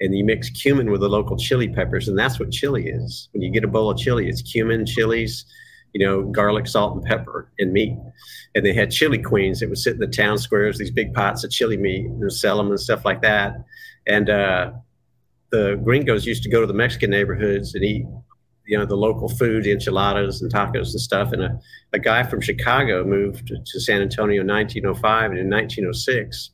and 0.00 0.16
you 0.16 0.24
mix 0.24 0.50
cumin 0.50 0.90
with 0.90 1.00
the 1.00 1.08
local 1.08 1.38
chili 1.38 1.68
peppers, 1.68 2.08
and 2.08 2.18
that's 2.18 2.38
what 2.38 2.50
chili 2.50 2.88
is. 2.88 3.28
When 3.32 3.42
you 3.42 3.50
get 3.50 3.64
a 3.64 3.68
bowl 3.68 3.90
of 3.90 3.96
chili, 3.96 4.28
it's 4.28 4.42
cumin, 4.42 4.84
chilies, 4.84 5.46
you 5.94 6.04
know, 6.04 6.24
garlic, 6.24 6.66
salt, 6.66 6.94
and 6.94 7.04
pepper, 7.04 7.50
and 7.58 7.72
meat. 7.72 7.96
And 8.54 8.66
they 8.66 8.74
had 8.74 8.90
chili 8.90 9.18
queens 9.18 9.60
that 9.60 9.68
would 9.68 9.78
sit 9.78 9.94
in 9.94 10.00
the 10.00 10.06
town 10.06 10.36
squares, 10.38 10.76
these 10.76 10.90
big 10.90 11.14
pots 11.14 11.44
of 11.44 11.50
chili 11.50 11.76
meat, 11.76 12.06
and 12.06 12.32
sell 12.32 12.58
them 12.58 12.68
and 12.68 12.78
stuff 12.78 13.04
like 13.04 13.22
that. 13.22 13.54
And 14.06 14.28
uh, 14.28 14.72
the 15.50 15.80
gringos 15.82 16.26
used 16.26 16.42
to 16.42 16.50
go 16.50 16.60
to 16.60 16.66
the 16.66 16.74
Mexican 16.74 17.10
neighborhoods 17.10 17.74
and 17.74 17.84
eat 17.84 18.04
you 18.66 18.78
know 18.78 18.86
the 18.86 18.96
local 18.96 19.28
food 19.28 19.66
enchiladas 19.66 20.42
and 20.42 20.52
tacos 20.52 20.92
and 20.92 21.00
stuff 21.00 21.32
and 21.32 21.42
a, 21.42 21.60
a 21.92 21.98
guy 21.98 22.22
from 22.22 22.40
chicago 22.40 23.04
moved 23.04 23.48
to, 23.48 23.80
san 23.80 24.00
antonio 24.00 24.40
in 24.40 24.46
1905 24.46 25.30
and 25.30 25.38
in 25.38 25.50
1906 25.50 26.50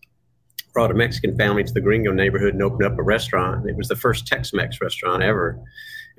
brought 0.72 0.90
a 0.90 0.94
mexican 0.94 1.36
family 1.36 1.62
to 1.62 1.72
the 1.72 1.80
gringo 1.80 2.12
neighborhood 2.12 2.54
and 2.54 2.62
opened 2.62 2.84
up 2.84 2.98
a 2.98 3.02
restaurant 3.02 3.68
it 3.68 3.76
was 3.76 3.88
the 3.88 3.96
first 3.96 4.26
tex-mex 4.26 4.80
restaurant 4.80 5.22
ever 5.22 5.60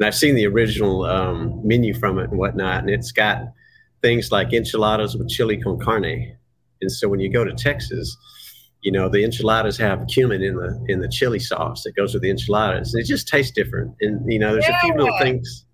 and 0.02 0.08
i've 0.08 0.16
seen 0.16 0.36
the 0.36 0.48
original 0.48 1.06
um, 1.06 1.62
menu 1.64 1.94
from 1.94 2.18
it 2.18 2.30
and 2.30 2.40
whatnot 2.40 2.80
and 2.80 2.90
it's 2.90 3.12
got 3.12 3.44
things 4.02 4.32
like 4.32 4.52
enchiladas 4.52 5.16
with 5.16 5.30
chili 5.30 5.62
con 5.62 5.78
carne. 5.78 6.36
And 6.82 6.92
so 6.92 7.08
when 7.08 7.20
you 7.20 7.32
go 7.32 7.46
to 7.46 7.54
texas 7.54 8.18
you 8.82 8.92
know 8.92 9.10
the 9.10 9.24
enchiladas 9.24 9.78
have 9.78 10.06
cumin 10.08 10.42
in 10.42 10.56
the 10.56 10.84
in 10.88 11.00
the 11.02 11.08
chili 11.08 11.40
sauce 11.40 11.84
that 11.84 11.96
goes 11.96 12.14
with 12.14 12.24
the 12.24 12.30
enchiladas 12.30 12.94
and 12.94 13.02
it 13.04 13.06
just 13.06 13.28
tastes 13.28 13.52
different. 13.52 13.96
And 14.02 14.32
you 14.32 14.40
know 14.40 14.54
there's 14.54 14.68
a 14.68 14.80
few 14.80 14.94
little 14.94 15.18
things. 15.20 15.66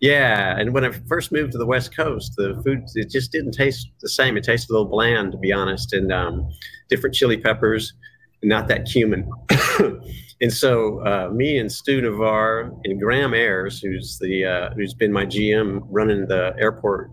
Yeah, 0.00 0.56
and 0.56 0.72
when 0.72 0.84
I 0.84 0.92
first 1.08 1.32
moved 1.32 1.52
to 1.52 1.58
the 1.58 1.66
West 1.66 1.96
Coast, 1.96 2.34
the 2.36 2.60
food 2.64 2.84
it 2.94 3.10
just 3.10 3.32
didn't 3.32 3.52
taste 3.52 3.88
the 4.00 4.08
same. 4.08 4.36
It 4.36 4.44
tasted 4.44 4.70
a 4.70 4.74
little 4.74 4.88
bland, 4.88 5.32
to 5.32 5.38
be 5.38 5.52
honest, 5.52 5.92
and 5.92 6.12
um, 6.12 6.48
different 6.88 7.16
chili 7.16 7.36
peppers, 7.36 7.94
not 8.42 8.68
that 8.68 8.86
cumin. 8.86 9.30
and 10.40 10.52
so, 10.52 11.04
uh, 11.06 11.30
me 11.32 11.58
and 11.58 11.70
Stu 11.70 12.00
Navar 12.00 12.78
and 12.84 13.00
Graham 13.00 13.34
Ayers, 13.34 13.80
who's 13.80 14.18
the 14.18 14.44
uh, 14.44 14.74
who's 14.74 14.94
been 14.94 15.12
my 15.12 15.26
GM 15.26 15.82
running 15.90 16.26
the 16.26 16.54
Airport 16.58 17.10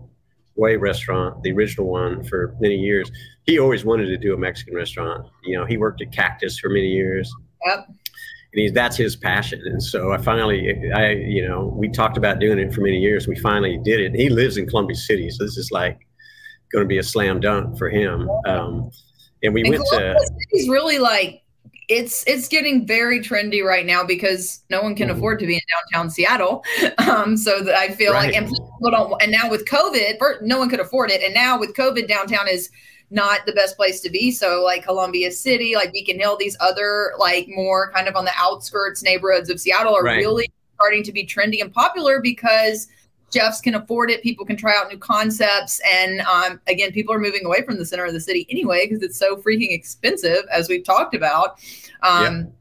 Way 0.56 0.76
restaurant, 0.76 1.42
the 1.42 1.52
original 1.52 1.88
one, 1.88 2.24
for 2.24 2.56
many 2.60 2.76
years. 2.76 3.10
He 3.44 3.58
always 3.58 3.84
wanted 3.84 4.06
to 4.06 4.16
do 4.16 4.32
a 4.32 4.38
Mexican 4.38 4.74
restaurant. 4.74 5.26
You 5.44 5.58
know, 5.58 5.66
he 5.66 5.76
worked 5.76 6.00
at 6.00 6.12
Cactus 6.12 6.58
for 6.58 6.68
many 6.70 6.88
years 6.88 7.32
Yep. 7.66 7.86
and 7.88 7.96
he, 8.52 8.70
that's 8.70 8.96
his 8.96 9.16
passion. 9.16 9.60
And 9.66 9.82
so 9.82 10.12
I 10.12 10.18
finally, 10.18 10.90
I, 10.94 11.10
you 11.12 11.46
know, 11.46 11.72
we 11.76 11.88
talked 11.88 12.16
about 12.16 12.38
doing 12.38 12.58
it 12.58 12.72
for 12.72 12.80
many 12.80 12.98
years. 12.98 13.26
We 13.28 13.36
finally 13.38 13.78
did 13.82 14.00
it. 14.00 14.14
He 14.14 14.28
lives 14.30 14.56
in 14.56 14.66
Columbia 14.66 14.96
City, 14.96 15.30
so 15.30 15.44
this 15.44 15.56
is 15.56 15.70
like 15.70 15.98
going 16.72 16.84
to 16.84 16.88
be 16.88 16.98
a 16.98 17.02
slam 17.02 17.40
dunk 17.40 17.76
for 17.78 17.88
him. 17.90 18.28
Um, 18.46 18.90
and 19.46 19.54
we 19.54 19.62
And 19.62 19.70
went 19.70 19.82
to, 19.84 19.88
Columbia 19.90 20.16
City's 20.50 20.68
really 20.68 20.98
like 20.98 21.42
it's 21.88 22.24
it's 22.26 22.48
getting 22.48 22.84
very 22.84 23.20
trendy 23.20 23.62
right 23.62 23.86
now 23.86 24.02
because 24.04 24.60
no 24.70 24.82
one 24.82 24.96
can 24.96 25.08
Mhm. 25.08 25.12
afford 25.16 25.38
to 25.38 25.46
be 25.46 25.54
in 25.54 25.60
downtown 25.72 26.10
Seattle. 26.10 26.64
Um, 26.98 27.36
so 27.36 27.60
that 27.62 27.76
I 27.78 27.90
feel 27.90 28.12
like, 28.12 28.34
and 28.34 28.46
people 28.48 28.90
don't. 28.90 29.22
And 29.22 29.30
now 29.30 29.48
with 29.48 29.64
COVID, 29.66 30.18
no 30.42 30.58
one 30.58 30.68
could 30.68 30.80
afford 30.80 31.10
it. 31.12 31.22
And 31.22 31.32
now 31.32 31.58
with 31.58 31.72
COVID, 31.74 32.08
downtown 32.08 32.48
is 32.48 32.68
not 33.10 33.46
the 33.46 33.52
best 33.52 33.76
place 33.76 34.00
to 34.00 34.10
be. 34.10 34.32
So 34.32 34.62
like 34.64 34.82
Columbia 34.84 35.30
City, 35.30 35.76
like 35.76 35.92
Beacon 35.92 36.18
Hill, 36.18 36.36
these 36.36 36.56
other 36.60 37.12
like 37.18 37.46
more 37.48 37.92
kind 37.92 38.08
of 38.08 38.16
on 38.16 38.24
the 38.24 38.32
outskirts 38.36 39.04
neighborhoods 39.04 39.48
of 39.48 39.60
Seattle 39.60 39.94
are 39.94 40.02
Right. 40.02 40.16
really 40.16 40.50
starting 40.74 41.04
to 41.04 41.12
be 41.12 41.24
trendy 41.24 41.60
and 41.62 41.72
popular 41.72 42.20
because 42.20 42.88
chefs 43.32 43.60
can 43.60 43.74
afford 43.74 44.10
it. 44.10 44.22
People 44.22 44.44
can 44.46 44.56
try 44.56 44.76
out 44.76 44.88
new 44.88 44.98
concepts. 44.98 45.80
And 45.92 46.20
um, 46.20 46.60
again, 46.66 46.92
people 46.92 47.14
are 47.14 47.18
moving 47.18 47.44
away 47.44 47.62
from 47.62 47.78
the 47.78 47.84
center 47.84 48.04
of 48.04 48.12
the 48.12 48.20
city 48.20 48.46
anyway 48.50 48.86
because 48.86 49.02
it's 49.02 49.18
so 49.18 49.36
freaking 49.36 49.72
expensive, 49.72 50.44
as 50.52 50.68
we've 50.68 50.84
talked 50.84 51.14
about. 51.14 51.58
Um, 52.02 52.52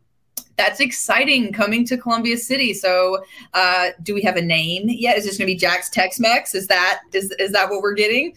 That's 0.58 0.80
exciting 0.80 1.52
coming 1.52 1.86
to 1.86 1.98
Columbia 1.98 2.38
City. 2.38 2.74
So, 2.74 3.26
uh, 3.54 3.90
do 4.04 4.14
we 4.14 4.22
have 4.22 4.38
a 4.38 4.42
name 4.42 4.84
yet? 4.88 5.18
Is 5.18 5.26
this 5.26 5.38
going 5.38 5.48
to 5.50 5.54
be 5.54 5.60
Jack's 5.60 5.90
Tex 5.90 6.18
Mex? 6.18 6.56
Is 6.56 6.68
that 6.68 7.02
is 7.12 7.32
is 7.40 7.52
that 7.52 7.70
what 7.70 7.82
we're 7.82 7.94
getting? 7.94 8.34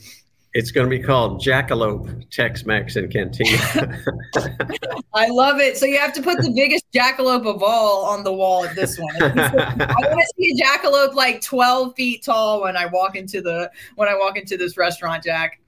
It's 0.55 0.70
going 0.70 0.88
to 0.88 0.90
be 0.90 1.03
called 1.03 1.42
Jackalope 1.42 2.30
Tex 2.30 2.64
Mex 2.64 2.96
and 2.96 3.12
Cantina. 3.12 4.03
I 5.14 5.28
love 5.28 5.61
it. 5.61 5.76
So 5.76 5.84
you 5.84 5.99
have 5.99 6.12
to 6.14 6.22
put 6.22 6.38
the 6.38 6.51
biggest 6.51 6.84
jackalope 6.92 7.46
of 7.46 7.62
all 7.62 8.07
on 8.07 8.24
the 8.24 8.32
wall 8.32 8.64
at 8.64 8.74
this 8.74 8.99
one. 8.99 9.14
I 9.20 9.94
want 10.01 10.20
to 10.20 10.32
see 10.38 10.53
a 10.53 10.64
jackalope 10.64 11.14
like 11.14 11.42
12 11.42 11.94
feet 11.94 12.24
tall 12.24 12.62
when 12.62 12.76
I 12.76 12.86
walk 12.86 13.14
into 13.14 13.42
the 13.42 13.70
when 13.96 14.09
I 14.09 14.14
walk 14.14 14.38
into 14.38 14.57
this 14.57 14.76
restaurant, 14.76 15.22
Jack. 15.22 15.61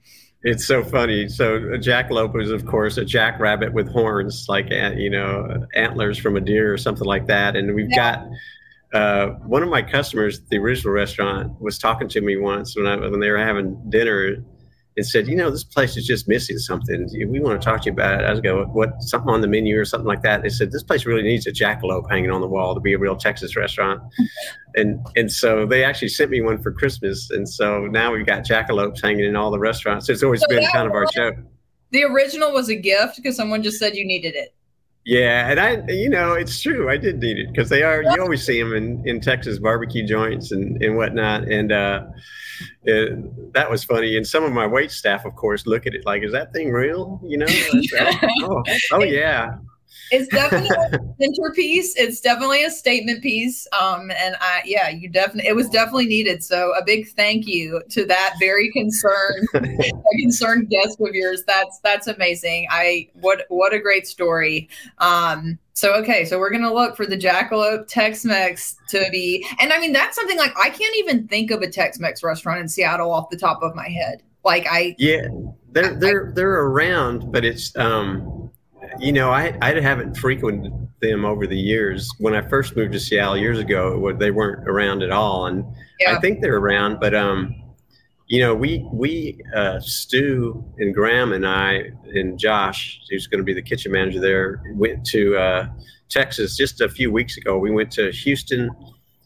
It's 0.43 0.65
so 0.65 0.83
funny. 0.83 1.29
So 1.29 1.55
a 1.55 1.77
jackalope 1.77 2.41
is, 2.41 2.49
of 2.49 2.65
course, 2.65 2.97
a 2.97 3.05
jackrabbit 3.05 3.73
with 3.73 3.87
horns, 3.87 4.47
like 4.49 4.71
you 4.71 5.11
know, 5.11 5.67
antlers 5.75 6.17
from 6.17 6.35
a 6.35 6.41
deer 6.41 6.73
or 6.73 6.77
something 6.77 7.05
like 7.05 7.27
that. 7.27 7.55
And 7.55 7.75
we've 7.75 7.89
yeah. 7.91 8.15
got 8.15 8.27
uh, 8.93 9.27
one 9.45 9.61
of 9.61 9.69
my 9.69 9.83
customers 9.83 10.39
at 10.39 10.49
the 10.49 10.57
original 10.57 10.93
restaurant 10.93 11.61
was 11.61 11.77
talking 11.77 12.09
to 12.09 12.21
me 12.21 12.37
once 12.37 12.75
when 12.75 12.87
I 12.87 12.95
when 12.95 13.19
they 13.19 13.29
were 13.29 13.37
having 13.37 13.79
dinner 13.89 14.37
and 14.97 15.05
said, 15.05 15.27
you 15.27 15.35
know, 15.35 15.49
this 15.49 15.63
place 15.63 15.95
is 15.95 16.05
just 16.05 16.27
missing 16.27 16.57
something. 16.57 17.09
We 17.29 17.39
want 17.39 17.61
to 17.61 17.65
talk 17.65 17.81
to 17.83 17.85
you 17.85 17.93
about 17.93 18.21
it. 18.21 18.25
I 18.25 18.31
was 18.31 18.41
go, 18.41 18.65
what 18.65 19.01
something 19.01 19.29
on 19.29 19.41
the 19.41 19.47
menu 19.47 19.79
or 19.79 19.85
something 19.85 20.07
like 20.07 20.21
that. 20.23 20.43
They 20.43 20.49
said 20.49 20.71
this 20.71 20.83
place 20.83 21.05
really 21.05 21.23
needs 21.23 21.47
a 21.47 21.51
jackalope 21.51 22.09
hanging 22.09 22.29
on 22.29 22.41
the 22.41 22.47
wall 22.47 22.73
to 22.73 22.81
be 22.81 22.93
a 22.93 22.97
real 22.97 23.15
Texas 23.15 23.55
restaurant. 23.55 24.01
and 24.75 25.05
and 25.15 25.31
so 25.31 25.65
they 25.65 25.83
actually 25.83 26.09
sent 26.09 26.29
me 26.29 26.41
one 26.41 26.61
for 26.61 26.71
Christmas. 26.71 27.29
And 27.31 27.47
so 27.47 27.87
now 27.87 28.11
we've 28.11 28.25
got 28.25 28.43
jackalopes 28.43 29.01
hanging 29.01 29.25
in 29.25 29.35
all 29.35 29.49
the 29.49 29.59
restaurants. 29.59 30.09
It's 30.09 30.23
always 30.23 30.41
so 30.41 30.47
been 30.49 30.67
kind 30.71 30.87
of 30.87 30.93
our 30.93 31.05
joke. 31.13 31.35
The 31.91 32.03
original 32.03 32.51
was 32.51 32.69
a 32.69 32.75
gift 32.75 33.17
because 33.17 33.35
someone 33.35 33.63
just 33.63 33.79
said 33.79 33.95
you 33.95 34.05
needed 34.05 34.35
it. 34.35 34.53
Yeah, 35.03 35.49
and 35.49 35.59
I, 35.59 35.83
you 35.91 36.09
know, 36.09 36.33
it's 36.33 36.61
true. 36.61 36.89
I 36.89 36.97
did 36.97 37.19
need 37.19 37.39
it 37.39 37.47
because 37.51 37.69
they 37.69 37.81
are. 37.81 38.03
You 38.03 38.21
always 38.21 38.45
see 38.45 38.61
them 38.61 38.75
in, 38.75 39.07
in 39.07 39.19
Texas 39.19 39.57
barbecue 39.57 40.05
joints 40.05 40.51
and 40.51 40.81
and 40.83 40.95
whatnot. 40.95 41.51
And 41.51 41.71
uh, 41.71 42.03
it, 42.83 43.53
that 43.53 43.69
was 43.69 43.83
funny. 43.83 44.15
And 44.15 44.27
some 44.27 44.43
of 44.43 44.51
my 44.51 44.67
wait 44.67 44.91
staff, 44.91 45.25
of 45.25 45.35
course, 45.35 45.65
look 45.65 45.87
at 45.87 45.95
it 45.95 46.05
like, 46.05 46.21
"Is 46.21 46.31
that 46.33 46.53
thing 46.53 46.71
real?" 46.71 47.19
You 47.23 47.39
know? 47.39 47.47
oh, 48.43 48.63
oh 48.91 49.03
yeah 49.03 49.55
it's 50.11 50.27
definitely 50.27 50.69
a 50.69 50.99
centerpiece. 51.21 51.95
It's 51.95 52.19
definitely 52.19 52.63
a 52.63 52.69
statement 52.69 53.23
piece. 53.23 53.67
Um, 53.79 54.11
and 54.11 54.35
I, 54.39 54.61
yeah, 54.65 54.89
you 54.89 55.09
definitely, 55.09 55.49
it 55.49 55.55
was 55.55 55.69
definitely 55.69 56.07
needed. 56.07 56.43
So 56.43 56.73
a 56.75 56.83
big 56.85 57.07
thank 57.09 57.47
you 57.47 57.81
to 57.89 58.05
that 58.05 58.35
very 58.39 58.69
concerned, 58.71 59.47
concerned 60.19 60.69
guest 60.69 60.99
of 60.99 61.15
yours. 61.15 61.43
That's, 61.47 61.79
that's 61.79 62.07
amazing. 62.07 62.67
I, 62.69 63.09
what, 63.13 63.45
what 63.49 63.73
a 63.73 63.79
great 63.79 64.05
story. 64.05 64.69
Um, 64.97 65.57
so 65.73 65.95
okay, 65.95 66.25
so 66.25 66.37
we're 66.37 66.51
gonna 66.51 66.71
look 66.71 66.95
for 66.95 67.07
the 67.07 67.17
Jackalope 67.17 67.87
Tex-Mex 67.87 68.75
to 68.89 69.03
be, 69.09 69.43
and 69.59 69.71
I 69.71 69.79
mean 69.79 69.93
that's 69.93 70.15
something 70.15 70.37
like 70.37 70.51
I 70.55 70.69
can't 70.69 70.95
even 70.97 71.27
think 71.27 71.49
of 71.49 71.61
a 71.61 71.67
Tex-Mex 71.67 72.23
restaurant 72.23 72.59
in 72.59 72.67
Seattle 72.67 73.11
off 73.11 73.29
the 73.31 73.37
top 73.37 73.63
of 73.63 73.73
my 73.73 73.87
head. 73.87 74.21
Like 74.43 74.67
I, 74.69 74.95
yeah, 74.99 75.27
they're 75.71 75.95
they're 75.95 76.33
they're 76.35 76.65
around, 76.65 77.31
but 77.31 77.45
it's 77.45 77.75
um 77.77 78.40
you 78.99 79.11
know, 79.11 79.31
I 79.31 79.57
I 79.61 79.79
haven't 79.79 80.17
frequented 80.17 80.71
them 81.01 81.25
over 81.25 81.47
the 81.47 81.57
years. 81.57 82.09
When 82.19 82.35
I 82.35 82.41
first 82.41 82.75
moved 82.75 82.93
to 82.93 82.99
Seattle 82.99 83.37
years 83.37 83.59
ago, 83.59 84.11
they 84.13 84.31
weren't 84.31 84.67
around 84.67 85.03
at 85.03 85.11
all, 85.11 85.47
and 85.47 85.65
yeah. 85.99 86.15
I 86.15 86.19
think 86.19 86.41
they're 86.41 86.57
around. 86.57 86.99
But 86.99 87.15
um, 87.15 87.55
you 88.27 88.39
know, 88.39 88.55
we 88.55 88.87
we 88.91 89.41
uh, 89.55 89.79
Stu 89.79 90.63
and 90.77 90.93
Graham 90.93 91.33
and 91.33 91.45
I 91.45 91.91
and 92.13 92.39
Josh, 92.39 93.01
who's 93.09 93.27
going 93.27 93.39
to 93.39 93.43
be 93.43 93.53
the 93.53 93.61
kitchen 93.61 93.91
manager 93.91 94.19
there, 94.19 94.61
went 94.75 95.05
to 95.07 95.35
uh, 95.35 95.67
Texas 96.09 96.55
just 96.55 96.81
a 96.81 96.89
few 96.89 97.11
weeks 97.11 97.37
ago. 97.37 97.57
We 97.57 97.71
went 97.71 97.91
to 97.93 98.11
Houston, 98.11 98.69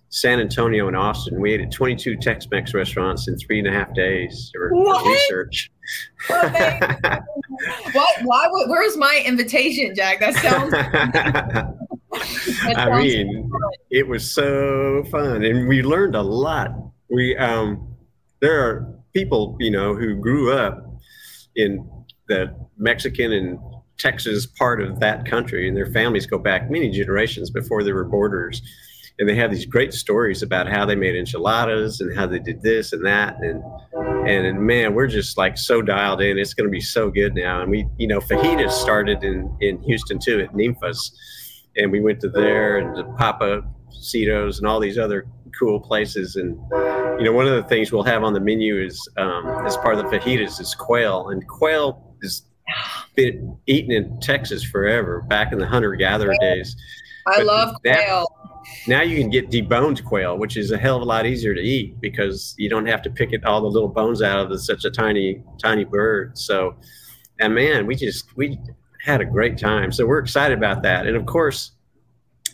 San 0.09 0.39
Antonio, 0.39 0.87
and 0.87 0.95
Austin. 0.95 1.39
We 1.39 1.53
ate 1.53 1.61
at 1.61 1.71
22 1.71 2.17
Tex-Mex 2.17 2.73
restaurants 2.73 3.27
in 3.27 3.37
three 3.37 3.59
and 3.59 3.67
a 3.67 3.71
half 3.71 3.93
days 3.93 4.51
or 4.55 4.71
research. 5.05 5.71
What? 6.27 8.17
Why? 8.23 8.47
Where's 8.67 8.97
my 8.97 9.23
invitation, 9.25 9.93
Jack? 9.95 10.19
That 10.19 10.33
sounds. 10.35 10.71
that 12.65 12.77
I 12.77 12.99
mean, 12.99 13.49
fun. 13.49 13.61
it 13.89 14.07
was 14.07 14.29
so 14.29 15.03
fun, 15.11 15.43
and 15.43 15.67
we 15.67 15.83
learned 15.83 16.15
a 16.15 16.21
lot. 16.21 16.71
We 17.09 17.35
um, 17.37 17.95
there 18.39 18.61
are 18.61 18.93
people 19.13 19.57
you 19.59 19.71
know 19.71 19.95
who 19.95 20.15
grew 20.15 20.53
up 20.53 20.85
in 21.55 21.89
the 22.27 22.53
Mexican 22.77 23.31
and 23.31 23.59
Texas 23.97 24.45
part 24.45 24.81
of 24.81 24.99
that 24.99 25.25
country, 25.25 25.67
and 25.67 25.77
their 25.77 25.91
families 25.91 26.25
go 26.25 26.37
back 26.37 26.69
many 26.69 26.89
generations 26.89 27.49
before 27.49 27.83
there 27.83 27.95
were 27.95 28.05
borders 28.05 28.61
and 29.17 29.29
they 29.29 29.35
have 29.35 29.51
these 29.51 29.65
great 29.65 29.93
stories 29.93 30.43
about 30.43 30.67
how 30.67 30.85
they 30.85 30.95
made 30.95 31.15
enchiladas 31.15 32.01
and 32.01 32.15
how 32.15 32.27
they 32.27 32.39
did 32.39 32.61
this 32.61 32.91
and 32.93 33.05
that. 33.05 33.37
And 33.37 33.63
and, 34.27 34.45
and 34.45 34.59
man 34.59 34.93
we're 34.95 35.07
just 35.07 35.37
like 35.37 35.57
so 35.57 35.81
dialed 35.81 36.21
in. 36.21 36.37
It's 36.37 36.53
going 36.53 36.67
to 36.67 36.71
be 36.71 36.81
so 36.81 37.09
good 37.09 37.33
now. 37.35 37.61
And 37.61 37.71
we 37.71 37.87
you 37.97 38.07
know 38.07 38.19
fajitas 38.19 38.71
started 38.71 39.23
in 39.23 39.55
in 39.61 39.81
houston 39.83 40.19
too 40.19 40.41
at 40.41 40.53
Ninfa's 40.53 41.17
and 41.77 41.91
we 41.91 42.01
went 42.01 42.19
to 42.21 42.29
there 42.29 42.77
and 42.77 42.95
the 42.95 43.03
papa 43.17 43.61
Citos 43.91 44.57
and 44.57 44.67
all 44.67 44.79
these 44.79 44.97
other 44.97 45.25
cool 45.57 45.79
places. 45.79 46.35
And 46.35 46.57
you 47.19 47.25
know 47.25 47.31
one 47.31 47.47
of 47.47 47.55
the 47.55 47.63
things 47.63 47.91
we'll 47.91 48.03
have 48.03 48.23
on 48.23 48.33
the 48.33 48.41
menu 48.41 48.83
is 48.83 48.99
um, 49.17 49.65
as 49.65 49.77
part 49.77 49.97
of 49.97 50.09
the 50.09 50.17
fajitas 50.17 50.59
is 50.59 50.75
quail. 50.75 51.29
And 51.29 51.47
quail 51.47 52.15
has 52.21 52.43
been 53.15 53.55
eaten 53.67 53.91
in 53.91 54.19
texas 54.19 54.63
forever 54.63 55.21
back 55.29 55.53
in 55.53 55.59
the 55.59 55.67
hunter-gatherer 55.67 56.35
days. 56.41 56.75
I 57.27 57.37
but 57.37 57.45
love 57.45 57.75
quail 57.81 58.27
now 58.87 59.01
you 59.01 59.17
can 59.17 59.29
get 59.29 59.49
deboned 59.49 60.03
quail, 60.03 60.37
which 60.37 60.57
is 60.57 60.71
a 60.71 60.77
hell 60.77 60.97
of 60.97 61.01
a 61.01 61.05
lot 61.05 61.25
easier 61.25 61.53
to 61.53 61.61
eat 61.61 61.99
because 62.01 62.55
you 62.57 62.69
don't 62.69 62.85
have 62.85 63.01
to 63.03 63.09
pick 63.09 63.31
it 63.33 63.43
all 63.45 63.61
the 63.61 63.67
little 63.67 63.89
bones 63.89 64.21
out 64.21 64.51
of 64.51 64.61
such 64.61 64.85
a 64.85 64.91
tiny, 64.91 65.43
tiny 65.61 65.83
bird. 65.83 66.37
So, 66.37 66.75
and 67.39 67.53
man, 67.53 67.85
we 67.85 67.95
just 67.95 68.35
we 68.35 68.59
had 69.03 69.21
a 69.21 69.25
great 69.25 69.57
time. 69.57 69.91
So 69.91 70.05
we're 70.05 70.19
excited 70.19 70.57
about 70.57 70.83
that. 70.83 71.05
And 71.05 71.15
of 71.15 71.25
course, 71.25 71.71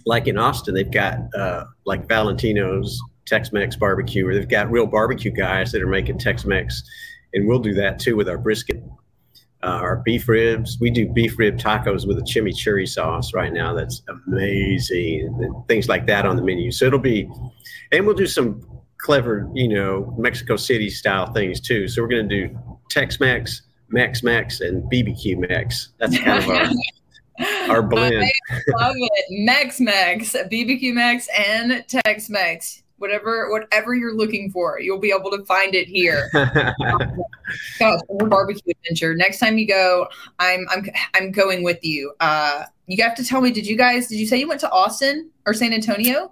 like 0.06 0.28
in 0.28 0.38
Austin, 0.38 0.74
they've 0.74 0.92
got 0.92 1.20
uh, 1.36 1.66
like 1.86 2.08
Valentina's 2.08 3.02
Tex-Mex 3.26 3.76
barbecue, 3.76 4.28
or 4.28 4.34
they've 4.34 4.50
got 4.50 4.72
real 4.72 4.88
barbecue 4.88 5.32
guys 5.32 5.72
that 5.72 5.82
are 5.82 5.88
making 5.88 6.18
Tex-Mex, 6.18 6.84
and 7.34 7.48
we'll 7.48 7.60
do 7.60 7.74
that 7.76 8.00
too 8.00 8.16
with 8.16 8.28
our 8.28 8.38
brisket 8.38 8.84
uh, 9.64 9.68
our 9.68 9.98
beef 9.98 10.28
ribs. 10.28 10.78
We 10.80 10.90
do 10.90 11.08
beef 11.08 11.38
rib 11.38 11.58
tacos 11.58 12.08
with 12.08 12.18
a 12.18 12.22
chimichurri 12.22 12.88
sauce 12.88 13.34
right 13.34 13.54
now. 13.54 13.74
That's 13.74 14.02
amazing. 14.28 15.28
And 15.42 15.68
things 15.68 15.88
like 15.88 16.08
that 16.08 16.26
on 16.26 16.36
the 16.36 16.42
menu. 16.42 16.72
So 16.72 16.86
it'll 16.86 17.00
be, 17.00 17.30
and 17.92 18.06
we'll 18.06 18.16
do 18.16 18.28
some 18.28 18.66
clever, 18.98 19.50
you 19.54 19.68
know, 19.68 20.16
Mexico 20.18 20.56
City 20.56 20.90
style 20.90 21.32
things 21.34 21.60
too. 21.60 21.88
So 21.88 22.02
we're 22.02 22.08
going 22.08 22.28
to 22.28 22.48
do 22.48 22.60
Tex 22.90 23.20
Mex, 23.20 23.64
Mex 23.90 24.24
Mex, 24.24 24.62
and 24.62 24.84
BBQ 24.92 25.50
Mex. 25.50 25.90
That's 26.00 26.18
kind 26.18 26.44
of 26.44 26.50
our. 26.50 26.68
our 27.70 27.82
blend. 27.88 28.24
I 28.50 28.56
love 28.78 28.96
it. 28.96 29.26
Mex 29.30 29.80
Mex, 29.80 30.34
BBQ 30.34 30.94
Mex, 30.94 31.28
and 31.38 31.84
Tex 31.88 32.30
Mex 32.30 32.81
whatever 33.02 33.50
whatever 33.50 33.96
you're 33.96 34.14
looking 34.14 34.52
for 34.52 34.80
you'll 34.80 35.00
be 35.00 35.12
able 35.12 35.32
to 35.32 35.44
find 35.46 35.74
it 35.74 35.88
here 35.88 36.30
gosh 37.80 38.00
barbecue 38.28 38.74
adventure 38.78 39.16
next 39.16 39.40
time 39.40 39.58
you 39.58 39.68
go 39.68 40.08
i'm 40.38 40.68
i'm 40.70 40.86
i'm 41.16 41.32
going 41.32 41.64
with 41.64 41.84
you 41.84 42.14
uh 42.20 42.64
you 42.86 43.04
have 43.04 43.16
to 43.16 43.26
tell 43.26 43.42
me 43.42 43.52
did 43.52 43.66
you 43.66 43.76
guys 43.76 44.08
did 44.08 44.20
you 44.20 44.28
say 44.28 44.38
you 44.38 44.48
went 44.48 44.60
to 44.60 44.70
austin 44.70 45.32
or 45.48 45.54
san 45.54 45.74
antonio 45.74 46.32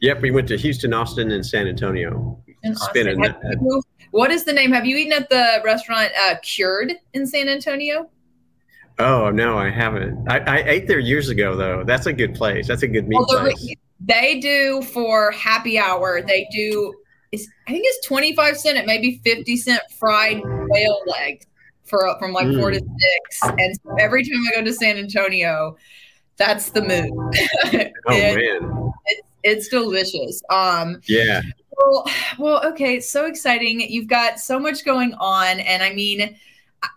yep 0.00 0.20
we 0.20 0.32
went 0.32 0.48
to 0.48 0.56
houston 0.56 0.92
austin 0.92 1.30
and 1.30 1.46
san 1.46 1.68
antonio 1.68 2.36
Spinning. 2.74 3.22
You, 3.22 3.82
what 4.10 4.32
is 4.32 4.42
the 4.42 4.52
name 4.52 4.72
have 4.72 4.84
you 4.84 4.96
eaten 4.96 5.12
at 5.12 5.30
the 5.30 5.62
restaurant 5.64 6.10
uh 6.26 6.34
cured 6.42 6.92
in 7.14 7.26
san 7.26 7.48
antonio 7.48 8.10
Oh 9.00 9.30
no, 9.30 9.56
I 9.56 9.70
haven't. 9.70 10.28
I, 10.28 10.38
I, 10.38 10.64
ate 10.66 10.88
there 10.88 10.98
years 10.98 11.28
ago 11.28 11.54
though. 11.54 11.84
That's 11.84 12.06
a 12.06 12.12
good 12.12 12.34
place. 12.34 12.66
That's 12.66 12.82
a 12.82 12.88
good 12.88 13.06
meat 13.06 13.16
well, 13.28 13.42
place. 13.42 13.76
They 14.00 14.40
do 14.40 14.82
for 14.82 15.30
happy 15.32 15.78
hour. 15.78 16.22
They 16.22 16.48
do. 16.52 16.94
Is 17.32 17.48
I 17.66 17.72
think 17.72 17.84
it's 17.86 18.06
twenty 18.06 18.34
five 18.34 18.56
cent. 18.56 18.78
It 18.78 18.86
may 18.86 18.98
be 19.00 19.20
fifty 19.24 19.56
cent 19.56 19.82
fried 19.98 20.40
whale 20.44 21.02
legs 21.06 21.46
for 21.84 22.14
from 22.18 22.32
like 22.32 22.46
mm. 22.46 22.58
four 22.58 22.70
to 22.70 22.80
mm. 22.80 22.96
six. 23.00 23.42
And 23.58 23.78
so 23.82 23.96
every 23.98 24.22
time 24.24 24.40
I 24.48 24.56
go 24.56 24.64
to 24.64 24.72
San 24.72 24.96
Antonio, 24.96 25.76
that's 26.36 26.70
the 26.70 26.82
move. 26.82 27.10
oh 27.12 27.32
it, 27.72 27.92
man, 28.06 28.92
it's, 29.06 29.28
it's 29.42 29.68
delicious. 29.68 30.42
Um, 30.50 31.00
yeah. 31.06 31.42
Well, 31.76 32.06
well, 32.38 32.66
okay. 32.66 33.00
So 33.00 33.26
exciting! 33.26 33.80
You've 33.80 34.08
got 34.08 34.40
so 34.40 34.58
much 34.58 34.84
going 34.84 35.14
on, 35.14 35.60
and 35.60 35.82
I 35.82 35.92
mean 35.92 36.36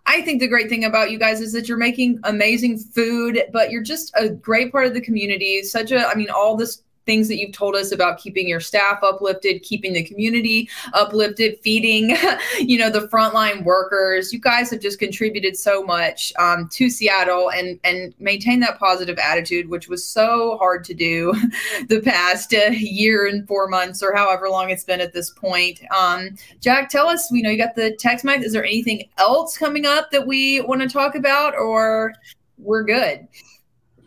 I 0.06 0.22
think 0.22 0.40
the 0.40 0.48
great 0.48 0.70
thing 0.70 0.86
about 0.86 1.12
you 1.12 1.18
guys 1.18 1.42
is 1.42 1.54
that 1.54 1.68
you're 1.68 1.78
making 1.78 2.20
amazing 2.24 2.78
food, 2.78 3.44
but 3.52 3.72
you're 3.72 3.82
just 3.82 4.12
a 4.16 4.30
great 4.30 4.72
part 4.72 4.86
of 4.86 4.94
the 4.94 5.02
community. 5.02 5.64
Such 5.64 5.92
a, 5.92 6.08
I 6.08 6.16
mean, 6.16 6.30
all 6.30 6.56
this 6.56 6.84
things 7.06 7.28
that 7.28 7.38
you've 7.38 7.52
told 7.52 7.76
us 7.76 7.92
about 7.92 8.20
keeping 8.20 8.48
your 8.48 8.60
staff 8.60 9.00
uplifted, 9.04 9.64
keeping 9.64 9.94
the 9.94 10.04
community 10.04 10.70
uplifted, 10.94 11.60
feeding, 11.60 12.16
you 12.60 12.78
know, 12.78 12.90
the 12.90 13.08
frontline 13.08 13.64
workers. 13.64 14.32
You 14.32 14.40
guys 14.40 14.70
have 14.72 14.82
just 14.82 15.00
contributed 15.00 15.58
so 15.58 15.84
much 15.84 16.34
um, 16.38 16.70
to 16.70 16.90
Seattle 16.90 17.52
and 17.52 17.80
and 17.84 18.14
maintain 18.20 18.60
that 18.62 18.80
positive 18.80 19.18
attitude, 19.18 19.70
which 19.70 19.88
was 19.88 20.06
so 20.06 20.58
hard 20.58 20.84
to 20.86 20.94
do 20.94 21.34
the 21.88 22.02
past 22.02 22.54
uh, 22.54 22.72
year 22.72 23.28
and 23.28 23.48
four 23.48 23.68
months 23.68 24.04
or 24.04 24.16
however 24.16 24.50
long 24.50 24.70
it's 24.70 24.84
been 24.84 25.02
at 25.02 25.14
this 25.14 25.30
point. 25.32 25.82
Um, 25.96 26.36
Jack, 26.60 26.90
tell 26.90 27.08
us, 27.08 27.32
you 27.32 27.42
know, 27.42 27.50
you 27.50 27.58
got 27.58 27.76
the 27.76 27.96
Tex 27.96 28.24
Mex. 28.24 28.46
Is 28.46 28.54
there 28.54 28.66
anything 28.66 29.10
else 29.18 29.58
coming 29.58 29.86
up 29.86 30.12
that 30.12 30.26
we 30.26 30.62
want 30.62 30.82
to 30.82 30.88
talk 30.88 31.16
about, 31.16 31.56
or 31.56 32.14
we're 32.58 32.84
good? 32.84 33.28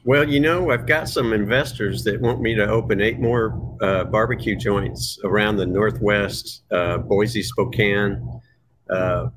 Well, 0.07 0.29
you 0.29 0.39
know, 0.39 0.71
I've 0.71 0.87
got 0.87 1.09
some 1.09 1.33
investors 1.33 2.05
that 2.05 2.21
want 2.21 2.43
me 2.43 2.55
to 2.57 2.69
open 2.69 3.01
eight 3.01 3.19
more 3.19 3.77
uh, 3.81 4.05
barbecue 4.05 4.55
joints 4.55 5.19
around 5.25 5.57
the 5.57 5.65
Northwest, 5.65 6.63
uh, 6.71 6.99
Boise, 6.99 7.43
Spokane, 7.43 8.41
uh, 8.91 9.29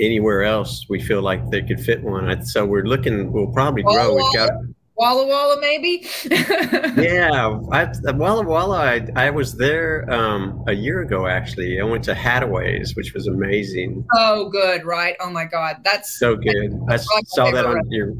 anywhere 0.00 0.44
else 0.44 0.86
we 0.88 1.00
feel 1.00 1.20
like 1.20 1.50
they 1.50 1.62
could 1.62 1.80
fit 1.80 2.02
one. 2.02 2.44
So 2.46 2.64
we're 2.64 2.84
looking, 2.86 3.30
we'll 3.30 3.52
probably 3.52 3.82
grow. 3.82 4.14
We've 4.14 4.34
got 4.34 4.52
Walla 4.96 5.26
Walla, 5.26 5.60
maybe. 5.60 6.06
yeah, 6.24 7.60
I, 7.70 7.92
Walla 8.12 8.44
Walla. 8.44 8.78
I, 8.78 9.06
I 9.16 9.30
was 9.30 9.54
there 9.54 10.10
um, 10.10 10.64
a 10.66 10.72
year 10.72 11.02
ago. 11.02 11.26
Actually, 11.26 11.78
I 11.78 11.84
went 11.84 12.04
to 12.04 12.14
Hattaway's, 12.14 12.96
which 12.96 13.12
was 13.12 13.26
amazing. 13.26 14.06
Oh, 14.14 14.48
good, 14.48 14.86
right? 14.86 15.14
Oh 15.20 15.28
my 15.30 15.44
God, 15.44 15.82
that's 15.84 16.18
so 16.18 16.36
good. 16.36 16.80
I 16.88 16.96
saw 16.96 17.50
that 17.50 17.66
on 17.66 17.82
your 17.90 18.14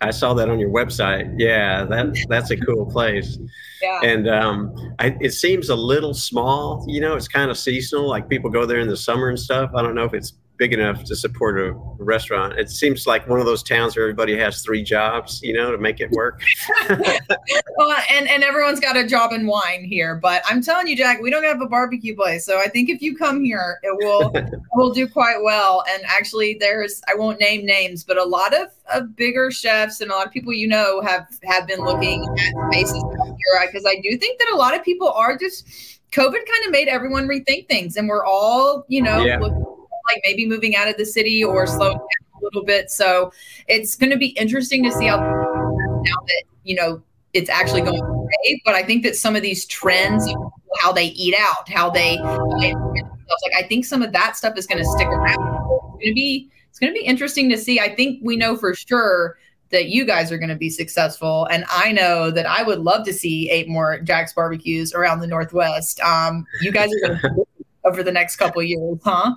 I 0.00 0.10
saw 0.10 0.32
that 0.34 0.48
on 0.48 0.58
your 0.58 0.70
website. 0.70 1.34
Yeah, 1.36 1.84
that 1.84 2.16
that's 2.28 2.50
a 2.50 2.56
cool 2.56 2.86
place. 2.86 3.38
Yeah. 3.82 4.00
And 4.02 4.28
um, 4.28 4.94
I, 4.98 5.16
it 5.20 5.32
seems 5.32 5.68
a 5.68 5.76
little 5.76 6.14
small. 6.14 6.84
You 6.88 7.00
know, 7.00 7.16
it's 7.16 7.28
kind 7.28 7.50
of 7.50 7.58
seasonal. 7.58 8.08
Like 8.08 8.28
people 8.28 8.50
go 8.50 8.64
there 8.64 8.80
in 8.80 8.88
the 8.88 8.96
summer 8.96 9.28
and 9.28 9.38
stuff. 9.38 9.70
I 9.74 9.82
don't 9.82 9.94
know 9.94 10.04
if 10.04 10.14
it's 10.14 10.34
big 10.60 10.74
enough 10.74 11.02
to 11.04 11.16
support 11.16 11.58
a 11.58 11.72
restaurant. 11.96 12.58
It 12.58 12.68
seems 12.68 13.06
like 13.06 13.26
one 13.26 13.40
of 13.40 13.46
those 13.46 13.62
towns 13.62 13.96
where 13.96 14.04
everybody 14.04 14.36
has 14.36 14.60
three 14.60 14.82
jobs, 14.82 15.40
you 15.42 15.54
know, 15.54 15.72
to 15.72 15.78
make 15.78 16.00
it 16.00 16.10
work. 16.10 16.42
well, 16.90 17.96
and, 18.10 18.28
and 18.28 18.44
everyone's 18.44 18.78
got 18.78 18.94
a 18.94 19.06
job 19.06 19.32
in 19.32 19.46
wine 19.46 19.82
here, 19.84 20.16
but 20.16 20.42
I'm 20.46 20.60
telling 20.60 20.86
you, 20.86 20.94
Jack, 20.94 21.22
we 21.22 21.30
don't 21.30 21.44
have 21.44 21.62
a 21.62 21.66
barbecue 21.66 22.14
place. 22.14 22.44
So 22.44 22.58
I 22.58 22.68
think 22.68 22.90
if 22.90 23.00
you 23.00 23.16
come 23.16 23.42
here, 23.42 23.78
it 23.82 23.96
will 24.04 24.30
will 24.74 24.92
do 24.92 25.08
quite 25.08 25.42
well. 25.42 25.82
And 25.90 26.02
actually 26.06 26.58
there's 26.60 27.00
I 27.08 27.14
won't 27.14 27.40
name 27.40 27.64
names, 27.64 28.04
but 28.04 28.18
a 28.18 28.24
lot 28.24 28.52
of, 28.52 28.68
of 28.92 29.16
bigger 29.16 29.50
chefs 29.50 30.02
and 30.02 30.10
a 30.10 30.14
lot 30.14 30.26
of 30.26 30.32
people 30.32 30.52
you 30.52 30.68
know 30.68 31.00
have 31.00 31.26
have 31.44 31.66
been 31.66 31.80
looking 31.80 32.28
at 32.38 32.70
spaces 32.70 33.02
here 33.02 33.66
because 33.66 33.86
I 33.86 33.98
do 34.02 34.14
think 34.18 34.38
that 34.38 34.50
a 34.52 34.56
lot 34.56 34.76
of 34.76 34.84
people 34.84 35.10
are 35.10 35.38
just 35.38 35.66
COVID 36.12 36.32
kind 36.32 36.66
of 36.66 36.70
made 36.70 36.88
everyone 36.88 37.26
rethink 37.26 37.66
things 37.66 37.96
and 37.96 38.08
we're 38.08 38.26
all, 38.26 38.84
you 38.88 39.00
know, 39.00 39.24
yeah. 39.24 39.38
looking 39.38 39.79
like 40.12 40.22
maybe 40.24 40.46
moving 40.46 40.76
out 40.76 40.88
of 40.88 40.96
the 40.96 41.06
city 41.06 41.42
or 41.42 41.66
slowing 41.66 41.96
down 41.96 42.40
a 42.40 42.44
little 42.44 42.64
bit. 42.64 42.90
So 42.90 43.32
it's 43.68 43.94
going 43.94 44.10
to 44.10 44.16
be 44.16 44.28
interesting 44.28 44.82
to 44.84 44.92
see 44.92 45.06
how 45.06 45.18
now 45.18 46.16
that 46.26 46.42
you 46.64 46.74
know 46.74 47.02
it's 47.32 47.50
actually 47.50 47.82
going 47.82 48.02
away. 48.02 48.62
But 48.64 48.74
I 48.74 48.82
think 48.82 49.02
that 49.04 49.16
some 49.16 49.36
of 49.36 49.42
these 49.42 49.66
trends, 49.66 50.32
how 50.80 50.92
they 50.92 51.06
eat 51.06 51.34
out, 51.38 51.68
how 51.68 51.90
they, 51.90 52.18
like 52.18 53.54
I 53.56 53.62
think 53.62 53.84
some 53.84 54.02
of 54.02 54.12
that 54.12 54.36
stuff 54.36 54.56
is 54.56 54.66
going 54.66 54.78
to 54.78 54.84
stick 54.90 55.06
around. 55.06 55.38
It's 55.38 56.02
going 56.02 56.10
to 56.10 56.14
be 56.14 56.50
it's 56.68 56.78
going 56.78 56.92
to 56.92 56.98
be 56.98 57.04
interesting 57.04 57.48
to 57.50 57.58
see. 57.58 57.80
I 57.80 57.94
think 57.94 58.20
we 58.22 58.36
know 58.36 58.56
for 58.56 58.74
sure 58.74 59.36
that 59.70 59.88
you 59.88 60.04
guys 60.04 60.30
are 60.32 60.38
going 60.38 60.50
to 60.50 60.56
be 60.56 60.68
successful. 60.68 61.46
And 61.46 61.64
I 61.70 61.92
know 61.92 62.30
that 62.30 62.46
I 62.46 62.62
would 62.62 62.80
love 62.80 63.04
to 63.06 63.12
see 63.12 63.48
eight 63.50 63.68
more 63.68 64.00
Jack's 64.00 64.32
barbecues 64.32 64.92
around 64.92 65.20
the 65.20 65.26
Northwest. 65.26 66.00
Um, 66.00 66.44
you 66.60 66.72
guys 66.72 66.90
are 66.92 67.08
going 67.08 67.20
to 67.22 67.46
over 67.84 68.02
the 68.02 68.12
next 68.12 68.36
couple 68.36 68.62
years, 68.62 68.98
huh? 69.04 69.34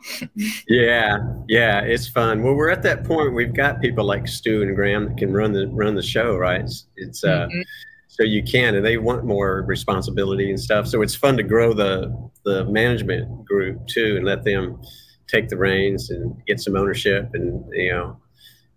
yeah, 0.67 1.17
yeah, 1.47 1.81
it's 1.81 2.07
fun. 2.07 2.43
Well, 2.43 2.55
we're 2.55 2.69
at 2.69 2.83
that 2.83 3.03
point. 3.03 3.33
We've 3.33 3.53
got 3.53 3.81
people 3.81 4.05
like 4.05 4.27
Stu 4.27 4.61
and 4.61 4.75
Graham 4.75 5.09
that 5.09 5.17
can 5.17 5.31
run 5.31 5.53
the 5.53 5.67
run 5.67 5.95
the 5.95 6.03
show, 6.03 6.35
right? 6.35 6.61
It's, 6.61 6.87
it's 6.95 7.23
uh, 7.23 7.47
mm-hmm. 7.47 7.61
so 8.07 8.23
you 8.23 8.43
can, 8.43 8.75
and 8.75 8.85
they 8.85 8.97
want 8.97 9.25
more 9.25 9.63
responsibility 9.67 10.49
and 10.49 10.59
stuff. 10.59 10.87
So 10.87 11.01
it's 11.01 11.15
fun 11.15 11.37
to 11.37 11.43
grow 11.43 11.73
the 11.73 12.13
the 12.43 12.65
management 12.65 13.45
group 13.45 13.85
too, 13.87 14.15
and 14.17 14.25
let 14.25 14.43
them 14.43 14.81
take 15.27 15.49
the 15.49 15.57
reins 15.57 16.09
and 16.09 16.35
get 16.45 16.59
some 16.59 16.75
ownership, 16.75 17.29
and 17.33 17.63
you 17.73 17.91
know. 17.91 18.17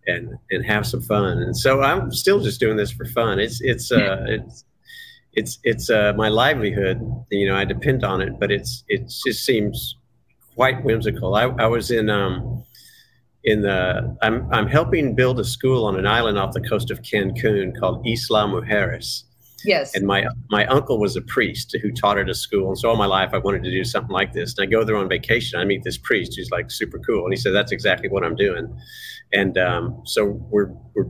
And, 0.09 0.39
and 0.53 0.64
have 0.64 0.87
some 0.87 1.03
fun, 1.03 1.39
and 1.39 1.57
so 1.57 1.83
I'm 1.83 2.12
still 2.12 2.39
just 2.39 2.61
doing 2.61 2.77
this 2.77 2.93
for 2.93 3.07
fun. 3.07 3.41
It's 3.41 3.61
it's 3.61 3.91
uh, 3.91 4.25
it's 4.29 4.64
it's 5.37 5.59
it's 5.62 5.91
uh, 5.91 6.14
my 6.16 6.28
livelihood. 6.28 7.01
You 7.30 7.49
know, 7.49 7.57
I 7.57 7.64
depend 7.64 8.05
on 8.05 8.20
it, 8.22 8.41
but 8.41 8.51
it's 8.51 8.82
it 8.89 9.12
just 9.24 9.45
seems 9.45 9.97
quite 10.55 10.82
whimsical. 10.82 11.34
I, 11.34 11.45
I 11.59 11.66
was 11.66 11.91
in 11.91 12.09
um, 12.09 12.64
in 13.45 13.61
the 13.61 14.16
I'm 14.22 14.49
I'm 14.53 14.66
helping 14.66 15.14
build 15.14 15.39
a 15.39 15.45
school 15.45 15.84
on 15.84 15.97
an 15.99 16.07
island 16.07 16.39
off 16.39 16.53
the 16.53 16.66
coast 16.66 16.91
of 16.91 17.03
Cancun 17.03 17.78
called 17.78 18.05
Isla 18.07 18.47
Mujeres. 18.47 19.24
Yes. 19.64 19.95
And 19.95 20.07
my 20.07 20.26
my 20.51 20.66
uncle 20.66 20.99
was 20.99 21.16
a 21.16 21.22
priest 21.22 21.76
who 21.82 21.93
taught 21.93 22.18
at 22.18 22.30
a 22.30 22.34
school, 22.34 22.68
and 22.68 22.78
so 22.78 22.89
all 22.89 22.97
my 22.97 23.07
life 23.07 23.30
I 23.34 23.39
wanted 23.39 23.62
to 23.64 23.70
do 23.70 23.84
something 23.84 24.12
like 24.12 24.32
this. 24.32 24.57
And 24.57 24.66
I 24.66 24.70
go 24.70 24.84
there 24.84 24.97
on 24.97 25.09
vacation. 25.09 25.61
I 25.61 25.64
meet 25.66 25.84
this 25.84 25.99
priest 25.99 26.34
who's 26.37 26.51
like 26.51 26.70
super 26.70 26.99
cool, 27.01 27.24
and 27.24 27.32
he 27.32 27.37
said 27.37 27.53
that's 27.53 27.72
exactly 27.72 28.09
what 28.09 28.24
I'm 28.24 28.37
doing. 28.37 28.74
And 29.34 29.59
um, 29.59 30.01
so 30.07 30.24
we're 30.51 30.70
we're 30.95 31.07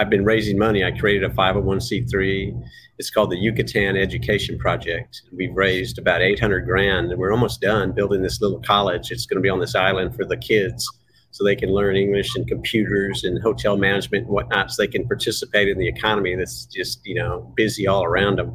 I've 0.00 0.10
been 0.10 0.24
raising 0.24 0.58
money. 0.58 0.82
I 0.82 0.92
created 0.92 1.30
a 1.30 1.34
501c3 1.34 2.62
it's 3.00 3.08
called 3.08 3.30
the 3.30 3.38
Yucatan 3.38 3.96
Education 3.96 4.58
Project. 4.58 5.22
We've 5.32 5.56
raised 5.56 5.96
about 5.96 6.20
800 6.20 6.66
grand 6.66 7.10
and 7.10 7.18
we're 7.18 7.32
almost 7.32 7.62
done 7.62 7.92
building 7.92 8.20
this 8.20 8.42
little 8.42 8.60
college. 8.60 9.10
It's 9.10 9.24
going 9.24 9.38
to 9.38 9.42
be 9.42 9.48
on 9.48 9.58
this 9.58 9.74
island 9.74 10.14
for 10.14 10.26
the 10.26 10.36
kids 10.36 10.86
so 11.30 11.42
they 11.42 11.56
can 11.56 11.70
learn 11.70 11.96
English 11.96 12.36
and 12.36 12.46
computers 12.46 13.24
and 13.24 13.42
hotel 13.42 13.78
management 13.78 14.26
and 14.26 14.34
whatnot 14.34 14.70
so 14.70 14.82
they 14.82 14.86
can 14.86 15.08
participate 15.08 15.68
in 15.68 15.78
the 15.78 15.88
economy 15.88 16.36
that's 16.36 16.66
just, 16.66 17.00
you 17.06 17.14
know, 17.14 17.50
busy 17.56 17.86
all 17.86 18.04
around 18.04 18.36
them. 18.36 18.54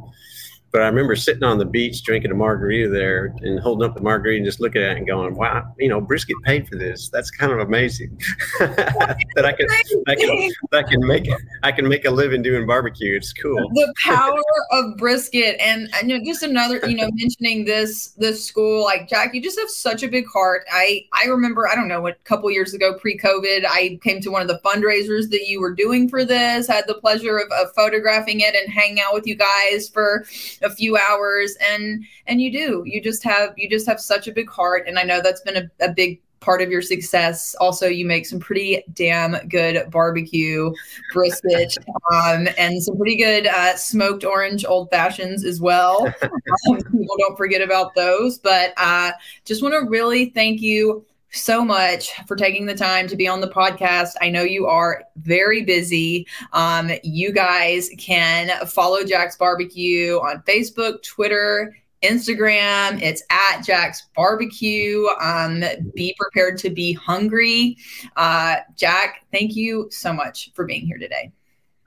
But 0.76 0.82
I 0.82 0.88
remember 0.88 1.16
sitting 1.16 1.42
on 1.42 1.56
the 1.56 1.64
beach 1.64 2.02
drinking 2.02 2.32
a 2.32 2.34
margarita 2.34 2.90
there 2.90 3.34
and 3.40 3.58
holding 3.58 3.88
up 3.88 3.94
the 3.94 4.02
margarita 4.02 4.36
and 4.36 4.44
just 4.44 4.60
looking 4.60 4.82
at 4.82 4.90
it 4.90 4.96
and 4.98 5.06
going, 5.06 5.34
"Wow, 5.34 5.72
you 5.78 5.88
know, 5.88 6.02
brisket 6.02 6.36
paid 6.44 6.68
for 6.68 6.76
this. 6.76 7.08
That's 7.08 7.30
kind 7.30 7.50
of 7.50 7.60
amazing 7.60 8.20
that 8.58 9.16
I 9.42 9.52
can, 9.52 9.66
I 10.06 10.14
can, 10.14 10.50
I 10.74 10.82
can 10.82 11.06
make, 11.06 11.30
I 11.62 11.72
can 11.72 11.88
make 11.88 12.04
a 12.04 12.10
living 12.10 12.42
doing 12.42 12.66
barbecue. 12.66 13.16
It's 13.16 13.32
cool. 13.32 13.56
The 13.70 13.94
power 14.04 14.42
of 14.72 14.98
brisket, 14.98 15.56
and, 15.60 15.88
and 15.94 16.10
you 16.10 16.18
know, 16.18 16.24
just 16.26 16.42
another, 16.42 16.78
you 16.86 16.96
know, 16.96 17.08
mentioning 17.14 17.64
this 17.64 18.08
this 18.18 18.44
school, 18.44 18.84
like 18.84 19.08
Jack, 19.08 19.34
you 19.34 19.40
just 19.40 19.58
have 19.58 19.70
such 19.70 20.02
a 20.02 20.08
big 20.08 20.26
heart. 20.26 20.66
I 20.70 21.06
I 21.14 21.28
remember, 21.28 21.66
I 21.66 21.74
don't 21.74 21.88
know, 21.88 22.02
what 22.02 22.22
couple 22.24 22.50
years 22.50 22.74
ago, 22.74 22.98
pre-COVID, 22.98 23.64
I 23.66 23.98
came 24.02 24.20
to 24.20 24.28
one 24.28 24.42
of 24.42 24.48
the 24.48 24.60
fundraisers 24.62 25.30
that 25.30 25.46
you 25.46 25.58
were 25.58 25.74
doing 25.74 26.06
for 26.06 26.26
this. 26.26 26.66
Had 26.66 26.86
the 26.86 26.96
pleasure 26.96 27.38
of, 27.38 27.50
of 27.52 27.72
photographing 27.74 28.40
it 28.40 28.54
and 28.54 28.70
hanging 28.70 29.00
out 29.00 29.14
with 29.14 29.26
you 29.26 29.36
guys 29.36 29.88
for 29.88 30.26
a 30.66 30.70
few 30.70 30.96
hours 30.96 31.56
and 31.72 32.04
and 32.26 32.42
you 32.42 32.52
do. 32.52 32.82
You 32.86 33.00
just 33.00 33.24
have 33.24 33.54
you 33.56 33.70
just 33.70 33.86
have 33.86 34.00
such 34.00 34.28
a 34.28 34.32
big 34.32 34.50
heart 34.50 34.86
and 34.86 34.98
i 34.98 35.02
know 35.02 35.20
that's 35.22 35.40
been 35.40 35.56
a, 35.56 35.84
a 35.84 35.92
big 35.92 36.20
part 36.40 36.60
of 36.60 36.70
your 36.70 36.82
success. 36.82 37.54
Also 37.60 37.86
you 37.86 38.04
make 38.04 38.26
some 38.26 38.38
pretty 38.38 38.84
damn 38.92 39.36
good 39.48 39.90
barbecue 39.90 40.72
brisket 41.12 41.74
um, 42.12 42.46
and 42.58 42.82
some 42.82 42.96
pretty 42.96 43.16
good 43.16 43.46
uh, 43.46 43.74
smoked 43.76 44.24
orange 44.24 44.64
old 44.64 44.90
fashions 44.90 45.44
as 45.44 45.60
well. 45.60 46.12
Um, 46.68 46.76
people 46.76 47.16
don't 47.18 47.36
forget 47.36 47.60
about 47.60 47.94
those 47.94 48.38
but 48.38 48.72
uh, 48.76 49.12
just 49.44 49.62
want 49.62 49.74
to 49.74 49.88
really 49.90 50.30
thank 50.30 50.60
you 50.60 51.04
so 51.36 51.64
much 51.64 52.12
for 52.26 52.36
taking 52.36 52.66
the 52.66 52.74
time 52.74 53.06
to 53.08 53.16
be 53.16 53.28
on 53.28 53.40
the 53.40 53.48
podcast. 53.48 54.14
I 54.20 54.30
know 54.30 54.42
you 54.42 54.66
are 54.66 55.04
very 55.16 55.62
busy. 55.62 56.26
Um, 56.52 56.90
you 57.02 57.32
guys 57.32 57.90
can 57.98 58.66
follow 58.66 59.04
Jack's 59.04 59.36
Barbecue 59.36 60.16
on 60.16 60.42
Facebook, 60.42 61.02
Twitter, 61.02 61.76
Instagram. 62.02 63.00
It's 63.02 63.22
at 63.30 63.62
Jack's 63.62 64.08
Barbecue. 64.14 65.06
Um, 65.20 65.64
be 65.94 66.14
prepared 66.18 66.58
to 66.58 66.70
be 66.70 66.92
hungry. 66.92 67.76
Uh, 68.16 68.56
Jack, 68.76 69.26
thank 69.32 69.56
you 69.56 69.88
so 69.90 70.12
much 70.12 70.52
for 70.54 70.64
being 70.64 70.86
here 70.86 70.98
today. 70.98 71.32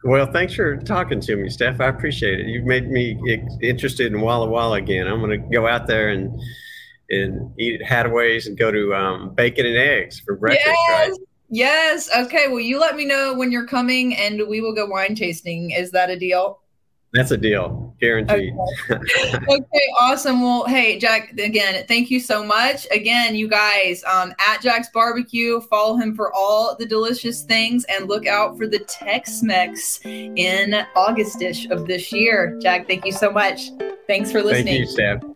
Well, 0.04 0.32
thanks 0.32 0.54
for 0.54 0.78
talking 0.78 1.20
to 1.20 1.36
me, 1.36 1.50
Steph. 1.50 1.82
I 1.82 1.88
appreciate 1.88 2.40
it. 2.40 2.48
You've 2.48 2.66
made 2.66 2.90
me 2.90 3.20
interested 3.62 4.14
in 4.14 4.22
Walla 4.22 4.48
Walla 4.48 4.78
again. 4.78 5.08
I'm 5.08 5.20
going 5.20 5.42
to 5.42 5.50
go 5.50 5.68
out 5.68 5.88
there 5.88 6.10
and 6.10 6.40
and 7.10 7.52
eat 7.60 7.82
at 7.82 7.88
Hattaway's 7.88 8.48
and 8.48 8.58
go 8.58 8.72
to 8.72 8.94
um, 8.94 9.34
bacon 9.36 9.66
and 9.66 9.78
eggs 9.78 10.20
for 10.20 10.36
breakfast, 10.36 10.68
yes. 10.68 11.10
right? 11.10 11.20
Yes. 11.50 12.10
Okay. 12.16 12.48
Well, 12.48 12.60
you 12.60 12.80
let 12.80 12.96
me 12.96 13.06
know 13.06 13.34
when 13.34 13.52
you're 13.52 13.66
coming 13.66 14.16
and 14.16 14.48
we 14.48 14.62
will 14.62 14.74
go 14.74 14.86
wine 14.86 15.16
tasting. 15.16 15.72
Is 15.72 15.92
that 15.92 16.10
a 16.10 16.18
deal? 16.18 16.60
That's 17.12 17.32
a 17.32 17.38
deal. 17.38 17.96
Guaranteed. 18.00 18.54
Okay. 18.92 19.36
okay. 19.50 19.88
awesome. 20.00 20.42
Well, 20.42 20.66
hey, 20.68 21.00
Jack, 21.00 21.32
again, 21.40 21.84
thank 21.88 22.12
you 22.12 22.20
so 22.20 22.44
much. 22.44 22.86
Again, 22.92 23.36
you 23.36 23.48
guys, 23.48 24.04
um, 24.04 24.32
at 24.48 24.62
Jack's 24.62 24.90
Barbecue, 24.94 25.60
follow 25.62 25.96
him 25.98 26.16
for 26.16 26.32
all 26.34 26.76
the 26.78 26.86
delicious 26.86 27.44
things 27.44 27.84
and 27.86 28.08
look 28.08 28.28
out 28.28 28.60
for 28.60 28.68
the 28.68 28.80
Tex 28.80 29.42
Mex 29.42 30.00
in 30.06 30.86
Augustish 30.96 31.70
of 31.72 31.88
this 31.88 32.12
year. 32.12 32.60
Jack, 32.62 32.88
thank 32.88 33.06
you 33.06 33.12
so 33.12 33.32
much. 33.32 33.72
Thanks 34.06 34.32
for 34.32 34.44
listening. 34.44 34.66
Thank 34.66 34.80
you, 34.80 34.86
Sam. 34.86 35.36